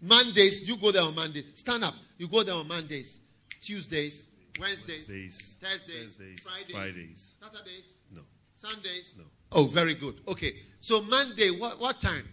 Mondays, 0.02 0.68
you 0.68 0.76
go 0.76 0.90
there 0.90 1.02
on 1.02 1.14
Mondays. 1.14 1.46
Stand 1.54 1.84
up. 1.84 1.94
You 2.18 2.26
go 2.26 2.42
there 2.42 2.56
on 2.56 2.66
Mondays, 2.66 3.20
Tuesdays, 3.60 4.28
Wednesdays, 4.58 5.06
Wednesdays, 5.08 5.58
Thursdays, 5.62 6.14
Thursdays, 6.16 6.40
Fridays, 6.48 6.70
Fridays. 6.72 7.34
Saturdays, 7.40 7.98
No, 8.12 8.22
Sundays. 8.54 9.14
no. 9.18 9.24
Oh, 9.52 9.66
very 9.66 9.94
good. 9.94 10.16
Okay. 10.26 10.52
So 10.80 11.00
Monday, 11.02 11.50
what, 11.50 11.80
what 11.80 12.00
time? 12.00 12.28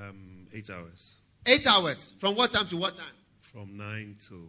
Um, 0.00 0.46
eight 0.54 0.70
hours 0.70 1.16
Eight 1.44 1.66
hours. 1.66 2.14
From 2.18 2.34
what 2.34 2.50
time 2.50 2.66
to 2.68 2.78
what 2.78 2.96
time? 2.96 3.12
from 3.42 3.76
nine 3.76 4.16
till. 4.18 4.48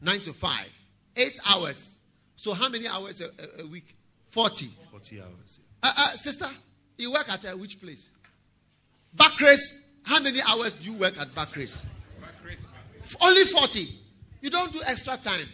Nine 0.00 0.20
to 0.20 0.32
five. 0.32 0.68
Eight 1.16 1.38
hours. 1.48 2.00
So 2.36 2.52
how 2.54 2.68
many 2.68 2.86
hours 2.86 3.20
a, 3.20 3.26
a, 3.26 3.64
a 3.64 3.66
week? 3.66 3.94
Forty. 4.26 4.70
Forty 4.90 5.20
hours. 5.20 5.60
Uh, 5.82 5.92
uh, 5.96 6.08
sister, 6.16 6.46
you 6.98 7.12
work 7.12 7.28
at 7.28 7.44
uh, 7.44 7.50
which 7.56 7.80
place? 7.80 8.10
Barclays. 9.14 9.86
How 10.02 10.20
many 10.20 10.40
hours 10.48 10.74
do 10.74 10.90
you 10.90 10.98
work 10.98 11.18
at 11.18 11.34
Barclays? 11.34 11.86
F- 13.02 13.16
Only 13.20 13.44
40. 13.44 13.88
You 14.40 14.50
don't 14.50 14.72
do 14.72 14.80
extra 14.86 15.16
time. 15.16 15.46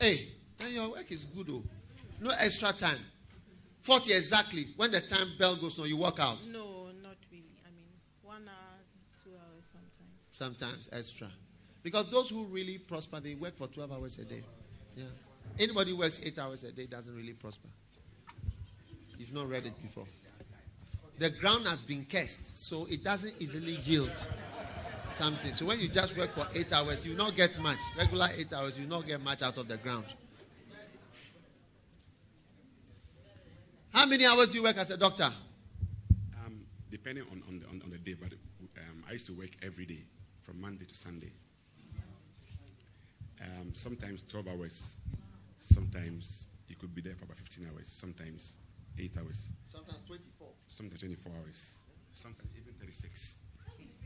Hey, 0.00 0.28
then 0.58 0.72
your 0.74 0.90
work 0.90 1.10
is 1.10 1.24
good, 1.24 1.46
though. 1.46 1.62
No 2.20 2.30
extra 2.38 2.72
time. 2.72 2.98
40 3.82 4.12
exactly. 4.12 4.68
When 4.76 4.90
the 4.90 5.00
time 5.00 5.28
bell 5.38 5.56
goes 5.56 5.78
on, 5.78 5.86
you 5.88 5.96
walk 5.96 6.18
out. 6.20 6.38
No, 6.50 6.88
not 7.02 7.16
really. 7.30 7.44
I 7.66 7.70
mean, 7.74 7.86
one 8.22 8.48
hour, 8.48 8.78
two 9.22 9.30
hours 9.30 9.64
sometimes. 9.72 10.28
Sometimes 10.30 10.88
extra. 10.92 11.28
Because 11.84 12.10
those 12.10 12.30
who 12.30 12.44
really 12.44 12.78
prosper, 12.78 13.20
they 13.20 13.34
work 13.34 13.56
for 13.58 13.68
12 13.68 13.92
hours 13.92 14.18
a 14.18 14.24
day. 14.24 14.42
Yeah. 14.96 15.04
Anybody 15.58 15.90
who 15.90 15.98
works 15.98 16.18
8 16.20 16.38
hours 16.38 16.64
a 16.64 16.72
day 16.72 16.86
doesn't 16.86 17.14
really 17.14 17.34
prosper. 17.34 17.68
You've 19.18 19.34
not 19.34 19.48
read 19.48 19.66
it 19.66 19.80
before. 19.80 20.06
The 21.18 21.28
ground 21.30 21.66
has 21.66 21.82
been 21.82 22.06
cursed, 22.10 22.66
so 22.66 22.86
it 22.90 23.04
doesn't 23.04 23.34
easily 23.38 23.76
yield 23.84 24.26
something. 25.08 25.52
So 25.52 25.66
when 25.66 25.78
you 25.78 25.88
just 25.88 26.16
work 26.16 26.30
for 26.30 26.48
8 26.54 26.72
hours, 26.72 27.04
you 27.04 27.14
not 27.14 27.36
get 27.36 27.56
much. 27.60 27.78
Regular 27.98 28.28
8 28.34 28.52
hours, 28.54 28.78
you 28.78 28.86
not 28.86 29.06
get 29.06 29.20
much 29.20 29.42
out 29.42 29.58
of 29.58 29.68
the 29.68 29.76
ground. 29.76 30.06
How 33.92 34.06
many 34.06 34.24
hours 34.24 34.48
do 34.48 34.56
you 34.56 34.64
work 34.64 34.78
as 34.78 34.90
a 34.90 34.96
doctor? 34.96 35.30
Um, 36.44 36.64
depending 36.90 37.24
on, 37.30 37.42
on, 37.46 37.60
the, 37.60 37.66
on, 37.66 37.82
on 37.84 37.90
the 37.90 37.98
day, 37.98 38.14
but 38.14 38.32
um, 38.78 39.04
I 39.06 39.12
used 39.12 39.26
to 39.26 39.34
work 39.34 39.50
every 39.62 39.84
day 39.84 40.02
from 40.40 40.60
Monday 40.62 40.86
to 40.86 40.96
Sunday. 40.96 41.30
Um, 43.44 43.72
sometimes 43.74 44.22
12 44.28 44.48
hours, 44.48 44.96
sometimes 45.58 46.48
you 46.68 46.76
could 46.76 46.94
be 46.94 47.02
there 47.02 47.14
for 47.14 47.24
about 47.24 47.36
15 47.38 47.68
hours, 47.74 47.86
sometimes 47.88 48.58
8 48.98 49.12
hours, 49.18 49.52
Sometimes 49.72 49.98
24. 50.06 50.48
sometimes 50.68 51.00
24 51.00 51.32
hours, 51.32 51.74
sometimes 52.14 52.48
even 52.56 52.72
36. 52.80 53.34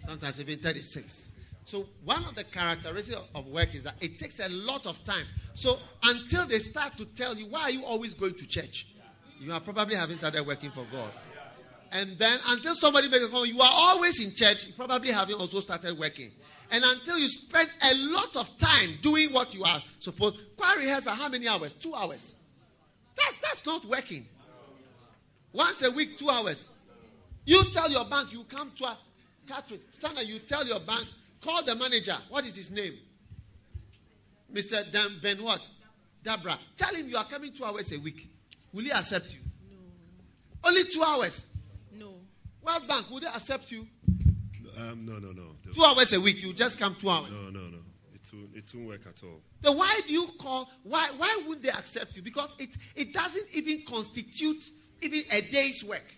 sometimes 0.04 0.40
even 0.40 0.58
36. 0.58 1.32
So, 1.64 1.86
one 2.04 2.24
of 2.24 2.34
the 2.34 2.44
characteristics 2.44 3.20
of 3.34 3.46
work 3.48 3.74
is 3.74 3.82
that 3.84 3.94
it 4.00 4.18
takes 4.18 4.40
a 4.40 4.48
lot 4.48 4.86
of 4.86 5.04
time. 5.04 5.26
So, 5.52 5.78
until 6.02 6.46
they 6.46 6.58
start 6.60 6.96
to 6.96 7.04
tell 7.04 7.36
you, 7.36 7.46
why 7.46 7.62
are 7.64 7.70
you 7.70 7.84
always 7.84 8.14
going 8.14 8.34
to 8.34 8.46
church? 8.46 8.86
You 9.38 9.52
are 9.52 9.60
probably 9.60 9.94
having 9.94 10.16
started 10.16 10.46
working 10.46 10.70
for 10.70 10.84
God. 10.90 11.10
And 11.92 12.18
then, 12.18 12.38
until 12.48 12.74
somebody 12.74 13.08
makes 13.08 13.24
a 13.24 13.28
comment, 13.28 13.52
you 13.52 13.60
are 13.60 13.70
always 13.70 14.22
in 14.24 14.34
church, 14.34 14.66
you 14.66 14.72
probably 14.72 15.10
having 15.10 15.36
also 15.36 15.60
started 15.60 15.96
working. 15.98 16.30
And 16.70 16.84
until 16.84 17.18
you 17.18 17.28
spend 17.28 17.68
a 17.82 17.94
lot 18.12 18.36
of 18.36 18.56
time 18.58 18.90
doing 19.00 19.32
what 19.32 19.54
you 19.54 19.64
are 19.64 19.82
supposed 19.98 20.36
choir 20.56 20.78
rehearsal, 20.78 21.14
how 21.14 21.28
many 21.28 21.48
hours? 21.48 21.72
Two 21.74 21.94
hours. 21.94 22.36
That's, 23.16 23.36
that's 23.42 23.66
not 23.66 23.84
working. 23.86 24.26
Once 25.52 25.82
a 25.82 25.90
week, 25.90 26.18
two 26.18 26.28
hours. 26.28 26.68
You 27.46 27.64
tell 27.72 27.90
your 27.90 28.04
bank, 28.04 28.32
you 28.32 28.44
come 28.44 28.70
to 28.76 28.84
a 28.84 28.98
Catherine, 29.46 29.80
stand 29.90 30.18
there, 30.18 30.24
you 30.24 30.38
tell 30.40 30.66
your 30.66 30.80
bank, 30.80 31.06
call 31.40 31.64
the 31.64 31.74
manager. 31.74 32.16
What 32.28 32.46
is 32.46 32.54
his 32.54 32.70
name? 32.70 32.92
Mr. 34.52 34.90
Dan 34.92 35.18
Ben 35.22 35.42
what? 35.42 35.66
Dabra. 36.22 36.58
tell 36.76 36.94
him 36.94 37.08
you 37.08 37.16
are 37.16 37.24
coming 37.24 37.52
two 37.52 37.64
hours 37.64 37.90
a 37.92 37.98
week. 38.00 38.28
Will 38.72 38.84
he 38.84 38.90
accept 38.90 39.32
you? 39.32 39.38
No. 39.70 40.68
Only 40.68 40.84
two 40.84 41.02
hours. 41.02 41.46
No. 41.98 42.12
World 42.62 42.86
Bank, 42.86 43.10
will 43.10 43.20
they 43.20 43.26
accept 43.26 43.70
you? 43.70 43.86
Um, 44.78 45.06
no, 45.06 45.14
no, 45.14 45.32
no. 45.32 45.56
Two 45.74 45.84
hours 45.84 46.12
a 46.12 46.20
week, 46.20 46.42
you 46.42 46.52
just 46.52 46.78
come 46.78 46.94
two 46.98 47.10
hours. 47.10 47.30
No, 47.30 47.50
no, 47.50 47.66
no. 47.68 47.78
It 48.14 48.20
won't, 48.32 48.56
it 48.56 48.72
won't 48.74 48.88
work 48.88 49.06
at 49.06 49.22
all. 49.22 49.40
Then 49.60 49.76
why 49.76 50.00
do 50.06 50.12
you 50.12 50.26
call? 50.38 50.70
Why 50.82 51.08
why 51.16 51.42
wouldn't 51.46 51.62
they 51.62 51.70
accept 51.70 52.16
you? 52.16 52.22
Because 52.22 52.54
it 52.58 52.70
it 52.94 53.12
doesn't 53.12 53.46
even 53.52 53.82
constitute 53.86 54.70
even 55.00 55.20
a 55.32 55.40
day's 55.40 55.84
work. 55.84 56.14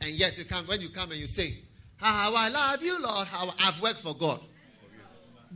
And 0.00 0.10
yet 0.12 0.38
you 0.38 0.44
come 0.44 0.66
when 0.66 0.80
you 0.80 0.88
come 0.88 1.10
and 1.10 1.20
you 1.20 1.26
say, 1.26 1.54
"How 1.96 2.32
I 2.34 2.48
love 2.48 2.82
you, 2.82 3.00
Lord! 3.00 3.26
How 3.28 3.52
I've 3.58 3.80
worked 3.82 4.00
for 4.00 4.14
God." 4.14 4.40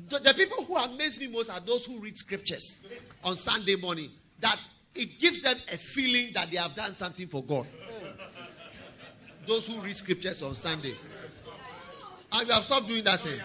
The, 0.08 0.18
the 0.18 0.34
people 0.34 0.64
who 0.64 0.76
amaze 0.76 1.18
me 1.18 1.28
most 1.28 1.50
are 1.50 1.60
those 1.60 1.86
who 1.86 1.98
read 2.00 2.16
scriptures 2.18 2.84
on 3.22 3.36
Sunday 3.36 3.76
morning. 3.76 4.10
That 4.40 4.58
it 4.94 5.18
gives 5.18 5.40
them 5.40 5.56
a 5.72 5.76
feeling 5.76 6.32
that 6.34 6.50
they 6.50 6.56
have 6.56 6.74
done 6.74 6.94
something 6.94 7.26
for 7.26 7.42
God. 7.42 7.66
Those 9.46 9.66
who 9.66 9.80
read 9.80 9.96
scriptures 9.96 10.42
on 10.42 10.54
Sunday, 10.54 10.94
you 12.42 12.52
have 12.52 12.64
stopped 12.64 12.88
doing 12.88 13.04
that 13.04 13.20
thing. 13.20 13.40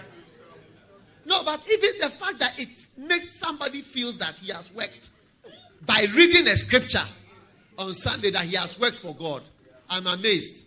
No, 1.24 1.42
but 1.44 1.60
even 1.70 1.90
the 2.00 2.08
fact 2.10 2.38
that 2.38 2.58
it 2.58 2.68
makes 2.96 3.30
somebody 3.30 3.82
feels 3.82 4.18
that 4.18 4.34
he 4.34 4.52
has 4.52 4.72
worked 4.72 5.10
by 5.86 6.06
reading 6.14 6.46
a 6.46 6.56
scripture 6.56 7.04
on 7.78 7.94
Sunday 7.94 8.30
that 8.30 8.44
he 8.44 8.56
has 8.56 8.78
worked 8.78 8.96
for 8.96 9.14
God, 9.14 9.42
I'm 9.88 10.06
amazed. 10.06 10.66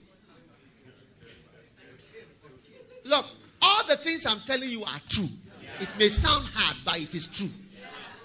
Look, 3.05 3.25
all 3.61 3.87
the 3.87 3.97
things 3.97 4.25
I'm 4.25 4.39
telling 4.41 4.69
you 4.69 4.83
are 4.83 5.01
true. 5.09 5.27
It 5.79 5.89
may 5.97 6.09
sound 6.09 6.45
hard, 6.53 6.77
but 6.85 6.99
it 6.99 7.13
is 7.15 7.27
true. 7.27 7.49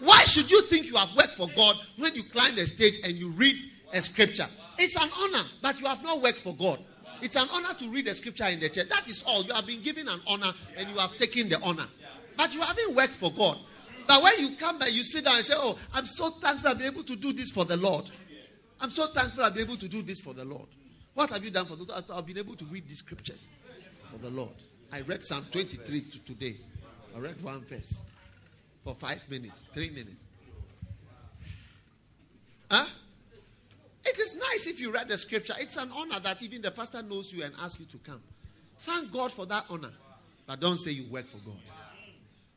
Why 0.01 0.21
should 0.21 0.51
you 0.51 0.63
think 0.63 0.87
you 0.87 0.97
have 0.97 1.15
worked 1.17 1.35
for 1.35 1.49
God 1.57 1.77
when 1.97 2.15
you 2.15 2.23
climb 2.23 2.55
the 2.55 2.67
stage 2.67 3.01
and 3.05 3.15
you 3.15 3.31
read 3.31 3.57
a 3.93 4.01
scripture? 4.01 4.47
It's 4.79 4.97
an 4.97 5.09
honor, 5.19 5.45
but 5.61 5.81
you 5.81 5.87
have 5.87 6.03
not 6.05 6.23
worked 6.23 6.39
for 6.39 6.55
God. 6.55 6.79
It's 7.23 7.37
an 7.37 7.49
honor 7.53 7.75
to 7.75 7.89
read 7.89 8.07
the 8.07 8.15
scripture 8.15 8.47
in 8.47 8.61
the 8.61 8.69
church. 8.69 8.89
That 8.89 9.07
is 9.09 9.23
all. 9.27 9.43
You 9.43 9.53
have 9.55 9.67
been 9.67 9.83
given 9.83 10.09
an 10.09 10.21
honor 10.27 10.53
and 10.77 10.89
you 10.89 10.97
have 10.99 11.17
taken 11.17 11.49
the 11.49 11.61
honor. 11.63 11.87
But 12.37 12.55
you 12.55 12.61
haven't 12.61 12.95
worked 12.95 13.15
for 13.15 13.33
God. 13.33 13.59
But 14.07 14.23
when 14.23 14.33
you 14.39 14.57
come 14.57 14.81
and 14.81 14.93
you 14.93 15.05
sit 15.05 15.25
down 15.25 15.37
and 15.37 15.45
say, 15.45 15.55
Oh, 15.57 15.79
I'm 15.93 16.05
so 16.05 16.31
thankful 16.31 16.71
I've 16.71 16.79
been 16.79 16.87
able 16.87 17.03
to 17.03 17.17
do 17.17 17.33
this 17.33 17.51
for 17.51 17.65
the 17.65 17.77
Lord. 17.77 18.07
I'm 18.81 18.91
so 18.91 19.07
thankful 19.09 19.45
I've 19.45 19.55
been 19.55 19.65
able 19.65 19.77
to 19.77 19.89
do 19.89 20.03
this 20.03 20.21
for 20.21 20.33
the 20.33 20.45
Lord. 20.45 20.67
What 21.15 21.31
have 21.31 21.45
you 21.45 21.51
done 21.51 21.67
for 21.67 21.77
the 21.77 21.85
Lord? 21.85 22.05
I've 22.11 22.27
been 22.27 22.39
able 22.39 22.55
to 22.55 22.65
read 22.67 22.89
these 22.89 22.99
scriptures 22.99 23.49
for 24.11 24.19
the 24.19 24.31
Lord. 24.31 24.55
I 24.93 25.01
read 25.03 25.25
Psalm 25.25 25.45
23 25.51 26.01
to 26.01 26.25
today. 26.25 26.57
I 27.15 27.19
read 27.19 27.43
one 27.43 27.61
verse 27.63 28.03
for 28.85 28.95
five 28.95 29.29
minutes, 29.29 29.67
three 29.75 29.91
minutes. 29.91 30.17
Huh? 32.71 32.87
It 34.09 34.19
is 34.19 34.35
nice 34.37 34.67
if 34.67 34.81
you 34.81 34.91
read 34.91 35.09
the 35.09 35.19
scripture. 35.19 35.55
It's 35.59 35.77
an 35.77 35.91
honor 35.95 36.19
that 36.21 36.43
even 36.43 36.63
the 36.63 36.71
pastor 36.71 37.03
knows 37.03 37.31
you 37.31 37.45
and 37.45 37.53
asks 37.61 37.79
you 37.79 37.87
to 37.87 37.99
come. 37.99 38.23
Thank 38.79 39.13
God 39.13 39.31
for 39.31 39.45
that 39.47 39.67
honor. 39.69 39.93
But 40.47 40.61
don't 40.61 40.79
say 40.79 40.93
you 40.93 41.05
work 41.13 41.27
for 41.27 41.37
God. 41.39 41.61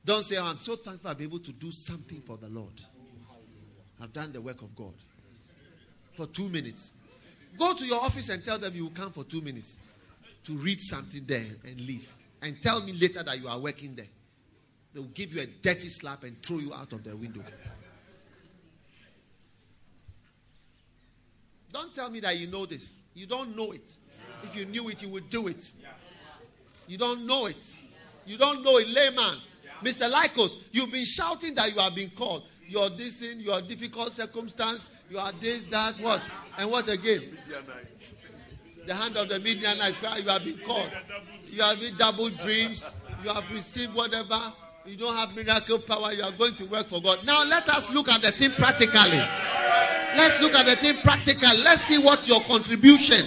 Don't 0.06 0.24
say, 0.24 0.38
oh, 0.38 0.46
I'm 0.46 0.58
so 0.58 0.78
thankful 0.78 1.14
be 1.14 1.26
able 1.26 1.40
to 1.40 1.52
do 1.52 1.70
something 1.72 2.22
for 2.22 2.38
the 2.38 2.48
Lord. 2.48 2.72
I've 4.02 4.14
done 4.14 4.32
the 4.32 4.40
work 4.40 4.62
of 4.62 4.74
God. 4.76 4.94
For 6.14 6.26
two 6.26 6.48
minutes. 6.48 6.94
Go 7.60 7.74
to 7.74 7.86
your 7.86 8.02
office 8.02 8.30
and 8.30 8.44
tell 8.44 8.58
them 8.58 8.74
you 8.74 8.84
will 8.84 8.92
come 8.92 9.12
for 9.12 9.26
two 9.26 9.42
minutes 9.42 9.76
to 10.46 10.54
read 10.54 10.80
something 10.80 11.24
there 11.26 11.44
and 11.66 11.82
leave. 11.82 12.10
And 12.42 12.62
tell 12.62 12.82
me 12.82 12.94
later 12.94 13.24
that 13.24 13.42
you 13.42 13.50
are 13.50 13.60
working 13.60 13.94
there. 13.96 14.08
They 14.94 15.02
will 15.02 15.08
give 15.08 15.36
you 15.36 15.42
a 15.42 15.46
dirty 15.46 15.90
slap 15.90 16.24
and 16.24 16.42
throw 16.42 16.60
you 16.60 16.74
out 16.74 16.94
of 16.94 17.04
the 17.04 17.16
window. 17.16 17.44
Don't 21.72 21.94
tell 21.94 22.10
me 22.10 22.20
that 22.22 22.38
you 22.38 22.48
know 22.48 22.66
this. 22.66 22.94
You 23.14 23.26
don't 23.26 23.56
know 23.56 23.72
it. 23.72 23.98
If 24.44 24.56
you 24.56 24.66
knew 24.66 24.90
it, 24.90 25.02
you 25.02 25.10
would 25.10 25.30
do 25.30 25.48
it. 25.48 25.72
You 26.88 26.98
don't 26.98 27.26
know 27.26 27.46
it. 27.46 27.76
You 28.26 28.38
don't 28.38 28.64
know 28.64 28.78
it, 28.78 28.88
layman. 28.88 29.38
Mr. 29.84 30.12
Laikos, 30.12 30.58
you've 30.72 30.92
been 30.92 31.06
shouting 31.06 31.56
that 31.56 31.74
you 31.74 31.80
have 31.80 31.96
been 31.96 32.10
called. 32.12 32.44
You're 32.68 32.90
this 32.90 33.18
thing, 33.18 33.40
you're 33.40 33.62
difficult 33.62 34.14
circumstance, 34.14 34.90
you 35.10 35.18
are 35.18 35.32
this, 35.42 35.66
that, 35.66 35.96
what? 35.96 36.22
And 36.58 36.72
what 36.72 36.88
again? 36.88 37.38
The 38.86 38.96
hand 38.96 39.18
of 39.18 39.28
the 39.30 39.40
Midianite 39.40 39.96
you 40.24 40.30
have 40.30 40.44
been 40.46 40.58
called. 40.60 40.90
You 41.48 41.62
have 41.64 41.80
been 41.80 41.96
double 41.98 42.30
dreams, 42.30 42.96
you 43.24 43.30
have 43.30 43.50
received 43.52 43.94
whatever. 43.94 44.40
You 44.86 44.98
don't 44.98 45.16
have 45.16 45.36
miracle 45.36 45.80
power, 45.80 46.14
you 46.14 46.24
are 46.24 46.32
going 46.32 46.56
to 46.56 46.66
work 46.66 46.88
for 46.88 47.02
God. 47.02 47.20
Now 47.26 47.44
let 47.44 47.68
us 47.70 47.92
look 47.92 48.10
at 48.10 48.22
the 48.22 48.32
thing 48.32 48.52
practically. 48.52 49.22
Let's 50.16 50.42
look 50.42 50.54
at 50.54 50.66
the 50.66 50.76
thing 50.76 50.98
practically. 51.04 51.62
Let's 51.64 51.84
see 51.84 51.98
what's 51.98 52.28
your 52.28 52.42
contribution. 52.42 53.26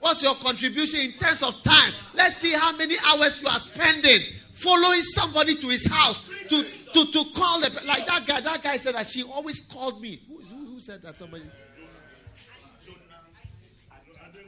What's 0.00 0.22
your 0.22 0.34
contribution 0.36 1.00
in 1.00 1.12
terms 1.12 1.42
of 1.42 1.62
time? 1.62 1.92
Let's 2.14 2.36
see 2.36 2.52
how 2.52 2.76
many 2.76 2.94
hours 3.06 3.42
you 3.42 3.48
are 3.48 3.58
spending 3.58 4.20
following 4.52 5.02
somebody 5.02 5.54
to 5.56 5.68
his 5.68 5.86
house 5.86 6.22
to, 6.48 6.64
to, 6.92 7.12
to 7.12 7.24
call 7.34 7.60
the 7.60 7.82
like 7.86 8.06
that 8.06 8.24
guy. 8.26 8.40
That 8.40 8.62
guy 8.62 8.76
said 8.76 8.94
that 8.94 9.06
she 9.06 9.22
always 9.22 9.60
called 9.60 10.00
me. 10.00 10.20
Who, 10.28 10.38
who, 10.38 10.66
who 10.72 10.80
said 10.80 11.02
that? 11.02 11.18
Somebody. 11.18 11.44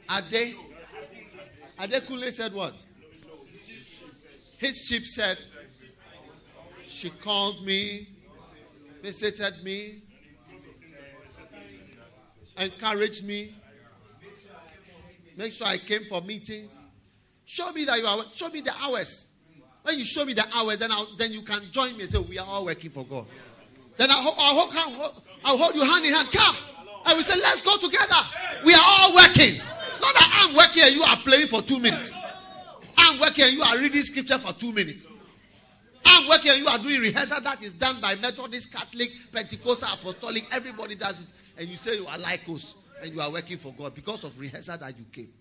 Ade. 0.09 0.55
Ade 1.79 2.07
Kule 2.07 2.31
said 2.31 2.53
what? 2.53 2.73
His 4.57 4.85
sheep 4.85 5.05
said, 5.05 5.37
She 6.85 7.09
called 7.09 7.65
me, 7.65 8.09
visited 9.01 9.63
me, 9.63 10.01
encouraged 12.59 13.25
me, 13.25 13.53
make 15.37 15.51
sure 15.51 15.67
I 15.67 15.77
came 15.77 16.03
for 16.05 16.21
meetings. 16.21 16.85
Show 17.45 17.71
me 17.71 17.85
that 17.85 17.99
you 17.99 18.05
are. 18.05 18.23
Show 18.33 18.49
me 18.49 18.61
the 18.61 18.73
hours. 18.81 19.29
When 19.83 19.97
you 19.97 20.05
show 20.05 20.25
me 20.25 20.33
the 20.33 20.45
hours, 20.53 20.77
then 20.77 20.91
I'll, 20.91 21.07
then 21.17 21.31
you 21.31 21.41
can 21.41 21.61
join 21.71 21.95
me 21.95 22.01
and 22.01 22.09
say 22.09 22.19
we 22.19 22.37
are 22.37 22.45
all 22.45 22.65
working 22.65 22.91
for 22.91 23.05
God. 23.05 23.25
Then 23.97 24.09
I'll, 24.11 24.35
I'll, 24.37 24.67
hold, 24.67 25.23
I'll 25.43 25.57
hold 25.57 25.75
you 25.75 25.83
hand 25.83 26.05
in 26.05 26.13
hand. 26.13 26.31
Come, 26.31 26.55
and 27.07 27.17
we 27.17 27.23
say 27.23 27.39
let's 27.41 27.61
go 27.61 27.77
together. 27.77 28.15
We 28.65 28.73
are 28.73 28.83
all 28.83 29.15
working. 29.15 29.57
Not 29.57 30.13
that 30.13 30.47
I'm 30.47 30.55
working 30.55 30.83
and 30.83 30.95
you 30.95 31.03
are 31.03 31.17
playing 31.17 31.47
for 31.47 31.61
two 31.61 31.79
minutes. 31.79 32.15
I'm 32.97 33.19
working 33.19 33.45
and 33.45 33.53
you 33.53 33.61
are 33.63 33.77
reading 33.77 34.01
scripture 34.03 34.37
for 34.37 34.53
two 34.53 34.71
minutes. 34.71 35.07
I'm 36.05 36.27
working 36.27 36.51
and 36.51 36.59
you 36.59 36.67
are 36.67 36.77
doing 36.77 37.01
rehearsal 37.01 37.41
that 37.41 37.61
is 37.63 37.73
done 37.73 37.99
by 37.99 38.15
Methodist, 38.15 38.71
Catholic, 38.71 39.11
Pentecostal, 39.31 39.89
Apostolic. 39.93 40.45
Everybody 40.51 40.95
does 40.95 41.23
it. 41.23 41.27
And 41.59 41.67
you 41.67 41.75
say 41.75 41.97
you 41.97 42.07
are 42.07 42.17
like 42.17 42.47
us 42.47 42.73
and 43.03 43.13
you 43.13 43.19
are 43.19 43.29
working 43.31 43.57
for 43.57 43.73
God 43.73 43.93
because 43.93 44.23
of 44.23 44.39
rehearsal 44.39 44.77
that 44.77 44.97
you 44.97 45.05
came. 45.11 45.31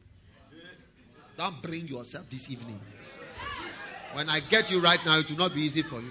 Don't 1.37 1.63
bring 1.63 1.87
yourself 1.87 2.29
this 2.29 2.51
evening. 2.51 2.81
When 4.13 4.29
I 4.29 4.41
get 4.41 4.71
you 4.71 4.81
right 4.81 4.99
now, 5.07 5.21
it 5.21 5.31
will 5.31 5.39
not 5.39 5.55
be 5.55 5.63
easy 5.63 5.83
for 5.83 6.01
you. 6.01 6.11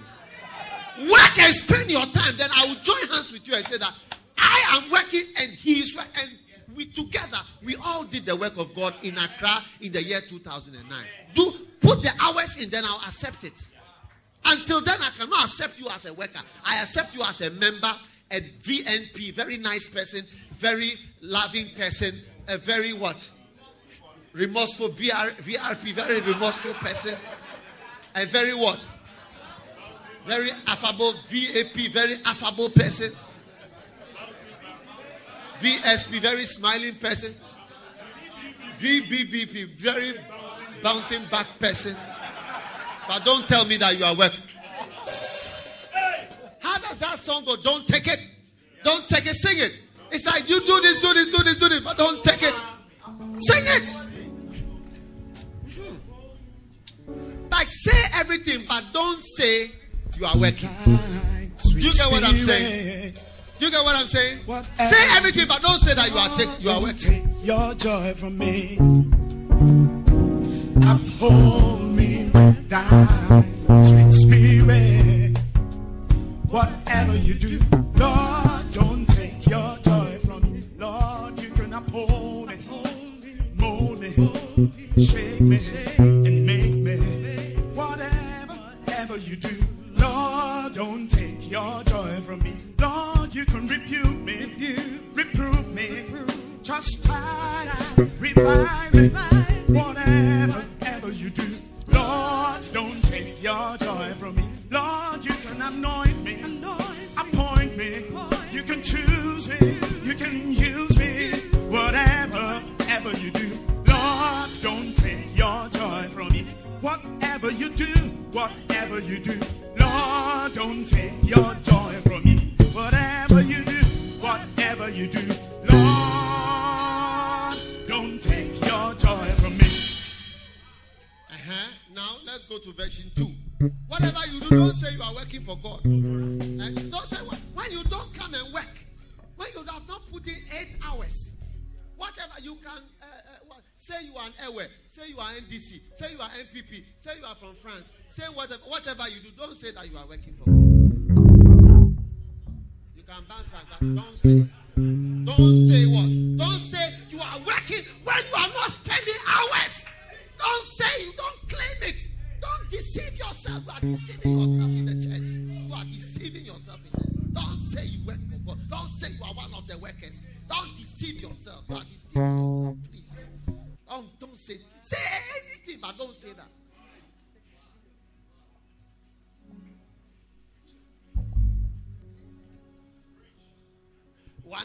Work 1.12 1.38
and 1.39 1.54
spend 1.54 1.91
your 1.91 2.06
time. 2.06 2.36
Then 2.38 2.50
I 2.56 2.67
will 2.67 2.76
join 2.76 3.06
hands 3.10 3.34
with 3.34 3.46
you 3.48 3.56
and 3.56 3.65
say 3.67 3.78
that 3.78 3.93
I 4.38 4.78
am 4.78 4.89
working 4.89 5.24
and 5.39 5.52
he 5.52 5.74
is 5.82 5.93
working. 5.93 6.12
And 6.22 6.32
we 6.76 6.86
together, 6.86 7.39
we 7.62 7.76
all 7.76 8.04
did 8.04 8.26
the 8.26 8.36
work 8.36 8.58
of 8.58 8.74
God 8.76 8.93
in 9.04 9.17
Accra 9.17 9.58
in 9.82 9.91
the 9.91 10.02
year 10.02 10.22
2009. 10.22 11.06
Do 11.34 11.54
put 11.82 12.02
the 12.02 12.13
hours 12.22 12.58
in, 12.58 12.70
then 12.70 12.86
I'll 12.86 13.02
accept 13.06 13.43
it. 13.43 13.72
Until 14.46 14.80
then, 14.80 15.02
I 15.02 15.10
cannot 15.17 15.43
accept 15.43 15.78
you 15.78 15.88
as 15.89 16.06
a 16.06 16.13
worker. 16.13 16.39
I 16.65 16.82
accept 16.82 17.13
you 17.13 17.24
as 17.24 17.41
a 17.41 17.52
member, 17.52 17.91
a 18.32 18.42
VNP, 18.42 19.34
very 19.34 19.58
nice 19.58 19.88
person, 19.88 20.26
very 20.56 20.94
loving 21.22 21.70
person, 21.70 22.13
a 22.48 22.58
very 22.58 22.94
what? 22.94 23.30
Remorseful 24.34 24.90
VR, 24.90 25.32
VRP, 25.32 25.94
very 25.94 26.22
remorseful 26.22 26.74
person, 26.76 27.16
a 28.16 28.26
very 28.26 28.54
what? 28.54 28.86
Very 30.25 30.50
affable 30.67 31.13
VAP, 31.28 31.92
very 31.92 32.15
affable 32.25 32.69
person. 32.69 33.12
VSP, 35.60 36.19
very 36.19 36.46
smiling 36.46 36.96
person. 36.96 37.34
VBBP, 38.80 39.69
very 39.78 40.13
bouncing 40.84 41.23
back 41.32 41.48
person. 41.60 41.96
But 43.08 43.23
don't 43.23 43.48
tell 43.48 43.65
me 43.65 43.78
that 43.78 43.98
you 43.98 44.06
are 44.06 44.15
working. 44.15 44.44
How 46.78 46.90
does 46.90 46.98
that 46.98 47.17
song 47.17 47.44
go? 47.44 47.56
Don't 47.56 47.88
take 47.88 48.08
it. 48.08 48.19
Don't 48.84 49.10
take 49.10 49.25
it. 49.25 49.34
Sing 49.34 49.58
it. 49.58 49.82
It's 50.12 50.28
like 50.28 50.48
you 50.48 50.60
do 50.60 50.80
this, 50.82 51.02
do 51.02 51.12
this, 51.12 51.36
do 51.36 51.44
this, 51.44 51.56
do 51.58 51.69
this, 51.69 51.80
but 51.80 51.98
don't 51.98 52.23
take 52.23 52.44
it. 52.44 52.54
Sing 53.40 53.63
it. 53.65 53.90
Hmm. 55.73 57.50
Like 57.50 57.67
say 57.67 57.98
everything, 58.13 58.63
but 58.67 58.84
don't 58.94 59.23
say 59.23 59.71
you 60.17 60.28
are 60.28 60.38
working. 60.38 60.69
Do 60.86 61.80
you 61.80 61.92
get 61.92 62.12
what 62.12 62.23
I'm 62.23 62.38
saying? 62.38 63.13
Do 63.58 63.65
you 63.65 63.71
get 63.71 63.84
what 63.84 63.96
I'm 63.96 64.06
saying? 64.06 64.42
Say 64.73 65.17
everything, 65.17 65.48
but 65.48 65.63
don't 65.63 65.80
say 65.80 65.96
that 65.96 66.12
you 66.12 66.17
are 66.17 66.30
take, 66.38 66.63
you 66.63 66.69
are 66.69 66.80
working. 66.82 67.28
Your 67.42 67.73
joy 67.73 68.13
from 68.13 68.38
me. 68.38 68.78
Uphold 70.88 71.82
me 71.82 72.30
with 72.32 72.69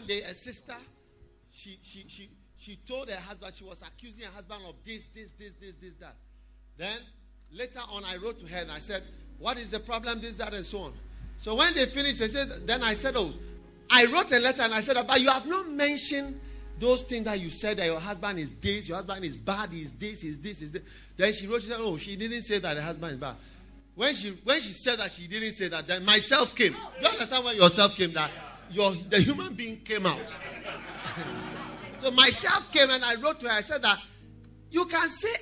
One 0.03 0.09
day, 0.09 0.23
a 0.23 0.35
sister, 0.35 0.75
she 1.53 1.79
she 1.81 2.05
she 2.09 2.29
she 2.59 2.77
told 2.89 3.09
her 3.09 3.21
husband 3.21 3.55
she 3.55 3.63
was 3.63 3.83
accusing 3.83 4.25
her 4.25 4.33
husband 4.33 4.63
of 4.67 4.75
this, 4.85 5.07
this, 5.15 5.31
this, 5.31 5.53
this, 5.61 5.77
this, 5.77 5.95
that. 6.01 6.17
Then 6.77 6.99
later 7.53 7.79
on, 7.89 8.03
I 8.05 8.17
wrote 8.17 8.41
to 8.41 8.47
her 8.49 8.63
and 8.63 8.73
I 8.73 8.81
said, 8.81 9.05
"What 9.39 9.59
is 9.59 9.71
the 9.71 9.79
problem? 9.79 10.21
This, 10.21 10.39
that, 10.39 10.55
and 10.55 10.67
so 10.67 10.79
on." 10.81 10.95
So 11.39 11.55
when 11.55 11.73
they 11.75 11.87
finished, 11.87 12.19
they 12.19 12.27
said, 12.27 12.67
then 12.67 12.83
I 12.83 12.95
said, 12.95 13.15
"Oh, 13.17 13.33
I 13.89 14.07
wrote 14.07 14.33
a 14.33 14.41
letter 14.41 14.63
and 14.63 14.75
I 14.75 14.81
said, 14.81 14.97
but 15.07 15.21
you 15.21 15.31
have 15.31 15.47
not 15.47 15.69
mentioned 15.69 16.41
those 16.81 17.05
things 17.05 17.27
that 17.27 17.39
you 17.39 17.49
said 17.49 17.77
that 17.77 17.87
your 17.87 18.01
husband 18.01 18.41
is 18.41 18.51
this, 18.57 18.89
your 18.89 18.97
husband 18.97 19.25
is 19.25 19.37
bad, 19.37 19.73
is 19.73 19.93
this, 19.93 20.25
is 20.25 20.41
this, 20.41 20.63
is 20.63 20.73
this." 20.73 20.83
Then 21.17 21.33
she 21.33 21.47
wrote, 21.47 21.63
she 21.63 21.69
said, 21.69 21.79
"Oh, 21.79 21.97
she 21.97 22.17
didn't 22.17 22.43
say 22.43 22.59
that 22.59 22.75
the 22.75 22.83
husband 22.83 23.13
is 23.13 23.19
bad." 23.19 23.37
When 23.95 24.13
she 24.17 24.31
when 24.43 24.61
she 24.61 24.73
said 24.73 24.99
that 24.99 25.13
she 25.13 25.29
didn't 25.29 25.53
say 25.53 25.69
that, 25.69 25.87
then 25.87 26.05
myself 26.05 26.57
came. 26.57 26.73
Do 26.73 26.79
you 27.03 27.07
understand 27.07 27.45
when 27.45 27.55
yourself 27.55 27.95
came? 27.95 28.13
That 28.15 28.33
your 28.73 28.93
the 29.09 29.21
human 29.21 29.55
being 29.55 29.79
came 29.79 30.07
out. 30.07 30.39
so 31.99 32.11
myself 32.11 32.71
came 32.73 32.91
and 32.91 33.05
I 33.05 33.17
wrote 33.17 33.41
to 33.41 33.49
her. 33.49 33.53
I 33.53 33.61
said 33.61 33.83
that 33.83 33.99
you 34.71 34.87
can 34.87 35.09
say 35.11 35.35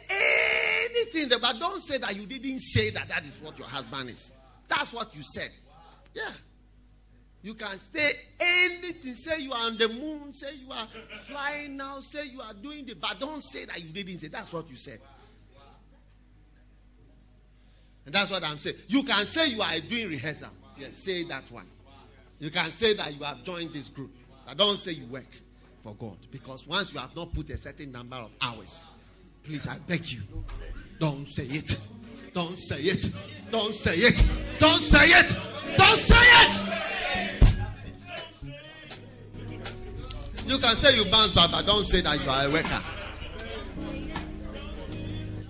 anything, 0.89 1.39
but 1.41 1.59
don't 1.59 1.81
say 1.81 1.99
that 1.99 2.17
you 2.17 2.27
didn't 2.27 2.61
say 2.61 2.91
that 2.91 3.09
that 3.09 3.25
is 3.25 3.39
what 3.41 3.59
your 3.59 3.69
husband 3.69 4.11
is. 4.11 4.33
That's 4.69 4.93
what 4.93 5.15
you 5.15 5.23
said. 5.23 5.51
Yeah. 6.15 6.31
You 7.43 7.55
can 7.55 7.79
say 7.79 8.17
anything. 8.39 9.15
Say 9.15 9.41
you 9.41 9.53
are 9.53 9.67
on 9.67 9.79
the 9.79 9.89
moon. 9.89 10.33
Say 10.35 10.57
you 10.57 10.71
are 10.71 10.87
flying 11.23 11.77
now. 11.77 12.01
Say 12.01 12.27
you 12.27 12.41
are 12.41 12.53
doing 12.55 12.85
the, 12.85 12.95
but 12.95 13.19
don't 13.19 13.43
say 13.43 13.65
that 13.65 13.83
you 13.83 13.91
didn't 13.91 14.19
say. 14.19 14.29
That's 14.29 14.53
what 14.53 14.69
you 14.69 14.77
said. 14.77 15.01
And 18.05 18.15
that's 18.15 18.31
what 18.31 18.43
I'm 18.45 18.59
saying. 18.59 18.77
You 18.89 19.03
can 19.03 19.25
say 19.27 19.51
you 19.51 19.63
are 19.63 19.79
doing 19.81 20.09
rehearsal. 20.09 20.51
Yes, 20.79 20.99
say 20.99 21.25
that 21.25 21.45
one. 21.51 21.67
You 22.41 22.51
can 22.51 22.71
say 22.71 22.95
that 22.95 23.15
you 23.15 23.23
have 23.23 23.45
joined 23.45 23.73
this 23.73 23.89
group. 23.89 24.11
But 24.47 24.57
don't 24.57 24.79
say 24.79 24.93
you 24.93 25.07
work 25.07 25.29
for 25.83 25.95
God. 25.95 26.17
Because 26.31 26.67
once 26.67 26.93
you 26.93 26.99
have 26.99 27.15
not 27.15 27.33
put 27.33 27.51
a 27.51 27.59
certain 27.59 27.93
number 27.93 28.17
of 28.17 28.35
hours, 28.41 28.89
please, 29.45 29.69
I 29.69 29.79
beg 29.79 30.09
you, 30.09 30.23
don't 30.99 31.29
say 31.29 31.45
it. 31.45 31.79
Don't 32.33 32.59
say 32.59 32.81
it. 32.81 33.11
Don't 33.51 33.75
say 33.75 33.97
it. 33.97 34.25
Don't 34.59 34.81
say 34.81 35.07
it. 35.07 35.37
Don't 35.77 35.99
say 35.99 36.17
it. 36.17 36.71
You 40.47 40.59
can 40.59 40.75
say 40.75 40.97
you 40.97 41.05
bounce 41.11 41.35
back, 41.35 41.51
but 41.51 41.67
don't 41.67 41.85
say 41.85 42.01
that 42.01 42.23
you 42.23 42.29
are 42.29 42.47
a 42.47 42.51
worker. 42.51 42.83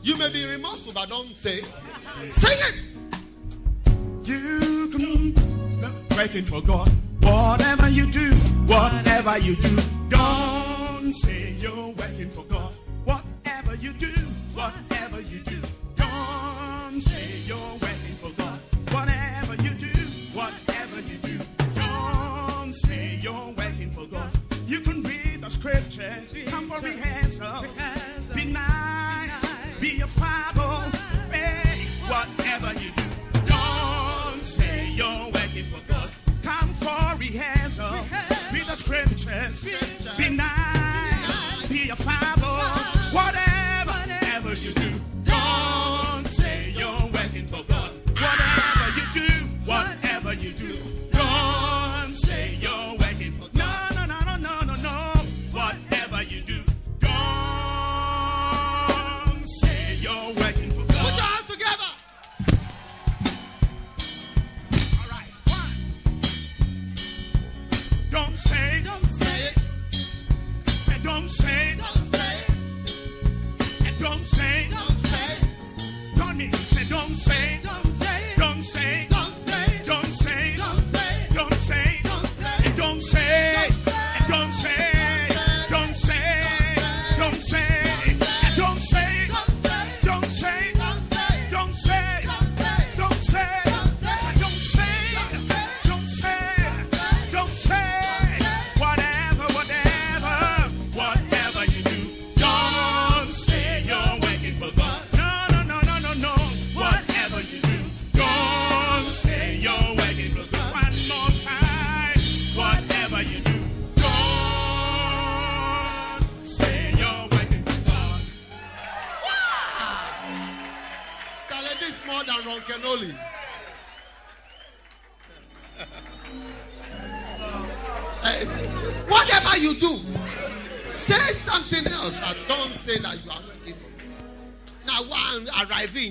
You 0.03 0.17
may 0.17 0.31
be 0.31 0.45
remorseful, 0.45 0.93
but 0.93 1.09
don't 1.09 1.37
say. 1.37 1.63
Say 2.31 2.53
it. 2.69 2.91
You 4.25 4.89
can 4.93 5.70
working 6.21 6.45
for 6.45 6.61
God. 6.61 6.87
Whatever 7.23 7.89
you 7.89 8.05
do, 8.05 8.31
whatever 8.67 9.39
you 9.39 9.57
do, 9.57 9.75
don't 10.11 11.13
say 11.15 11.53
you're 11.59 11.95
working 12.01 12.29
for 12.29 12.45
God. 12.45 12.75
Whatever 13.05 13.75
you 13.77 13.95
do, 13.95 14.13
whatever 14.53 15.23
you 15.23 15.39
do, 15.39 15.59
don't 15.97 17.01
say 17.01 17.39
you're 17.47 17.73
working 17.85 18.17
for 18.21 18.31
God. 18.37 18.59
Whatever 18.95 19.55
you 19.63 19.73
do, 19.87 19.95
whatever 20.39 21.01
you 21.11 21.17
do, 21.29 21.39
don't 21.75 22.75
say 22.75 23.19
you're 23.23 23.55
working 23.57 23.91
for 23.91 24.05
God. 24.05 24.31
You 24.67 24.81
can 24.81 25.03
read 25.03 25.41
the 25.41 25.49
scriptures, 25.49 26.35
come 26.49 26.67
for 26.69 26.81
rehearsal, 26.85 27.65
be 28.35 28.45
nice, 28.45 29.55
be 29.81 30.03
a 30.03 30.07
Bible, 30.21 30.40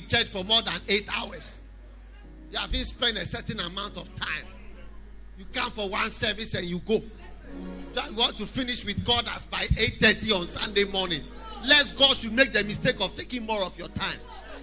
church 0.10 0.28
for 0.28 0.43
more 0.43 0.62
than 0.62 0.76
eight 0.88 1.07
hours, 1.16 1.62
you 2.51 2.57
have 2.57 2.72
been 2.72 2.86
spent 2.86 3.18
a 3.18 3.26
certain 3.26 3.60
amount 3.60 3.97
of 3.97 4.14
time. 4.16 4.45
You 5.38 5.45
come 5.53 5.72
for 5.72 5.88
one 5.88 6.10
service 6.10 6.53
and 6.55 6.66
you 6.66 6.80
go. 6.80 6.95
You 6.95 8.16
want 8.16 8.38
to 8.38 8.45
finish 8.45 8.84
with 8.86 9.03
God 9.05 9.26
as 9.36 9.45
by 9.45 9.66
8:30 9.78 10.32
on 10.32 10.47
Sunday 10.47 10.84
morning. 10.86 11.24
Lest 11.66 11.97
God 11.97 12.16
should 12.16 12.34
make 12.34 12.53
the 12.53 12.64
mistake 12.64 12.99
of 13.01 13.16
taking 13.16 13.45
more 13.45 13.64
of 13.64 13.78
your 13.78 13.88
time. 13.89 14.20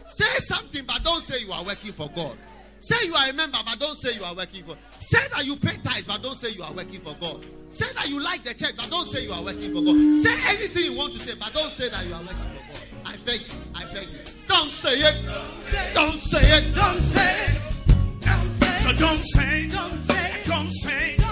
Say 0.07 0.39
something, 0.39 0.85
but 0.87 1.03
don't 1.03 1.23
say 1.23 1.41
you 1.41 1.53
are 1.53 1.65
working 1.65 1.93
for 1.93 2.09
God. 2.11 2.37
Say 2.79 3.07
you 3.07 3.15
are 3.15 3.29
a 3.31 3.33
member, 3.33 3.59
but 3.65 3.79
don't 3.79 3.97
say 3.97 4.15
you 4.15 4.25
are 4.25 4.35
working 4.35 4.65
for. 4.65 4.77
Say 4.91 5.19
that 5.35 5.45
you 5.45 5.57
pay 5.57 5.77
tithes, 5.83 6.07
but 6.07 6.23
don't 6.23 6.37
say 6.37 6.51
you 6.51 6.63
are 6.63 6.73
working 6.73 7.01
for 7.01 7.15
God. 7.21 7.45
Say 7.71 7.87
that 7.95 8.09
you 8.09 8.21
like 8.23 8.45
the 8.45 8.55
church, 8.55 8.75
but 8.77 8.89
don't 8.89 9.07
say 9.07 9.25
you 9.25 9.33
are 9.33 9.43
working 9.43 9.75
for 9.75 9.83
God. 9.83 9.97
Say 10.23 10.35
anything 10.57 10.93
you 10.93 10.99
want 10.99 11.15
to 11.15 11.21
say, 11.21 11.35
but 11.39 11.53
don't 11.53 11.71
say 11.71 11.89
that 11.89 12.07
you 12.07 12.15
are 12.15 12.21
working 12.21 12.37
for 12.37 12.55
God. 12.55 12.56
I 13.17 13.25
beg 13.25 13.41
you. 13.41 13.47
I 13.75 13.85
beg 13.95 14.09
you. 14.09 14.19
Don't 14.47 14.71
say 14.71 14.99
it. 14.99 15.25
Don't 15.95 16.21
say 16.21 16.59
it. 16.59 16.75
Don't 16.75 17.03
say 17.03 17.49
it. 17.49 17.55
Don't 18.21 18.51
say 18.51 18.73
So 18.77 18.93
don't 18.93 19.17
say. 19.17 19.69
Don't 19.69 20.03
say 20.03 20.43
Don't 20.45 20.71
say. 20.71 21.26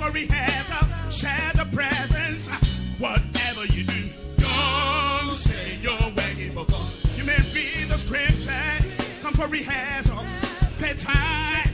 Scriptures, 0.00 0.08
come 0.08 0.08
for 0.08 0.12
rehearsal, 0.12 0.76
uh, 0.80 1.10
share 1.10 1.52
the 1.54 1.64
presents. 1.76 2.48
Uh, 2.48 2.56
whatever 2.98 3.66
you 3.72 3.84
do, 3.84 4.08
don't 4.36 5.34
say 5.34 5.76
you're 5.82 6.12
working 6.16 6.50
for 6.52 6.64
God. 6.64 6.90
You 7.16 7.24
may 7.24 7.36
read 7.54 7.88
the 7.88 7.98
scriptures, 7.98 9.20
come 9.22 9.32
for 9.34 9.46
rehearsals, 9.48 10.18
uh, 10.18 10.66
pay 10.80 10.94
tithes, 10.94 11.04
re- 11.04 11.69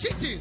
cheating. 0.00 0.40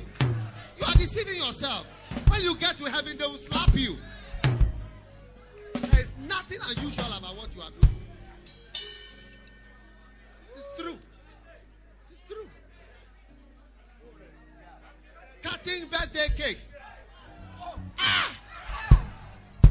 You 0.78 0.86
are 0.86 0.94
deceiving 0.94 1.36
yourself. 1.36 1.86
When 2.30 2.42
you 2.42 2.56
get 2.56 2.78
to 2.78 2.86
heaven, 2.86 3.18
they 3.18 3.26
will 3.26 3.38
slap 3.38 3.76
you. 3.76 3.98
There 4.42 6.00
is 6.00 6.12
nothing 6.28 6.60
unusual 6.70 7.06
about 7.18 7.36
what 7.36 7.54
you 7.54 7.62
are 7.62 7.70
doing. 7.70 7.94
It's 10.56 10.70
true. 10.78 10.98
It's 12.12 12.22
true. 12.28 12.48
Cutting 15.42 15.88
birthday 15.90 16.28
cake. 16.36 16.60
Ah! 17.98 18.40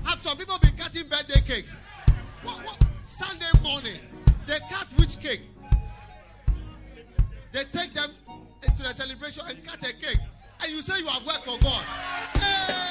Have 0.04 0.20
some 0.20 0.36
people 0.36 0.58
been 0.58 0.76
cutting 0.76 1.08
birthday 1.08 1.40
cake? 1.40 1.68
What, 2.42 2.56
what? 2.64 2.78
Sunday 3.06 3.50
morning, 3.62 3.98
they 4.46 4.58
cut 4.70 4.86
which 4.96 5.18
cake? 5.18 5.40
They 7.52 7.64
take 7.64 7.94
them 7.94 8.10
into 8.62 8.82
the 8.82 8.92
celebration 8.92 9.42
and 9.48 9.64
cut 9.64 9.82
a 9.82 9.92
cake. 9.92 10.18
And 10.62 10.72
you 10.72 10.82
say 10.82 10.98
you 10.98 11.06
have 11.06 11.24
worked 11.26 11.44
for 11.44 11.58
God. 11.58 11.84
Hey! 12.34 12.87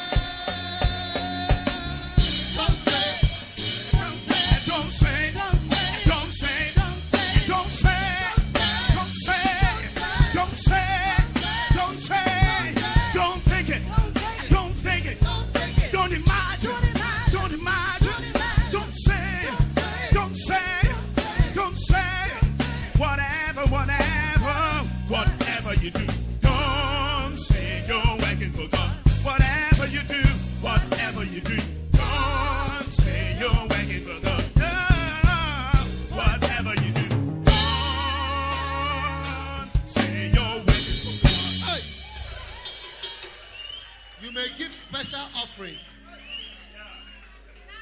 Offering. 45.58 45.76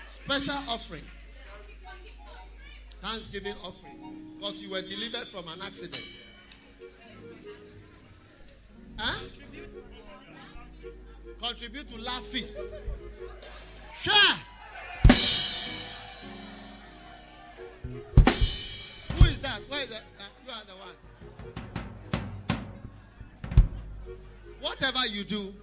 Special 0.09 0.63
offering. 0.69 1.03
Thanksgiving 3.01 3.55
offering. 3.61 4.37
Because 4.37 4.61
you 4.61 4.69
were 4.69 4.81
delivered 4.81 5.27
from 5.27 5.47
an 5.49 5.59
accident. 5.61 6.01
Huh? 8.97 9.19
Contribute 11.43 11.89
to 11.89 11.97
Laugh 12.01 12.23
Feast. 12.23 12.55
Sure. 14.01 14.13
Who 19.15 19.25
is 19.25 19.41
that? 19.41 19.59
Where 19.67 19.83
is 19.83 19.89
that? 19.89 20.03
Uh, 20.17 20.23
you 20.45 20.53
are 20.53 20.63
the 20.65 20.75
one. 20.77 20.95
Whatever 24.61 25.05
you 25.07 25.25
do, 25.25 25.53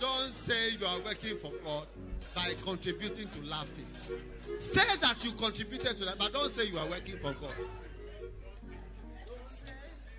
don't 0.00 0.34
say 0.34 0.70
you 0.78 0.86
are 0.86 1.00
working 1.00 1.38
for 1.38 1.52
God 1.64 1.86
by 2.34 2.52
contributing 2.62 3.28
to 3.28 3.42
Laugh 3.44 3.66
Feast. 3.68 4.12
Say 4.58 4.96
that 5.00 5.24
you 5.24 5.32
contributed 5.32 5.96
to 5.98 6.04
that, 6.04 6.18
but 6.18 6.32
don't 6.32 6.50
say 6.50 6.66
you 6.66 6.78
are 6.78 6.86
working 6.86 7.18
for 7.18 7.32
God. 7.32 7.54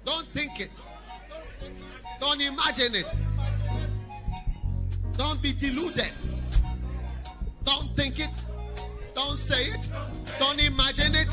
Don't 0.06 0.28
think 0.28 0.60
it. 0.60 0.72
Don't 2.20 2.42
imagine 2.42 2.96
it. 2.96 3.06
Don't 5.14 5.42
be 5.42 5.54
deluded. 5.54 6.12
Don't 7.64 7.96
think 7.96 8.20
it. 8.20 8.30
Don't 9.14 9.38
say 9.38 9.66
it. 9.66 9.88
Don't 10.40 10.60
imagine 10.64 11.16
it. 11.16 11.28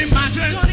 Imagine, 0.00 0.67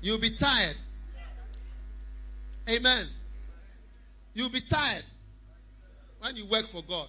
You'll 0.00 0.18
be 0.18 0.30
tired. 0.30 0.76
Amen. 2.68 3.06
You'll 4.34 4.48
be 4.50 4.60
tired 4.60 5.04
when 6.20 6.36
you 6.36 6.46
work 6.46 6.66
for 6.68 6.82
God. 6.82 7.08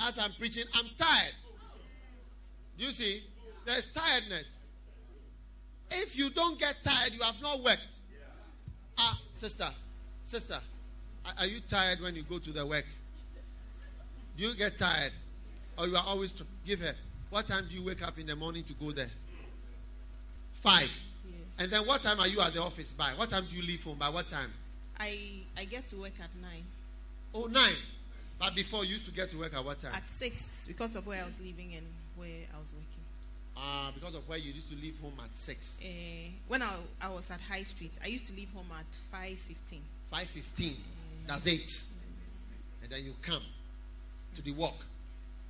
As 0.00 0.18
I'm 0.18 0.32
preaching, 0.38 0.64
I'm 0.74 0.86
tired. 0.96 1.32
Do 2.78 2.84
you 2.84 2.92
see? 2.92 3.22
There's 3.64 3.86
tiredness. 3.86 4.58
If 5.90 6.16
you 6.16 6.30
don't 6.30 6.58
get 6.58 6.76
tired, 6.82 7.12
you 7.12 7.20
have 7.22 7.40
not 7.42 7.62
worked. 7.62 7.86
Ah, 8.98 9.20
sister, 9.32 9.68
sister, 10.24 10.60
are- 11.24 11.34
are 11.38 11.46
you 11.46 11.60
tired 11.68 12.00
when 12.00 12.14
you 12.16 12.22
go 12.22 12.38
to 12.38 12.50
the 12.50 12.66
work? 12.66 12.86
Do 14.36 14.42
you 14.44 14.54
get 14.54 14.78
tired? 14.78 15.12
Or 15.78 15.86
you 15.86 15.96
are 15.96 16.04
always 16.04 16.32
tr- 16.32 16.42
give 16.64 16.80
her. 16.80 16.94
What 17.30 17.46
time 17.46 17.66
do 17.68 17.74
you 17.74 17.82
wake 17.82 18.02
up 18.02 18.18
in 18.18 18.26
the 18.26 18.36
morning 18.36 18.64
to 18.64 18.72
go 18.74 18.92
there? 18.92 19.10
Five. 20.54 20.90
And 21.62 21.70
then 21.70 21.86
what 21.86 22.02
time 22.02 22.18
are 22.18 22.26
you 22.26 22.40
at 22.40 22.52
the 22.52 22.60
office 22.60 22.92
by? 22.92 23.10
What 23.14 23.30
time 23.30 23.44
do 23.48 23.54
you 23.56 23.62
leave 23.62 23.84
home? 23.84 23.96
By 23.96 24.08
what 24.08 24.28
time? 24.28 24.50
I 24.98 25.16
I 25.56 25.64
get 25.64 25.86
to 25.90 25.96
work 25.96 26.14
at 26.18 26.30
nine. 26.42 26.64
Oh, 27.32 27.46
nine. 27.46 27.76
But 28.40 28.56
before 28.56 28.84
you 28.84 28.94
used 28.94 29.04
to 29.04 29.12
get 29.12 29.30
to 29.30 29.36
work 29.38 29.54
at 29.54 29.64
what 29.64 29.80
time? 29.80 29.92
At 29.94 30.10
six 30.10 30.64
because 30.66 30.96
of 30.96 31.06
where 31.06 31.22
I 31.22 31.24
was 31.24 31.38
living 31.38 31.74
and 31.76 31.86
where 32.16 32.26
I 32.52 32.60
was 32.60 32.74
working. 32.74 33.04
Ah, 33.56 33.92
because 33.94 34.16
of 34.16 34.28
where 34.28 34.38
you 34.38 34.52
used 34.52 34.70
to 34.70 34.74
leave 34.74 34.98
home 35.00 35.12
at 35.22 35.36
six. 35.36 35.80
Uh, 35.84 35.86
when 36.48 36.62
I, 36.62 36.72
I 37.00 37.08
was 37.10 37.30
at 37.30 37.40
High 37.40 37.62
Street, 37.62 37.92
I 38.02 38.08
used 38.08 38.26
to 38.26 38.34
leave 38.34 38.50
home 38.52 38.66
at 38.76 38.86
five 39.12 39.38
fifteen. 39.38 39.82
Five 40.10 40.26
fifteen. 40.26 40.74
That's 41.28 41.46
eight. 41.46 41.70
And 42.82 42.90
then 42.90 43.04
you 43.04 43.14
come 43.22 43.42
to 44.34 44.42
the 44.42 44.50
work. 44.50 44.84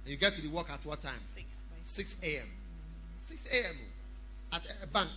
And 0.05 0.11
you 0.13 0.19
get 0.19 0.35
to 0.35 0.43
the 0.43 0.49
work 0.49 0.71
at 0.71 0.85
what 0.85 1.01
time? 1.01 1.21
Six. 1.27 1.47
6 1.85 2.17
a.m. 2.23 2.49
6 3.23 3.49
a.m. 3.51 3.77
at 4.53 4.63
a 4.83 4.87
bank. 4.87 5.09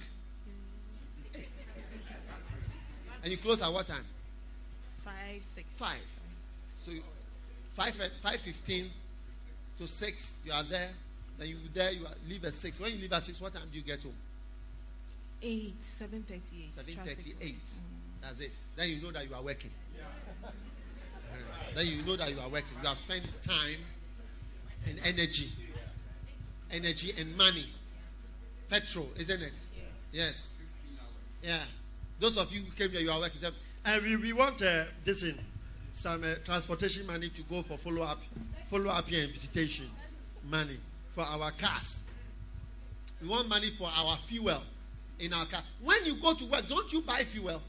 And 3.26 3.32
you 3.32 3.40
close 3.40 3.60
at 3.60 3.74
what 3.74 3.88
time? 3.88 4.06
Five 5.04 5.44
six. 5.44 5.66
Five. 5.72 5.98
So 6.84 6.92
you, 6.92 7.02
five 7.72 8.00
at 8.00 8.12
five 8.22 8.40
fifteen 8.40 8.92
to 9.80 9.88
six, 9.88 10.44
you 10.46 10.54
are 10.54 10.62
there. 10.62 10.90
Then 11.40 11.48
you 11.48 11.56
there, 11.74 11.92
you 11.92 12.06
are, 12.06 12.14
leave 12.30 12.46
at 12.46 12.54
six. 12.54 12.80
When 12.80 12.92
you 12.94 13.00
leave 13.00 13.12
at 13.14 13.24
six, 13.24 13.42
what 13.42 13.52
time 13.52 13.64
do 13.72 13.80
you 13.80 13.84
get 13.84 14.04
home? 14.04 14.14
Eight. 15.42 15.84
Seven 15.84 16.22
thirty 16.22 16.66
eight. 16.66 16.72
Seven 16.72 16.96
thirty-eight. 17.04 17.56
That's 18.22 18.40
it. 18.42 18.52
Then 18.76 18.90
you 18.92 19.02
know 19.02 19.12
that 19.12 19.28
you 19.28 19.34
are 19.34 19.42
working. 19.42 19.72
Uh, 20.44 20.50
Then 21.76 21.88
you 21.88 22.04
know 22.04 22.16
that 22.18 22.30
you 22.30 22.40
are 22.40 22.50
working. 22.50 22.78
You 22.80 22.88
have 22.88 22.98
spent 23.00 23.24
time 23.42 23.80
and 24.88 25.00
energy, 25.04 25.50
energy 26.72 27.12
and 27.18 27.36
money, 27.36 27.66
petrol, 28.70 29.10
isn't 29.18 29.42
it? 29.42 29.60
Yes. 30.14 30.58
Yeah. 31.44 31.64
Those 32.20 32.38
of 32.38 32.52
you 32.54 32.62
who 32.62 32.72
came 32.72 32.92
here, 32.92 33.02
you 33.02 33.12
are 33.12 33.20
working. 33.20 33.40
Say, 33.40 33.50
And 33.86 34.04
we, 34.04 34.16
we 34.16 34.34
want 34.34 34.62
uh, 34.62 34.86
this 35.04 35.24
in 35.24 35.38
some 35.94 36.24
uh, 36.24 36.36
transportation 36.44 37.06
money 37.08 37.30
to 37.30 37.42
go 37.44 37.62
for 37.62 37.78
follow 37.78 38.04
up, 38.04 38.22
follow 38.68 38.90
up 38.92 39.08
here 39.08 39.24
and 39.24 39.32
visitation 39.32 39.86
money 40.50 40.78
for 41.10 41.22
our 41.22 41.52
cars. 41.52 42.04
We 43.22 43.28
want 43.30 43.48
money 43.48 43.72
for 43.78 43.90
our 43.96 44.18
fuel 44.18 44.62
in 45.20 45.34
our 45.34 45.46
car. 45.46 45.62
When 45.82 46.06
you 46.06 46.16
go 46.16 46.34
to 46.34 46.46
work, 46.46 46.68
don't 46.68 46.92
you 46.92 47.02
buy 47.02 47.20
fuel? 47.20 47.62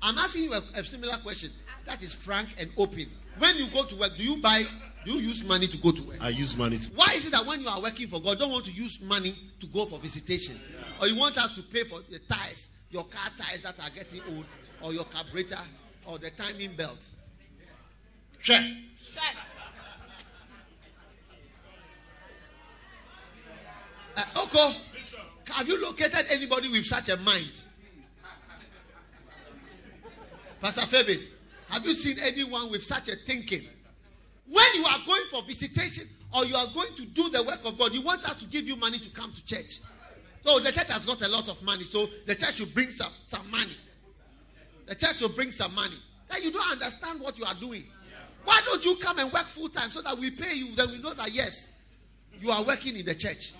I'm 0.00 0.18
asking 0.18 0.44
you 0.44 0.52
a, 0.54 0.62
a 0.74 0.82
similar 0.84 1.16
question. 1.18 1.50
That 1.84 2.02
is 2.02 2.14
frank 2.14 2.48
and 2.58 2.70
open. 2.76 3.06
When 3.38 3.56
you 3.56 3.66
go 3.68 3.84
to 3.84 3.96
work, 3.96 4.16
do 4.16 4.22
you 4.22 4.36
buy, 4.42 4.64
do 5.04 5.12
you 5.12 5.20
use 5.20 5.44
money 5.44 5.66
to 5.66 5.76
go 5.78 5.92
to 5.92 6.02
work? 6.02 6.16
I 6.20 6.30
use 6.30 6.56
money 6.56 6.78
to. 6.78 6.88
Why 6.94 7.12
is 7.14 7.26
it 7.26 7.32
that 7.32 7.46
when 7.46 7.60
you 7.60 7.68
are 7.68 7.80
working 7.80 8.08
for 8.08 8.20
God, 8.20 8.38
don't 8.38 8.50
want 8.50 8.64
to 8.64 8.72
use 8.72 9.00
money 9.00 9.34
to 9.60 9.66
go 9.66 9.84
for 9.86 9.98
visitation? 9.98 10.56
Or 11.00 11.06
you 11.06 11.16
want 11.18 11.38
us 11.38 11.54
to 11.56 11.62
pay 11.62 11.84
for 11.84 12.00
the 12.10 12.18
tires, 12.20 12.70
your 12.92 13.04
car 13.04 13.30
tires 13.38 13.62
that 13.62 13.80
are 13.80 13.90
getting 13.90 14.20
old, 14.28 14.44
or 14.82 14.92
your 14.92 15.04
carburetor, 15.04 15.58
or 16.06 16.18
the 16.18 16.30
timing 16.30 16.76
belt? 16.76 17.08
Sure. 18.38 18.60
Uh, 24.14 24.24
Oko, 24.36 24.72
have 25.52 25.66
you 25.66 25.82
located 25.82 26.26
anybody 26.30 26.68
with 26.68 26.84
such 26.84 27.08
a 27.08 27.16
mind? 27.16 27.64
Pastor 30.60 30.82
Fabian, 30.82 31.20
have 31.70 31.84
you 31.86 31.94
seen 31.94 32.18
anyone 32.20 32.70
with 32.70 32.84
such 32.84 33.08
a 33.08 33.16
thinking? 33.16 33.66
When 34.46 34.66
you 34.74 34.84
are 34.84 34.98
going 35.06 35.22
for 35.30 35.42
visitation 35.42 36.04
or 36.34 36.44
you 36.44 36.54
are 36.54 36.66
going 36.74 36.94
to 36.96 37.06
do 37.06 37.30
the 37.30 37.42
work 37.42 37.64
of 37.64 37.78
God, 37.78 37.94
you 37.94 38.02
want 38.02 38.22
us 38.24 38.36
to 38.36 38.44
give 38.46 38.68
you 38.68 38.76
money 38.76 38.98
to 38.98 39.10
come 39.10 39.32
to 39.32 39.44
church. 39.46 39.80
So 40.42 40.58
the 40.58 40.72
church 40.72 40.88
has 40.88 41.06
got 41.06 41.22
a 41.22 41.28
lot 41.28 41.48
of 41.48 41.62
money, 41.62 41.84
so 41.84 42.08
the 42.26 42.34
church 42.34 42.56
should 42.56 42.74
bring 42.74 42.90
some, 42.90 43.12
some 43.26 43.48
money. 43.50 43.76
The 44.86 44.94
church 44.94 45.18
should 45.18 45.34
bring 45.36 45.50
some 45.50 45.74
money. 45.74 45.96
That 46.28 46.42
you 46.42 46.50
don't 46.50 46.72
understand 46.72 47.20
what 47.20 47.38
you 47.38 47.44
are 47.44 47.54
doing. 47.54 47.84
Why 48.44 48.60
don't 48.64 48.84
you 48.84 48.96
come 48.96 49.18
and 49.20 49.32
work 49.32 49.44
full 49.44 49.68
time 49.68 49.90
so 49.90 50.02
that 50.02 50.18
we 50.18 50.30
pay 50.30 50.54
you? 50.54 50.74
Then 50.74 50.90
we 50.90 50.98
know 50.98 51.14
that 51.14 51.32
yes, 51.32 51.72
you 52.40 52.50
are 52.50 52.64
working 52.64 52.96
in 52.96 53.06
the 53.06 53.14
church. 53.14 53.52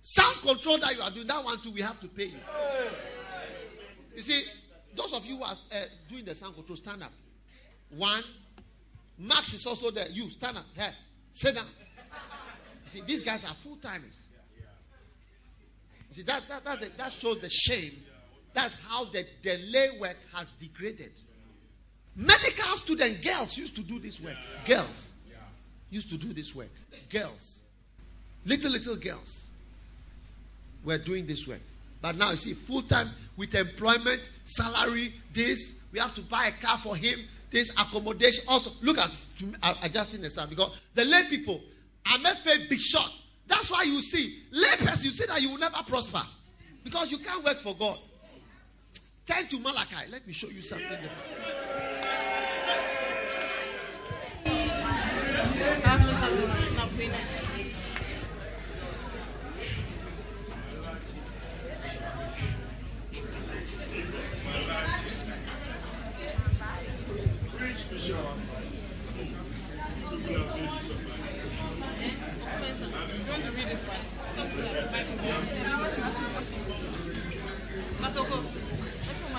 Sound 0.00 0.40
control 0.42 0.78
that 0.78 0.96
you 0.96 1.02
are 1.02 1.10
doing, 1.10 1.26
that 1.26 1.44
one 1.44 1.58
too, 1.60 1.70
we 1.70 1.82
have 1.82 2.00
to 2.00 2.08
pay 2.08 2.26
you. 2.26 2.38
You 4.14 4.22
see, 4.22 4.42
those 4.94 5.12
of 5.12 5.24
you 5.26 5.36
who 5.36 5.44
are 5.44 5.56
uh, 5.72 5.76
doing 6.08 6.24
the 6.24 6.34
sound 6.34 6.54
control, 6.54 6.76
stand 6.76 7.02
up. 7.02 7.12
One, 7.90 8.22
Max 9.18 9.52
is 9.54 9.66
also 9.66 9.90
there. 9.90 10.08
You 10.10 10.30
stand 10.30 10.58
up. 10.58 10.64
Hey, 10.74 10.90
sit 11.32 11.54
down. 11.54 11.66
You 12.84 12.90
see, 12.90 13.02
these 13.06 13.22
guys 13.22 13.44
are 13.44 13.54
full 13.54 13.76
timers. 13.76 14.28
See, 16.10 16.22
that, 16.22 16.42
that, 16.48 16.64
that, 16.64 16.96
that 16.96 17.12
shows 17.12 17.40
the 17.40 17.48
shame. 17.48 17.92
That's 18.54 18.74
how 18.88 19.04
the, 19.04 19.26
the 19.42 19.58
lay 19.70 19.98
work 20.00 20.16
has 20.34 20.46
degraded. 20.58 21.12
Medical 22.14 22.76
student 22.76 23.22
girls 23.22 23.58
used 23.58 23.76
to 23.76 23.82
do 23.82 23.98
this 23.98 24.20
work. 24.20 24.36
Girls 24.64 25.12
used 25.90 26.08
to 26.10 26.16
do 26.16 26.32
this 26.32 26.54
work. 26.54 26.70
Girls. 27.10 27.60
Little, 28.46 28.70
little 28.70 28.96
girls 28.96 29.50
were 30.84 30.98
doing 30.98 31.26
this 31.26 31.46
work. 31.46 31.60
But 32.00 32.16
now 32.16 32.30
you 32.30 32.36
see, 32.36 32.54
full 32.54 32.82
time 32.82 33.10
with 33.36 33.54
employment, 33.54 34.30
salary, 34.44 35.12
this, 35.32 35.78
we 35.92 35.98
have 35.98 36.14
to 36.14 36.22
buy 36.22 36.46
a 36.46 36.64
car 36.64 36.78
for 36.78 36.96
him, 36.96 37.18
this 37.50 37.70
accommodation. 37.70 38.44
Also, 38.48 38.70
look 38.80 38.98
at 38.98 39.14
adjusting 39.82 40.22
the 40.22 40.30
sound 40.30 40.50
because 40.50 40.80
the 40.94 41.04
lay 41.04 41.24
people 41.28 41.60
are 42.10 42.18
made 42.18 42.68
big 42.68 42.80
shot. 42.80 43.10
That's 43.46 43.70
why 43.70 43.84
you 43.84 44.00
see, 44.00 44.42
lepers, 44.52 45.04
you 45.04 45.10
see 45.10 45.26
that 45.26 45.40
you 45.40 45.50
will 45.50 45.58
never 45.58 45.82
prosper 45.86 46.22
because 46.84 47.10
you 47.10 47.18
can't 47.18 47.44
work 47.44 47.58
for 47.58 47.74
God. 47.76 47.98
Turn 49.26 49.46
to 49.48 49.58
Malachi. 49.58 50.10
Let 50.10 50.26
me 50.26 50.32
show 50.32 50.48
you 50.48 50.62
something. 50.62 50.88
There. 50.88 51.10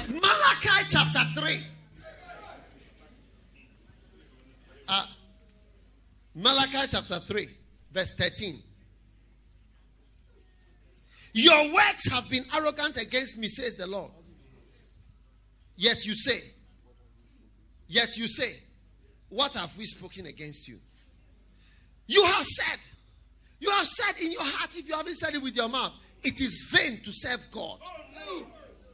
Malachi 0.10 0.88
chapter 1.18 1.42
3. 1.42 1.60
Uh, 4.88 5.06
Malachi 6.36 6.88
chapter 6.92 7.20
3, 7.20 7.50
verse 7.92 8.12
13. 8.12 8.62
Your 11.34 11.74
works 11.74 12.10
have 12.12 12.30
been 12.30 12.46
arrogant 12.56 12.98
against 12.98 13.38
me, 13.38 13.48
says 13.48 13.76
the 13.76 13.88
Lord. 13.88 14.12
Yet 15.76 16.06
you 16.06 16.16
say, 16.16 16.40
yet 17.88 18.16
you 18.18 18.28
say, 18.28 18.56
what 19.30 19.54
have 19.56 19.76
we 19.76 19.86
spoken 19.86 20.28
against 20.28 20.68
you? 20.68 20.78
You 22.06 22.24
have 22.26 22.46
said, 22.46 22.80
you 23.60 23.72
have 23.72 23.88
said 23.88 24.24
in 24.24 24.32
your 24.32 24.44
heart, 24.44 24.70
if 24.76 24.88
you 24.88 24.96
haven't 24.96 25.16
said 25.16 25.34
it 25.34 25.42
with 25.42 25.56
your 25.56 25.70
mouth, 25.70 25.94
it 26.24 26.40
is 26.40 26.70
vain 26.72 27.00
to 27.04 27.12
serve 27.12 27.42
God. 27.52 27.80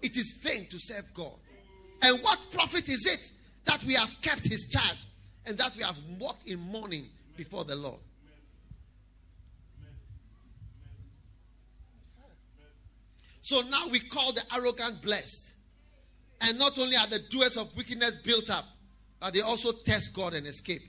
It 0.01 0.17
is 0.17 0.39
vain 0.41 0.67
to 0.69 0.78
serve 0.80 1.13
God. 1.13 1.34
And 2.03 2.21
what 2.21 2.37
profit 2.51 2.89
is 2.89 3.05
it 3.05 3.31
that 3.63 3.81
we 3.85 3.93
have 3.93 4.13
kept 4.21 4.45
his 4.45 4.65
charge 4.69 5.05
and 5.45 5.57
that 5.57 5.73
we 5.75 5.83
have 5.83 5.95
walked 6.19 6.47
in 6.47 6.59
mourning 6.59 7.07
before 7.37 7.63
the 7.63 7.77
Lord? 7.77 7.99
So 13.41 13.61
now 13.61 13.87
we 13.87 14.01
call 14.01 14.33
the 14.33 14.43
arrogant 14.53 15.01
blessed. 15.01 15.53
And 16.41 16.59
not 16.59 16.77
only 16.77 16.97
are 16.97 17.07
the 17.07 17.19
doers 17.29 17.55
of 17.55 17.73
wickedness 17.75 18.17
built 18.17 18.49
up, 18.49 18.65
but 19.21 19.33
they 19.33 19.41
also 19.41 19.71
test 19.71 20.13
God 20.13 20.33
and 20.33 20.45
escape. 20.45 20.81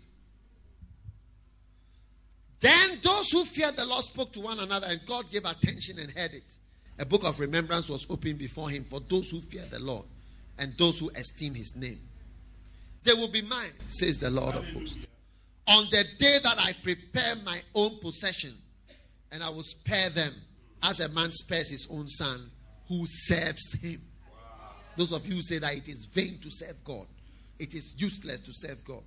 Then 2.59 2.99
those 3.03 3.31
who 3.31 3.45
feared 3.45 3.77
the 3.77 3.87
Lord 3.87 4.03
spoke 4.03 4.33
to 4.33 4.41
one 4.41 4.59
another, 4.59 4.89
and 4.91 5.01
God 5.07 5.31
gave 5.31 5.45
attention 5.45 5.99
and 6.01 6.11
heard 6.11 6.33
it. 6.35 6.59
A 6.99 7.05
book 7.05 7.25
of 7.25 7.39
remembrance 7.39 7.89
was 7.89 8.07
opened 8.11 8.39
before 8.39 8.71
him 8.71 8.83
for 8.83 8.99
those 8.99 9.31
who 9.31 9.41
fear 9.41 9.65
the 9.71 9.81
Lord 9.81 10.07
and 10.59 10.73
those 10.75 10.99
who 10.99 11.11
esteem 11.11 11.55
his 11.55 11.75
name. 11.77 12.01
They 13.03 13.13
will 13.13 13.29
be 13.29 13.43
mine, 13.43 13.73
says 13.87 14.19
the 14.19 14.31
Lord 14.31 14.55
of 14.55 14.69
hosts. 14.71 15.07
On 15.67 15.87
the 15.91 16.05
day 16.19 16.39
that 16.43 16.59
I 16.59 16.75
prepare 16.83 17.35
my 17.45 17.61
own 17.75 17.99
possession, 17.99 18.55
and 19.33 19.43
I 19.43 19.49
will 19.49 19.63
spare 19.63 20.11
them 20.11 20.33
as 20.83 21.01
a 21.01 21.09
man 21.09 21.33
spares 21.33 21.71
his 21.71 21.89
own 21.91 22.09
son 22.09 22.51
who 22.89 23.05
serves 23.07 23.75
him. 23.83 24.01
Those 24.97 25.13
of 25.13 25.27
you 25.27 25.37
who 25.37 25.43
say 25.43 25.59
that 25.59 25.75
it 25.75 25.89
is 25.89 26.05
vain 26.05 26.39
to 26.41 26.51
serve 26.51 26.83
God, 26.85 27.07
it 27.59 27.75
is 27.75 27.95
useless 27.97 28.41
to 28.43 28.53
serve 28.53 28.85
God. 28.85 29.03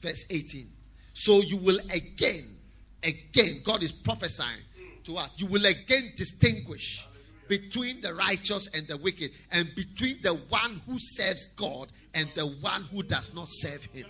Verse 0.00 0.24
18. 0.30 0.70
So 1.12 1.40
you 1.40 1.56
will 1.56 1.80
again, 1.92 2.56
again, 3.02 3.60
God 3.64 3.82
is 3.82 3.92
prophesying 3.92 4.62
to 5.04 5.16
us, 5.16 5.32
you 5.36 5.46
will 5.46 5.66
again 5.66 6.12
distinguish 6.16 7.07
between 7.48 8.00
the 8.00 8.14
righteous 8.14 8.68
and 8.74 8.86
the 8.86 8.96
wicked, 8.96 9.30
and 9.50 9.74
between 9.74 10.20
the 10.22 10.34
one 10.34 10.80
who 10.86 10.96
serves 10.98 11.48
God 11.56 11.88
and 12.14 12.28
the 12.34 12.46
one 12.46 12.82
who 12.84 13.02
does 13.02 13.34
not 13.34 13.46
serve 13.48 13.84
him. 13.86 14.06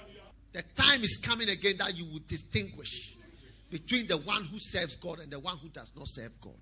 The 0.53 0.62
time 0.74 1.03
is 1.03 1.18
coming 1.18 1.49
again 1.49 1.76
that 1.78 1.97
you 1.97 2.05
will 2.07 2.22
distinguish 2.26 3.16
between 3.70 4.07
the 4.07 4.16
one 4.16 4.45
who 4.45 4.59
serves 4.59 4.97
God 4.97 5.20
and 5.20 5.30
the 5.30 5.39
one 5.39 5.59
who 5.59 5.68
does 5.68 5.93
not 5.97 6.07
serve 6.09 6.32
God. 6.41 6.53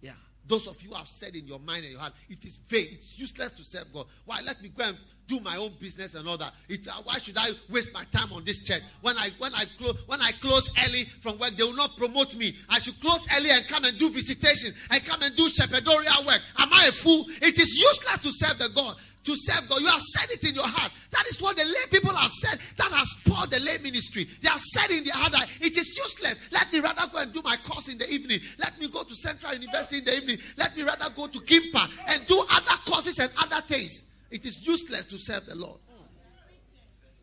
Yeah. 0.00 0.12
Those 0.46 0.66
of 0.66 0.80
you 0.82 0.92
have 0.92 1.08
said 1.08 1.34
in 1.34 1.46
your 1.46 1.58
mind 1.58 1.84
and 1.84 1.92
your 1.92 2.00
heart, 2.00 2.12
it 2.28 2.44
is 2.44 2.56
vain, 2.56 2.88
it's 2.92 3.18
useless 3.18 3.52
to 3.52 3.64
serve 3.64 3.92
God. 3.92 4.06
Why? 4.26 4.40
Let 4.44 4.62
me 4.62 4.68
go 4.68 4.84
and 4.84 4.96
do 5.26 5.40
my 5.40 5.56
own 5.56 5.72
business 5.80 6.14
and 6.14 6.28
all 6.28 6.36
that. 6.36 6.52
It, 6.68 6.86
uh, 6.86 6.92
why 7.04 7.18
should 7.18 7.38
I 7.38 7.48
waste 7.70 7.94
my 7.94 8.04
time 8.12 8.32
on 8.32 8.44
this 8.44 8.58
church? 8.58 8.82
When 9.00 9.16
I 9.16 9.30
when 9.38 9.54
I 9.54 9.64
close 9.78 9.96
when 10.06 10.20
I 10.20 10.32
close 10.32 10.70
early 10.86 11.04
from 11.04 11.38
work, 11.38 11.52
they 11.56 11.62
will 11.62 11.74
not 11.74 11.96
promote 11.96 12.36
me. 12.36 12.54
I 12.68 12.78
should 12.78 13.00
close 13.00 13.26
early 13.36 13.50
and 13.50 13.66
come 13.66 13.84
and 13.84 13.98
do 13.98 14.10
visitation 14.10 14.72
and 14.90 15.04
come 15.04 15.22
and 15.22 15.34
do 15.34 15.48
shepherdorial 15.48 16.26
work. 16.26 16.42
Am 16.58 16.72
I 16.72 16.86
a 16.88 16.92
fool? 16.92 17.24
It 17.40 17.58
is 17.58 17.74
useless 17.74 18.18
to 18.18 18.32
serve 18.32 18.58
the 18.58 18.68
God. 18.74 18.96
To 19.24 19.34
serve 19.36 19.68
God, 19.68 19.80
you 19.80 19.86
have 19.86 20.02
said 20.02 20.30
it 20.30 20.48
in 20.48 20.54
your 20.54 20.66
heart. 20.66 20.92
That 21.10 21.26
is 21.26 21.40
what 21.40 21.56
the 21.56 21.64
lay 21.64 21.86
people 21.90 22.14
have 22.14 22.30
said. 22.30 22.58
That 22.76 22.92
has 22.92 23.08
spoiled 23.10 23.50
the 23.50 23.60
lay 23.60 23.78
ministry. 23.78 24.24
They 24.42 24.48
have 24.48 24.60
said 24.60 24.90
in 24.90 25.04
their 25.04 25.14
heart 25.14 25.32
that 25.32 25.48
it 25.60 25.76
is 25.76 25.96
useless. 25.96 26.36
Let 26.52 26.70
me 26.72 26.80
rather 26.80 27.08
go 27.10 27.18
and 27.18 27.32
do 27.32 27.40
my 27.42 27.56
course 27.56 27.88
in 27.88 27.96
the 27.96 28.08
evening. 28.10 28.40
Let 28.58 28.78
me 28.78 28.88
go 28.88 29.02
to 29.02 29.14
Central 29.14 29.54
University 29.54 29.98
in 29.98 30.04
the 30.04 30.16
evening. 30.16 30.38
Let 30.58 30.76
me 30.76 30.82
rather 30.82 31.06
go 31.16 31.26
to 31.26 31.38
GIMPA 31.40 31.88
and 32.08 32.26
do 32.26 32.44
other 32.50 32.76
courses 32.86 33.18
and 33.18 33.30
other 33.38 33.62
things. 33.62 34.04
It 34.30 34.44
is 34.44 34.66
useless 34.66 35.06
to 35.06 35.18
serve 35.18 35.46
the 35.46 35.54
Lord. 35.54 35.80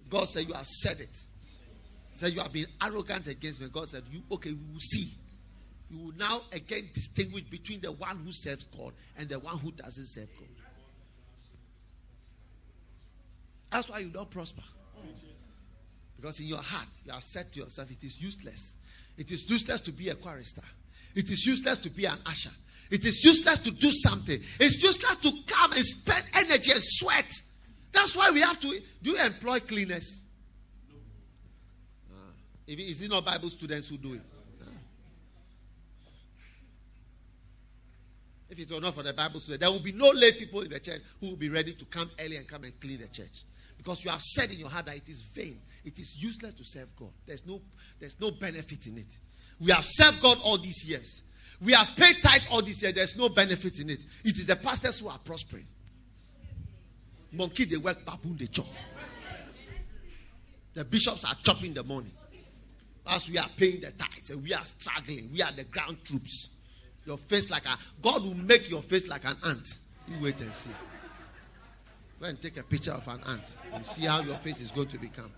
God 0.10 0.28
said, 0.28 0.48
You 0.48 0.54
have 0.54 0.68
said 0.68 1.00
it. 1.00 1.16
He 2.14 2.18
said, 2.18 2.34
You 2.34 2.42
have 2.42 2.52
been 2.54 2.68
arrogant 2.84 3.28
against 3.28 3.62
me. 3.62 3.68
God 3.72 3.90
said, 3.90 4.04
You 4.12 4.22
okay, 4.32 4.52
we 4.52 4.74
will 4.74 4.80
see. 4.80 5.12
You 5.92 6.06
will 6.06 6.18
now 6.18 6.42
again 6.52 6.90
distinguish 6.94 7.44
between 7.44 7.82
the 7.82 7.92
one 7.92 8.18
who 8.18 8.32
serves 8.32 8.66
God 8.66 8.94
and 9.18 9.30
the 9.30 9.40
one 9.40 9.58
who 9.58 9.72
doesn't 9.72 10.08
serve 10.08 10.30
God. 10.38 10.48
That's 13.72 13.90
why 13.90 14.00
you 14.00 14.10
don't 14.10 14.30
prosper. 14.30 14.64
Because 16.18 16.40
in 16.40 16.48
your 16.48 16.60
heart, 16.60 16.88
you 17.06 17.12
have 17.12 17.24
said 17.24 17.52
to 17.54 17.62
yourself, 17.62 17.90
It 17.90 18.04
is 18.04 18.22
useless. 18.22 18.76
It 19.18 19.32
is 19.32 19.50
useless 19.50 19.82
to 19.82 19.92
be 19.92 20.10
a 20.10 20.16
chorister. 20.16 20.62
It 21.16 21.30
is 21.30 21.46
useless 21.46 21.80
to 21.80 21.90
be 21.90 22.06
an 22.06 22.18
usher. 22.26 22.52
It 22.92 23.06
is 23.06 23.24
useless 23.24 23.60
to 23.60 23.72
do 23.72 23.90
something. 23.92 24.40
It's 24.60 24.84
useless 24.84 25.18
to 25.18 25.32
come 25.48 25.72
and 25.72 25.86
spend 25.86 26.24
energy 26.36 26.72
and 26.72 26.82
sweat. 26.84 27.32
That's 27.92 28.16
why 28.16 28.32
we 28.32 28.42
have 28.42 28.60
to. 28.60 28.80
Do 29.02 29.12
you 29.12 29.18
employ 29.18 29.60
cleaners? 29.62 30.22
Uh, 32.10 32.14
is 32.68 33.02
it 33.02 33.10
not 33.10 33.26
Bible 33.26 33.50
students 33.50 33.90
who 33.90 33.98
do 33.98 34.14
it? 34.14 34.22
Uh. 34.62 34.66
If 38.50 38.60
it 38.60 38.72
were 38.72 38.80
not 38.80 38.94
for 38.94 39.04
the 39.04 39.14
Bible 39.14 39.40
students, 39.40 39.62
there 39.62 39.72
will 39.72 39.80
be 39.80 39.94
no 39.94 40.10
lay 40.10 40.34
people 40.34 40.62
in 40.62 40.70
the 40.70 40.80
church 40.80 41.02
who 41.20 41.30
will 41.30 41.38
be 41.38 41.50
ready 41.50 41.74
to 41.74 41.86
come 41.86 42.10
early 42.20 42.36
and 42.38 42.48
come 42.48 42.64
and 42.64 42.80
clean 42.80 43.00
the 43.00 43.08
church. 43.08 43.44
Because 43.82 44.06
you 44.06 44.12
have 44.12 44.22
said 44.22 44.52
in 44.52 44.60
your 44.60 44.70
heart 44.70 44.86
that 44.86 44.96
it 44.96 45.10
is 45.10 45.24
vain. 45.24 45.60
It 45.84 45.98
is 45.98 46.22
useless 46.22 46.54
to 46.54 46.64
serve 46.64 46.96
God. 46.96 47.10
There's 47.26 47.46
no, 47.48 47.62
there's 48.00 48.20
no 48.20 48.30
benefit 48.30 48.86
in 48.86 49.00
it. 49.00 49.18
We 49.60 49.72
have 49.72 49.84
served 49.84 50.22
God 50.22 50.38
all 50.44 50.60
these 50.60 50.88
years. 50.88 51.24
We 51.60 51.74
have 51.74 51.88
paid 51.96 52.18
tithe 52.22 52.44
all 52.52 52.62
this 52.62 52.84
year. 52.84 52.92
There's 52.92 53.18
no 53.18 53.30
benefit 53.30 53.80
in 53.80 53.90
it. 53.90 54.02
It 54.24 54.38
is 54.38 54.46
the 54.46 54.56
pastors 54.56 55.00
who 55.00 55.08
are 55.08 55.18
prospering. 55.18 55.66
Monkey, 57.32 57.66
they 57.66 57.78
work, 57.78 58.06
baboon, 58.06 58.38
they 58.38 58.46
chop. 58.46 58.68
The 60.76 60.86
bishops 60.86 61.26
are 61.26 61.36
chopping 61.44 61.74
the 61.74 61.84
money. 61.84 62.12
As 63.08 63.28
we 63.28 63.40
are 63.40 63.50
paying 63.58 63.82
the 63.82 63.92
tithes 63.92 64.30
and 64.30 64.44
we 64.44 64.54
are 64.54 64.64
struggling. 64.64 65.30
We 65.34 65.42
are 65.42 65.52
the 65.52 65.64
ground 65.64 65.98
troops. 66.04 66.52
Your 67.06 67.18
face 67.18 67.50
like 67.50 67.66
a 67.66 67.78
God 68.00 68.24
will 68.24 68.36
make 68.36 68.70
your 68.70 68.84
face 68.84 69.08
like 69.08 69.26
an 69.26 69.38
ant. 69.44 69.68
You 70.08 70.24
wait 70.24 70.40
and 70.40 70.54
see. 70.54 70.70
Go 72.22 72.28
and 72.28 72.40
take 72.40 72.58
a 72.58 72.64
picture 72.64 72.92
of 72.92 73.08
an 73.08 73.20
ant. 73.28 73.58
and 73.74 73.84
see 73.84 74.06
how 74.06 74.22
your 74.22 74.38
face 74.38 74.62
is 74.62 74.72
going 74.72 74.88
to 74.90 75.00
become. 75.00 75.32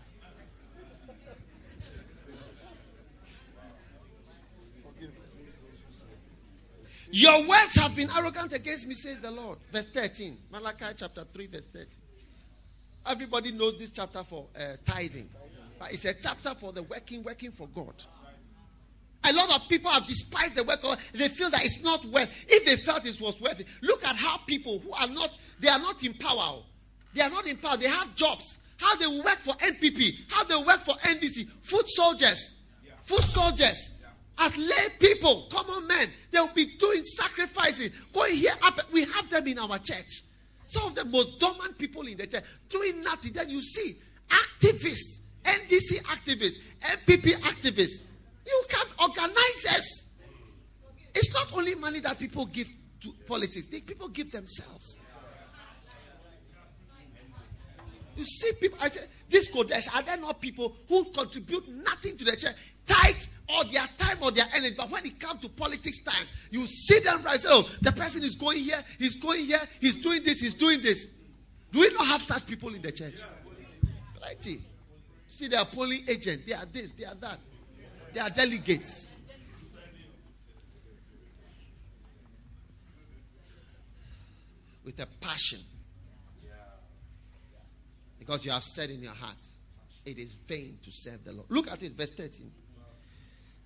Your 7.10 7.48
words 7.48 7.76
have 7.76 7.96
been 7.96 8.10
arrogant 8.18 8.52
against 8.52 8.88
me, 8.88 8.96
says 8.96 9.22
the 9.22 9.32
Lord. 9.32 9.60
Verse 9.72 9.86
13. 9.86 10.38
Malachi 10.52 10.86
chapter 10.98 11.24
3, 11.32 11.48
verse 11.48 11.68
13. 11.68 11.88
Everybody 13.06 13.54
knows 13.54 13.80
this 13.80 13.92
chapter 13.92 14.24
for 14.24 14.48
uh, 14.60 14.76
tithing. 14.84 15.30
But 15.80 15.94
it's 15.94 16.04
a 16.04 16.14
chapter 16.16 16.54
for 16.56 16.74
the 16.74 16.84
working, 16.84 17.24
working 17.24 17.52
for 17.52 17.68
God. 17.68 17.94
A 19.24 19.32
lot 19.32 19.56
of 19.56 19.70
people 19.70 19.90
have 19.90 20.06
despised 20.06 20.56
the 20.56 20.66
work. 20.66 20.82
They 21.14 21.30
feel 21.30 21.50
that 21.52 21.64
it's 21.64 21.82
not 21.82 22.04
worth. 22.06 22.46
If 22.50 22.66
they 22.66 22.76
felt 22.76 23.06
it 23.06 23.22
was 23.22 23.40
worth 23.40 23.60
it, 23.62 23.68
look 23.82 24.04
at 24.04 24.18
how 24.18 24.40
people 24.40 24.80
who 24.80 24.92
are 24.92 25.08
not, 25.08 25.32
they 25.62 25.70
are 25.70 25.80
not 25.80 26.04
in 26.04 26.14
power. 26.16 26.64
They 27.14 27.22
are 27.22 27.30
not 27.30 27.48
in 27.48 27.58
power. 27.58 27.78
They 27.78 27.88
have 27.88 28.14
jobs. 28.16 28.60
How 28.78 28.96
they 28.96 29.08
work 29.08 29.38
for 29.40 29.54
NPP. 29.56 30.20
How 30.30 30.44
they 30.44 30.56
work 30.56 30.80
for 30.82 30.96
NDC. 30.96 31.48
Foot 31.62 31.90
soldiers. 31.90 32.56
Foot 33.04 33.24
soldiers. 33.24 33.94
As 34.40 34.58
lay 34.58 34.88
people, 35.00 35.48
common 35.52 35.88
men, 35.88 36.10
they 36.32 36.40
will 36.40 36.50
be 36.56 36.66
doing 36.66 37.04
sacrifices, 37.04 37.92
going 38.12 38.36
here 38.36 38.54
up. 38.64 38.80
We 38.92 39.06
have 39.06 39.30
them 39.30 39.48
in 39.48 39.60
our 39.60 39.78
church. 39.78 40.24
Some 40.66 40.88
of 40.88 40.96
the 40.96 41.06
most 41.06 41.40
dormant 41.40 41.78
people 41.78 42.02
in 42.08 42.18
the 42.18 42.26
church 42.26 42.44
doing 42.68 43.02
nothing. 43.04 43.32
Then 43.34 43.50
you 43.50 43.62
see 43.62 43.96
activists, 44.30 45.20
NDC 45.44 46.02
activists, 46.06 46.58
NPP 46.82 47.34
activists. 47.42 48.02
You 48.46 48.64
can't 48.70 48.90
organize 49.00 49.66
us. 49.70 50.10
It's 51.14 51.32
not 51.34 51.56
only 51.56 51.76
money 51.76 52.00
that 52.00 52.18
people 52.18 52.46
give 52.48 52.72
to 53.02 53.14
politics, 53.28 53.68
they, 53.68 53.82
people 53.82 54.08
give 54.08 54.32
themselves. 54.32 55.00
You 58.16 58.24
see 58.24 58.52
people, 58.60 58.78
I 58.82 58.90
say, 58.90 59.02
this 59.30 59.52
Kodesh, 59.52 59.94
are 59.96 60.04
there 60.04 60.18
not 60.18 60.40
people 60.40 60.76
who 60.88 61.06
contribute 61.06 61.68
nothing 61.68 62.18
to 62.18 62.26
the 62.26 62.38
church? 62.38 62.54
Tight 62.86 63.28
or 63.50 63.64
their 63.66 63.86
time 63.98 64.18
or 64.22 64.32
their 64.32 64.46
energy. 64.56 64.76
But 64.78 64.92
when 64.92 65.06
it 65.06 65.20
comes 65.20 65.42
to 65.42 65.50
politics 65.50 66.04
time, 66.04 66.28
you 66.52 66.68
see 66.68 67.00
them 67.00 67.24
rise. 67.24 67.46
Oh, 67.48 67.68
the 67.82 67.92
person 67.92 68.24
is 68.24 68.36
going 68.36 68.60
here, 68.60 68.84
he's 69.00 69.16
going 69.16 69.46
here, 69.46 69.62
he's 69.82 70.02
doing 70.04 70.24
this, 70.24 70.40
he's 70.40 70.54
doing 70.54 70.82
this. 70.82 71.10
Do 71.72 71.80
we 71.80 71.90
not 71.90 72.06
have 72.06 72.22
such 72.22 72.46
people 72.46 72.74
in 72.76 72.82
the 72.82 72.92
church? 72.92 73.16
Plenty. 74.20 74.62
See, 75.28 75.48
they 75.48 75.58
are 75.58 75.66
polling 75.66 76.04
agents, 76.08 76.46
they 76.46 76.54
are 76.54 76.66
this, 76.66 76.92
they 76.92 77.06
are 77.06 77.16
that. 77.16 77.40
They 78.14 78.20
are 78.20 78.30
delegates. 78.30 79.12
With 84.86 85.00
a 85.00 85.08
passion. 85.20 85.60
Because 88.26 88.46
you 88.46 88.52
have 88.52 88.64
said 88.64 88.90
in 88.90 89.02
your 89.02 89.14
heart, 89.14 89.46
it 90.06 90.18
is 90.18 90.34
vain 90.34 90.78
to 90.82 90.90
serve 90.92 91.26
the 91.26 91.34
Lord. 91.34 91.46
Look 91.50 91.70
at 91.70 91.84
it, 91.84 91.92
verse 91.92 92.12
13. 92.12 92.50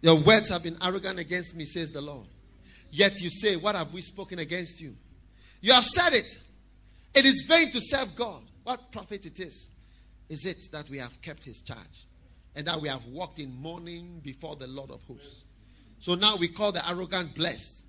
Your 0.02 0.16
words 0.16 0.50
have 0.50 0.64
been 0.64 0.78
arrogant 0.82 1.20
against 1.20 1.56
me, 1.56 1.66
says 1.66 1.92
the 1.92 2.02
Lord. 2.02 2.26
Yet 2.90 3.22
you 3.22 3.30
say, 3.30 3.56
What 3.56 3.76
have 3.76 3.94
we 3.94 4.02
spoken 4.02 4.40
against 4.40 4.82
you? 4.82 4.96
You 5.62 5.74
have 5.74 5.86
said 5.86 6.14
it. 6.14 6.40
It 7.14 7.26
is 7.26 7.46
vain 7.48 7.70
to 7.70 7.80
serve 7.80 8.16
God. 8.16 8.42
What 8.64 8.92
profit 8.92 9.28
it 9.28 9.40
is? 9.40 9.70
Is 10.28 10.48
it 10.48 10.72
that 10.72 10.90
we 10.90 10.98
have 10.98 11.22
kept 11.22 11.44
his 11.44 11.62
charge 11.62 12.08
and 12.56 12.66
that 12.66 12.82
we 12.82 12.90
have 12.90 13.06
walked 13.06 13.38
in 13.38 13.54
mourning 13.62 14.22
before 14.24 14.56
the 14.56 14.68
Lord 14.68 14.90
of 14.90 15.04
hosts? 15.04 15.44
So 16.00 16.16
now 16.16 16.36
we 16.36 16.48
call 16.48 16.72
the 16.72 16.88
arrogant 16.90 17.36
blessed. 17.36 17.86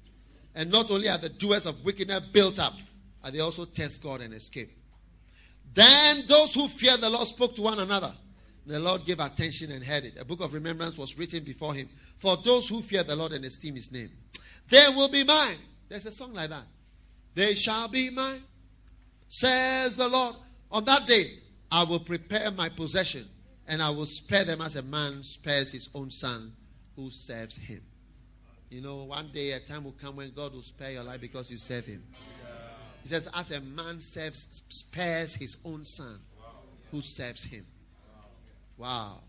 And 0.55 0.71
not 0.71 0.91
only 0.91 1.09
are 1.09 1.17
the 1.17 1.31
doers 1.31 1.65
of 1.65 1.83
wickedness 1.83 2.21
built 2.27 2.59
up, 2.59 2.75
but 3.23 3.33
they 3.33 3.41
also 3.41 3.65
test 3.65 4.03
God 4.03 4.21
and 4.21 4.35
escape. 4.35 4.78
Then 5.79 6.25
those 6.27 6.55
who 6.55 6.67
fear 6.67 6.97
the 6.97 7.09
Lord 7.09 7.29
spoke 7.29 7.55
to 7.55 7.63
one 7.63 7.79
another. 7.79 8.13
The 8.67 8.81
Lord 8.81 9.05
gave 9.05 9.21
attention 9.21 9.71
and 9.71 9.85
heard 9.85 10.05
it. 10.05 10.21
A 10.21 10.25
book 10.25 10.41
of 10.41 10.53
remembrance 10.53 10.99
was 10.99 11.17
written 11.17 11.45
before 11.45 11.73
him 11.73 11.89
for 12.17 12.37
those 12.39 12.69
who 12.69 12.83
fear 12.83 13.05
the 13.05 13.15
Lord 13.15 13.31
and 13.31 13.45
esteem 13.45 13.77
his 13.77 13.93
name. 13.93 14.11
They 14.69 14.87
will 14.89 15.07
be 15.07 15.23
mine. 15.23 15.55
There's 15.89 16.05
a 16.05 16.11
song 16.11 16.35
like 16.35 16.51
that. 16.51 16.65
They 17.33 17.55
shall 17.55 17.87
be 17.87 18.11
mine, 18.11 18.43
says 19.29 19.97
the 19.97 20.09
Lord. 20.09 20.35
On 20.73 20.85
that 20.85 21.07
day, 21.07 21.35
I 21.71 21.85
will 21.85 22.01
prepare 22.01 22.51
my 22.51 22.71
possession 22.71 23.25
and 23.69 23.81
I 23.81 23.91
will 23.91 24.07
spare 24.07 24.45
them 24.45 24.61
as 24.61 24.75
a 24.75 24.83
man 24.83 25.23
spares 25.23 25.71
his 25.71 25.91
own 25.95 26.11
son 26.11 26.55
who 26.97 27.09
serves 27.11 27.57
him. 27.57 27.83
You 28.69 28.81
know, 28.81 29.05
one 29.05 29.31
day 29.33 29.53
a 29.53 29.61
time 29.61 29.85
will 29.85 29.95
come 30.03 30.17
when 30.17 30.33
God 30.33 30.55
will 30.55 30.61
spare 30.61 30.91
your 30.91 31.05
life 31.05 31.21
because 31.21 31.53
you 31.53 31.57
serve 31.57 31.87
him. 31.87 32.03
He 33.09 33.15
says, 33.15 33.27
as 33.35 33.51
a 33.53 33.63
man 33.63 34.01
serves, 34.01 34.61
spares 34.69 35.35
his 35.35 35.57
own 35.65 35.83
son 35.83 36.19
who 36.91 37.01
serves 37.01 37.43
him. 37.43 37.65
Wow. 38.77 39.23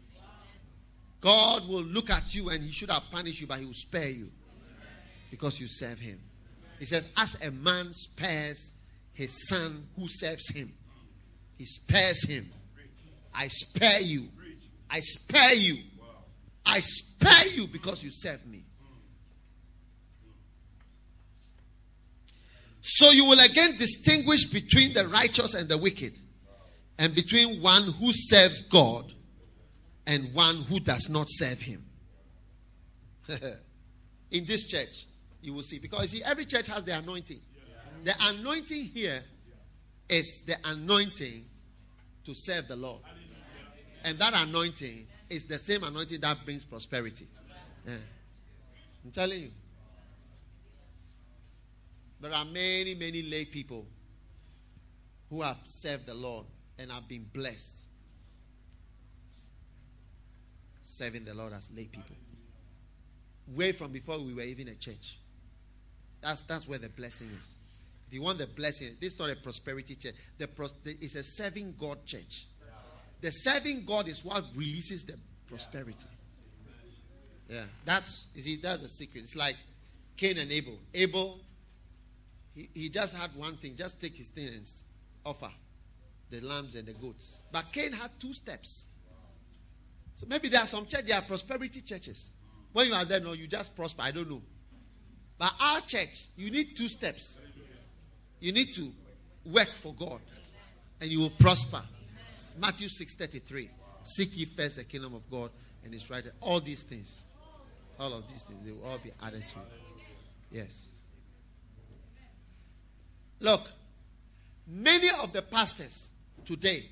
God 1.22 1.66
will 1.66 1.84
look 1.84 2.10
at 2.10 2.36
you 2.36 2.50
and 2.50 2.62
he 2.62 2.74
should 2.74 2.90
have 2.90 3.04
punished 3.10 3.40
you, 3.40 3.48
but 3.48 3.60
he 3.60 3.66
will 3.66 3.72
spare 3.72 4.10
you 4.10 4.30
because 5.32 5.62
you 5.62 5.68
serve 5.68 5.98
him. 5.98 6.20
He 6.78 6.86
says, 6.86 7.08
as 7.16 7.42
a 7.42 7.52
man 7.52 7.94
spares 7.94 8.74
his 9.14 9.48
son 9.48 9.88
who 9.96 10.10
serves 10.10 10.50
him, 10.50 10.74
he 11.58 11.64
spares 11.64 12.28
him. 12.28 12.50
I 13.34 13.48
spare 13.48 14.02
you. 14.02 14.28
I 14.90 15.00
spare 15.00 15.54
you. 15.54 15.78
I 16.66 16.82
spare 16.82 17.48
you 17.54 17.66
because 17.68 18.04
you 18.04 18.10
serve 18.12 18.46
me. 18.46 18.59
So 23.00 23.12
you 23.12 23.24
will 23.24 23.40
again 23.40 23.78
distinguish 23.78 24.44
between 24.48 24.92
the 24.92 25.08
righteous 25.08 25.54
and 25.54 25.70
the 25.70 25.78
wicked, 25.78 26.20
and 26.98 27.16
between 27.16 27.62
one 27.62 27.84
who 27.94 28.12
serves 28.12 28.62
God 28.64 29.14
and 30.06 30.34
one 30.34 30.64
who 30.64 30.82
does 30.82 31.08
not 31.08 31.28
serve 31.30 31.62
him. 31.62 31.86
In 34.32 34.44
this 34.44 34.66
church, 34.66 35.08
you 35.42 35.54
will 35.54 35.62
see. 35.62 35.80
Because 35.80 36.10
see, 36.10 36.22
every 36.26 36.44
church 36.44 36.68
has 36.68 36.84
the 36.84 36.98
anointing. 36.98 37.40
The 38.04 38.16
anointing 38.20 38.92
here 38.94 39.24
is 40.10 40.44
the 40.46 40.58
anointing 40.66 41.46
to 42.26 42.34
serve 42.34 42.68
the 42.68 42.76
Lord. 42.76 43.00
And 44.04 44.20
that 44.20 44.34
anointing 44.36 45.08
is 45.30 45.46
the 45.46 45.58
same 45.58 45.86
anointing 45.86 46.20
that 46.20 46.44
brings 46.44 46.66
prosperity. 46.66 47.28
Yeah. 47.88 47.94
I'm 49.06 49.12
telling 49.12 49.40
you. 49.40 49.52
There 52.22 52.34
are 52.34 52.46
many, 52.46 52.96
many 52.96 53.24
lay 53.24 53.46
people 53.46 53.86
who 55.30 55.42
have 55.42 55.60
served 55.64 56.06
the 56.06 56.14
Lord 56.14 56.46
and 56.78 56.92
have 56.92 57.08
been 57.08 57.26
blessed 57.34 57.86
serving 61.00 61.24
the 61.24 61.34
Lord 61.34 61.54
as 61.54 61.72
lay 61.76 61.86
people. 61.86 62.16
Way 63.56 63.72
from 63.72 63.92
before 63.92 64.20
we 64.20 64.34
were 64.34 64.42
even 64.42 64.68
a 64.68 64.76
church. 64.76 65.18
That's, 66.22 66.42
that's 66.42 66.68
where 66.68 66.78
the 66.78 66.90
blessing 66.90 67.28
is. 67.38 67.56
If 68.08 68.14
you 68.14 68.22
want 68.22 68.38
the 68.38 68.48
blessing, 68.48 68.90
this 69.00 69.14
is 69.14 69.20
not 69.20 69.30
a 69.30 69.36
prosperity 69.36 69.96
church. 69.96 70.16
The, 70.38 70.48
pros, 70.48 70.74
the, 70.84 70.98
it's 71.00 71.16
a 71.16 71.24
serving 71.24 71.76
God 71.80 72.06
church. 72.06 72.46
The 73.22 73.32
serving 73.32 73.86
God 73.86 74.08
is 74.08 74.26
what 74.26 74.44
releases 74.56 75.06
the 75.06 75.16
prosperity. 75.48 76.08
Yeah, 77.50 77.64
that's 77.86 78.28
you 78.36 78.42
see, 78.42 78.56
that's 78.58 78.82
the 78.82 78.90
secret. 78.90 79.22
It's 79.22 79.36
like 79.36 79.56
Cain 80.16 80.38
and 80.38 80.52
Abel. 80.52 80.78
Abel, 80.94 81.40
he, 82.54 82.70
he 82.74 82.90
just 82.90 83.16
had 83.16 83.36
one 83.36 83.56
thing: 83.56 83.76
just 83.76 84.00
take 84.02 84.16
his 84.16 84.28
thing 84.28 84.48
and 84.48 84.70
offer 85.26 85.52
the 86.30 86.42
lambs 86.42 86.76
and 86.76 86.88
the 86.88 86.94
goats. 86.94 87.40
But 87.52 87.66
Cain 87.72 87.94
had 87.94 88.12
two 88.20 88.34
steps. 88.34 88.88
So 90.14 90.26
maybe 90.28 90.50
there 90.50 90.62
are 90.62 90.66
some 90.66 90.86
churches, 90.86 91.08
there 91.08 91.18
are 91.18 91.22
prosperity 91.22 91.82
churches. 91.82 92.32
When 92.74 92.88
you 92.88 92.94
are 92.94 93.06
there, 93.06 93.20
no, 93.20 93.34
you 93.34 93.48
just 93.48 93.76
prosper. 93.76 94.02
I 94.04 94.12
don't 94.12 94.30
know. 94.30 94.42
But 95.38 95.54
our 95.62 95.82
church, 95.82 96.26
you 96.36 96.52
need 96.52 96.76
two 96.76 96.88
steps. 96.88 97.40
You 98.40 98.52
need 98.52 98.74
to 98.74 98.92
work 99.46 99.70
for 99.70 99.94
God, 99.94 100.20
and 101.02 101.10
you 101.10 101.20
will 101.20 101.32
prosper. 101.32 101.82
Matthew 102.60 102.88
6:33. 102.88 103.70
Seek 104.04 104.38
ye 104.38 104.46
first 104.46 104.78
the 104.78 104.84
kingdom 104.84 105.14
of 105.14 105.30
God 105.30 105.52
and 105.84 105.94
His 105.94 106.10
right. 106.10 106.24
All 106.42 106.60
these 106.60 106.84
things, 106.84 107.24
all 108.00 108.14
of 108.14 108.28
these 108.30 108.44
things, 108.44 108.66
they 108.66 108.72
will 108.72 108.86
all 108.86 108.98
be 108.98 109.12
added 109.22 109.48
to 109.48 109.56
you. 109.56 110.60
Yes. 110.60 110.88
Look, 113.40 113.62
many 114.68 115.10
of 115.22 115.34
the 115.34 115.42
pastors 115.42 116.12
today 116.46 116.90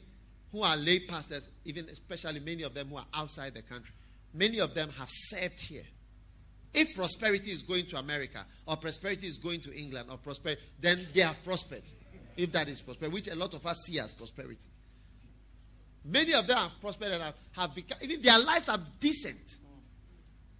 who 0.51 0.63
are 0.63 0.77
lay 0.77 0.99
pastors, 0.99 1.49
even 1.65 1.87
especially 1.89 2.39
many 2.39 2.63
of 2.63 2.73
them 2.73 2.89
who 2.89 2.97
are 2.97 3.05
outside 3.13 3.53
the 3.53 3.61
country, 3.61 3.93
many 4.33 4.59
of 4.59 4.73
them 4.73 4.89
have 4.97 5.09
served 5.09 5.59
here. 5.59 5.83
If 6.73 6.95
prosperity 6.95 7.51
is 7.51 7.63
going 7.63 7.85
to 7.87 7.97
America, 7.97 8.45
or 8.67 8.77
prosperity 8.77 9.27
is 9.27 9.37
going 9.37 9.61
to 9.61 9.73
England, 9.73 10.09
or 10.11 10.17
prosperity, 10.17 10.61
then 10.79 11.07
they 11.13 11.21
have 11.21 11.43
prospered. 11.43 11.83
If 12.35 12.51
that 12.51 12.67
is 12.67 12.81
prosperity, 12.81 13.13
which 13.13 13.27
a 13.27 13.35
lot 13.35 13.53
of 13.53 13.65
us 13.65 13.77
see 13.87 13.99
as 13.99 14.13
prosperity. 14.13 14.67
Many 16.05 16.33
of 16.33 16.47
them 16.47 16.57
have 16.57 16.71
prospered 16.79 17.11
and 17.11 17.23
have, 17.23 17.35
have 17.53 17.75
become, 17.75 17.97
even 18.01 18.21
their 18.21 18.39
lives 18.39 18.69
are 18.69 18.79
decent. 18.99 19.57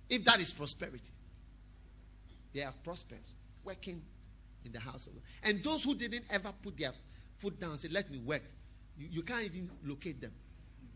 If 0.09 0.23
that 0.25 0.39
is 0.39 0.51
prosperity, 0.53 1.11
they 2.53 2.61
have 2.61 2.81
prospered, 2.83 3.19
working 3.63 4.01
in 4.67 4.73
the 4.73 4.79
house 4.79 5.07
of. 5.07 5.13
And 5.43 5.63
those 5.63 5.83
who 5.83 5.95
didn't 5.95 6.25
ever 6.29 6.53
put 6.61 6.77
their 6.77 6.91
foot 7.37 7.59
down 7.59 7.77
say, 7.77 7.87
Let 7.89 8.11
me 8.11 8.19
work, 8.19 8.43
you, 8.97 9.07
you 9.09 9.21
can't 9.23 9.43
even 9.43 9.69
locate 9.83 10.21
them. 10.21 10.31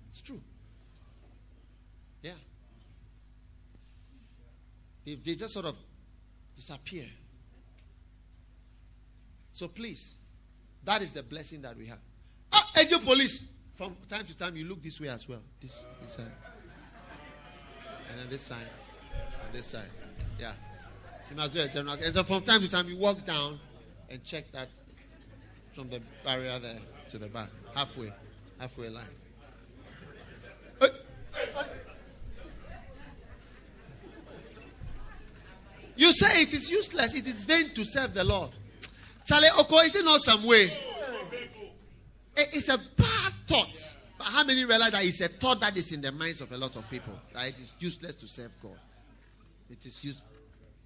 It's 0.09 0.21
true. 0.21 0.41
Yeah. 2.21 2.31
They, 5.05 5.15
they 5.15 5.35
just 5.35 5.53
sort 5.53 5.65
of 5.65 5.77
disappear. 6.55 7.05
So 9.51 9.67
please, 9.67 10.15
that 10.83 11.01
is 11.01 11.13
the 11.13 11.23
blessing 11.23 11.61
that 11.63 11.77
we 11.77 11.87
have. 11.87 11.99
Ah, 12.51 12.71
angel 12.77 12.99
police. 12.99 13.47
From 13.73 13.95
time 14.07 14.25
to 14.25 14.37
time, 14.37 14.55
you 14.55 14.65
look 14.65 14.83
this 14.83 14.99
way 15.01 15.07
as 15.07 15.27
well. 15.27 15.41
This, 15.59 15.85
this 16.01 16.13
side. 16.13 16.31
And 18.11 18.19
then 18.19 18.29
this 18.29 18.43
side. 18.43 18.67
And 19.43 19.53
this 19.53 19.67
side. 19.67 19.89
Yeah. 20.39 20.53
You 21.31 21.37
must 21.37 21.53
do 21.53 21.61
a 21.61 21.67
general. 21.69 21.95
And 21.95 22.13
so 22.13 22.23
from 22.23 22.43
time 22.43 22.59
to 22.59 22.69
time, 22.69 22.89
you 22.89 22.97
walk 22.97 23.25
down 23.25 23.57
and 24.09 24.21
check 24.21 24.51
that 24.51 24.67
from 25.73 25.89
the 25.89 26.01
barrier 26.25 26.59
there 26.59 26.77
to 27.07 27.17
the 27.17 27.27
back. 27.27 27.47
Halfway. 27.73 28.11
Halfway 28.59 28.89
line. 28.89 29.05
You 35.95 36.11
say 36.11 36.41
it 36.41 36.53
is 36.53 36.69
useless, 36.69 37.13
it 37.13 37.27
is 37.27 37.45
vain 37.45 37.69
to 37.75 37.85
serve 37.85 38.13
the 38.13 38.23
Lord. 38.23 38.49
Charlie 39.23 39.47
Oko, 39.57 39.77
is 39.77 39.95
it 39.95 40.03
not 40.03 40.19
some 40.19 40.43
way? 40.43 40.75
It's 42.35 42.67
a 42.69 42.77
bad 42.77 43.33
thought. 43.47 43.95
But 44.17 44.25
how 44.25 44.43
many 44.43 44.65
realize 44.65 44.91
that 44.91 45.05
it's 45.05 45.21
a 45.21 45.27
thought 45.27 45.61
that 45.61 45.77
is 45.77 45.91
in 45.91 46.01
the 46.01 46.11
minds 46.11 46.41
of 46.41 46.51
a 46.51 46.57
lot 46.57 46.75
of 46.75 46.89
people? 46.89 47.13
That 47.33 47.47
it 47.47 47.59
is 47.59 47.75
useless 47.79 48.15
to 48.15 48.27
serve 48.27 48.51
God. 48.61 48.79
It 49.69 49.85
is 49.85 50.03
useless. 50.03 50.27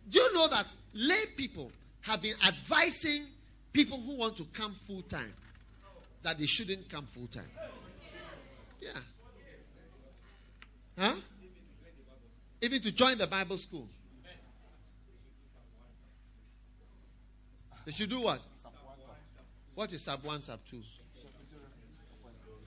Do 0.09 0.19
you 0.19 0.33
know 0.33 0.47
that 0.47 0.65
lay 0.93 1.25
people 1.35 1.71
have 2.01 2.21
been 2.21 2.35
advising 2.45 3.23
people 3.73 3.99
who 3.99 4.17
want 4.17 4.37
to 4.37 4.45
come 4.53 4.73
full 4.87 5.01
time 5.03 5.33
that 6.23 6.37
they 6.37 6.45
shouldn't 6.45 6.89
come 6.89 7.05
full 7.05 7.27
time? 7.27 7.49
Yeah. 8.79 8.89
Huh? 10.97 11.15
Even 12.61 12.81
to 12.81 12.91
join 12.91 13.17
the 13.17 13.27
Bible 13.27 13.57
school. 13.57 13.87
They 17.85 17.91
should 17.91 18.09
do 18.09 18.21
what? 18.21 18.39
What 19.75 19.91
is 19.91 20.01
sub 20.01 20.23
one, 20.23 20.41
sub 20.41 20.59
two? 20.69 20.81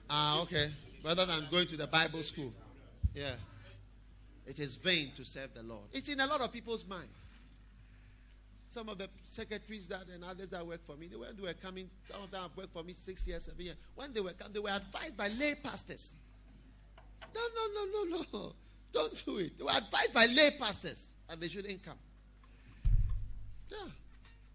Ah, 0.09 0.41
okay. 0.43 0.71
Rather 1.03 1.25
than 1.25 1.47
going 1.51 1.67
to 1.67 1.77
the 1.77 1.87
Bible 1.87 2.23
school. 2.23 2.53
Yeah. 3.13 3.33
It 4.47 4.59
is 4.59 4.75
vain 4.75 5.11
to 5.15 5.25
serve 5.25 5.53
the 5.53 5.63
Lord. 5.63 5.83
It's 5.93 6.07
in 6.07 6.19
a 6.19 6.27
lot 6.27 6.41
of 6.41 6.51
people's 6.51 6.85
mind. 6.85 7.09
Some 8.69 8.87
of 8.87 8.99
the 8.99 9.09
secretaries 9.25 9.87
that 9.87 10.03
and 10.13 10.23
others 10.23 10.49
that 10.49 10.65
work 10.65 10.85
for 10.85 10.95
me, 10.95 11.07
they 11.07 11.15
were, 11.15 11.33
they 11.35 11.41
were 11.41 11.53
coming, 11.53 11.89
some 12.07 12.21
of 12.21 12.29
them 12.29 12.43
have 12.43 12.55
worked 12.55 12.71
for 12.71 12.83
me 12.83 12.93
six 12.93 13.27
years, 13.27 13.45
seven 13.45 13.65
years. 13.65 13.77
When 13.95 14.13
they 14.13 14.19
were 14.19 14.33
coming, 14.33 14.53
they 14.53 14.59
were 14.59 14.69
advised 14.69 15.17
by 15.17 15.27
lay 15.29 15.55
pastors. 15.55 16.15
No, 17.33 17.41
no, 17.55 17.83
no, 17.83 18.03
no, 18.03 18.25
no. 18.31 18.53
Don't 18.93 19.25
do 19.25 19.39
it. 19.39 19.57
They 19.57 19.63
were 19.63 19.71
advised 19.71 20.13
by 20.13 20.27
lay 20.27 20.51
pastors 20.51 21.15
that 21.27 21.41
they 21.41 21.47
shouldn't 21.47 21.83
come. 21.83 21.97
Yeah. 23.71 23.77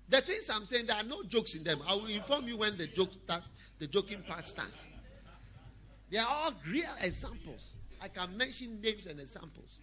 The 0.08 0.20
things 0.20 0.48
I'm 0.48 0.64
saying, 0.64 0.86
there 0.86 0.96
are 0.96 1.02
no 1.02 1.24
jokes 1.24 1.56
in 1.56 1.64
them. 1.64 1.80
I 1.84 1.96
will 1.96 2.06
inform 2.06 2.46
you 2.46 2.56
when 2.56 2.76
the 2.76 2.86
joke 2.86 3.12
start, 3.12 3.42
the 3.80 3.88
joking 3.88 4.22
part 4.28 4.46
starts. 4.46 4.88
They 6.08 6.18
are 6.18 6.28
all 6.28 6.52
real 6.68 6.94
examples. 7.02 7.74
I 8.00 8.06
can 8.06 8.36
mention 8.36 8.80
names 8.80 9.06
and 9.06 9.18
examples. 9.18 9.80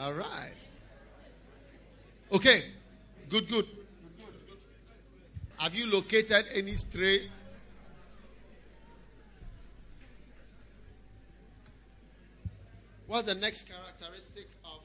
All 0.00 0.14
right. 0.14 0.54
Okay. 2.40 2.64
Good, 3.28 3.48
good. 3.48 3.66
Have 5.58 5.74
you 5.74 5.92
located 5.92 6.46
any 6.54 6.72
stray? 6.72 7.28
What's 13.06 13.26
the 13.26 13.34
next 13.34 13.68
characteristic 13.68 14.48
of 14.64 14.80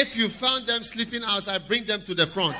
If 0.00 0.16
you 0.16 0.30
found 0.30 0.66
them 0.66 0.82
sleeping 0.82 1.20
outside, 1.22 1.68
bring 1.68 1.84
them 1.84 2.00
to 2.04 2.14
the 2.14 2.26
front. 2.26 2.56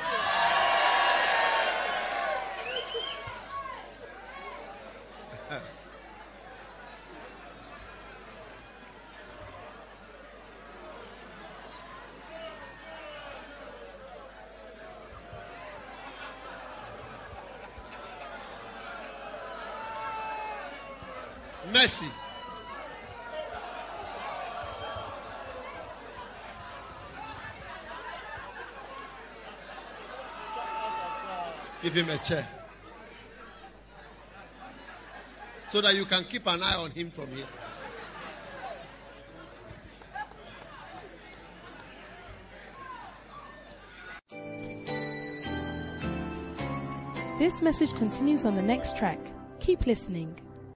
Give 31.81 31.93
him 31.93 32.09
a 32.09 32.17
chair. 32.17 32.47
So 35.65 35.81
that 35.81 35.95
you 35.95 36.05
can 36.05 36.23
keep 36.25 36.45
an 36.47 36.61
eye 36.61 36.75
on 36.75 36.91
him 36.91 37.09
from 37.11 37.27
here. 37.29 37.45
This 47.39 47.61
message 47.63 47.91
continues 47.95 48.45
on 48.45 48.55
the 48.55 48.61
next 48.61 48.95
track. 48.95 49.17
Keep 49.59 49.87
listening. 49.87 50.39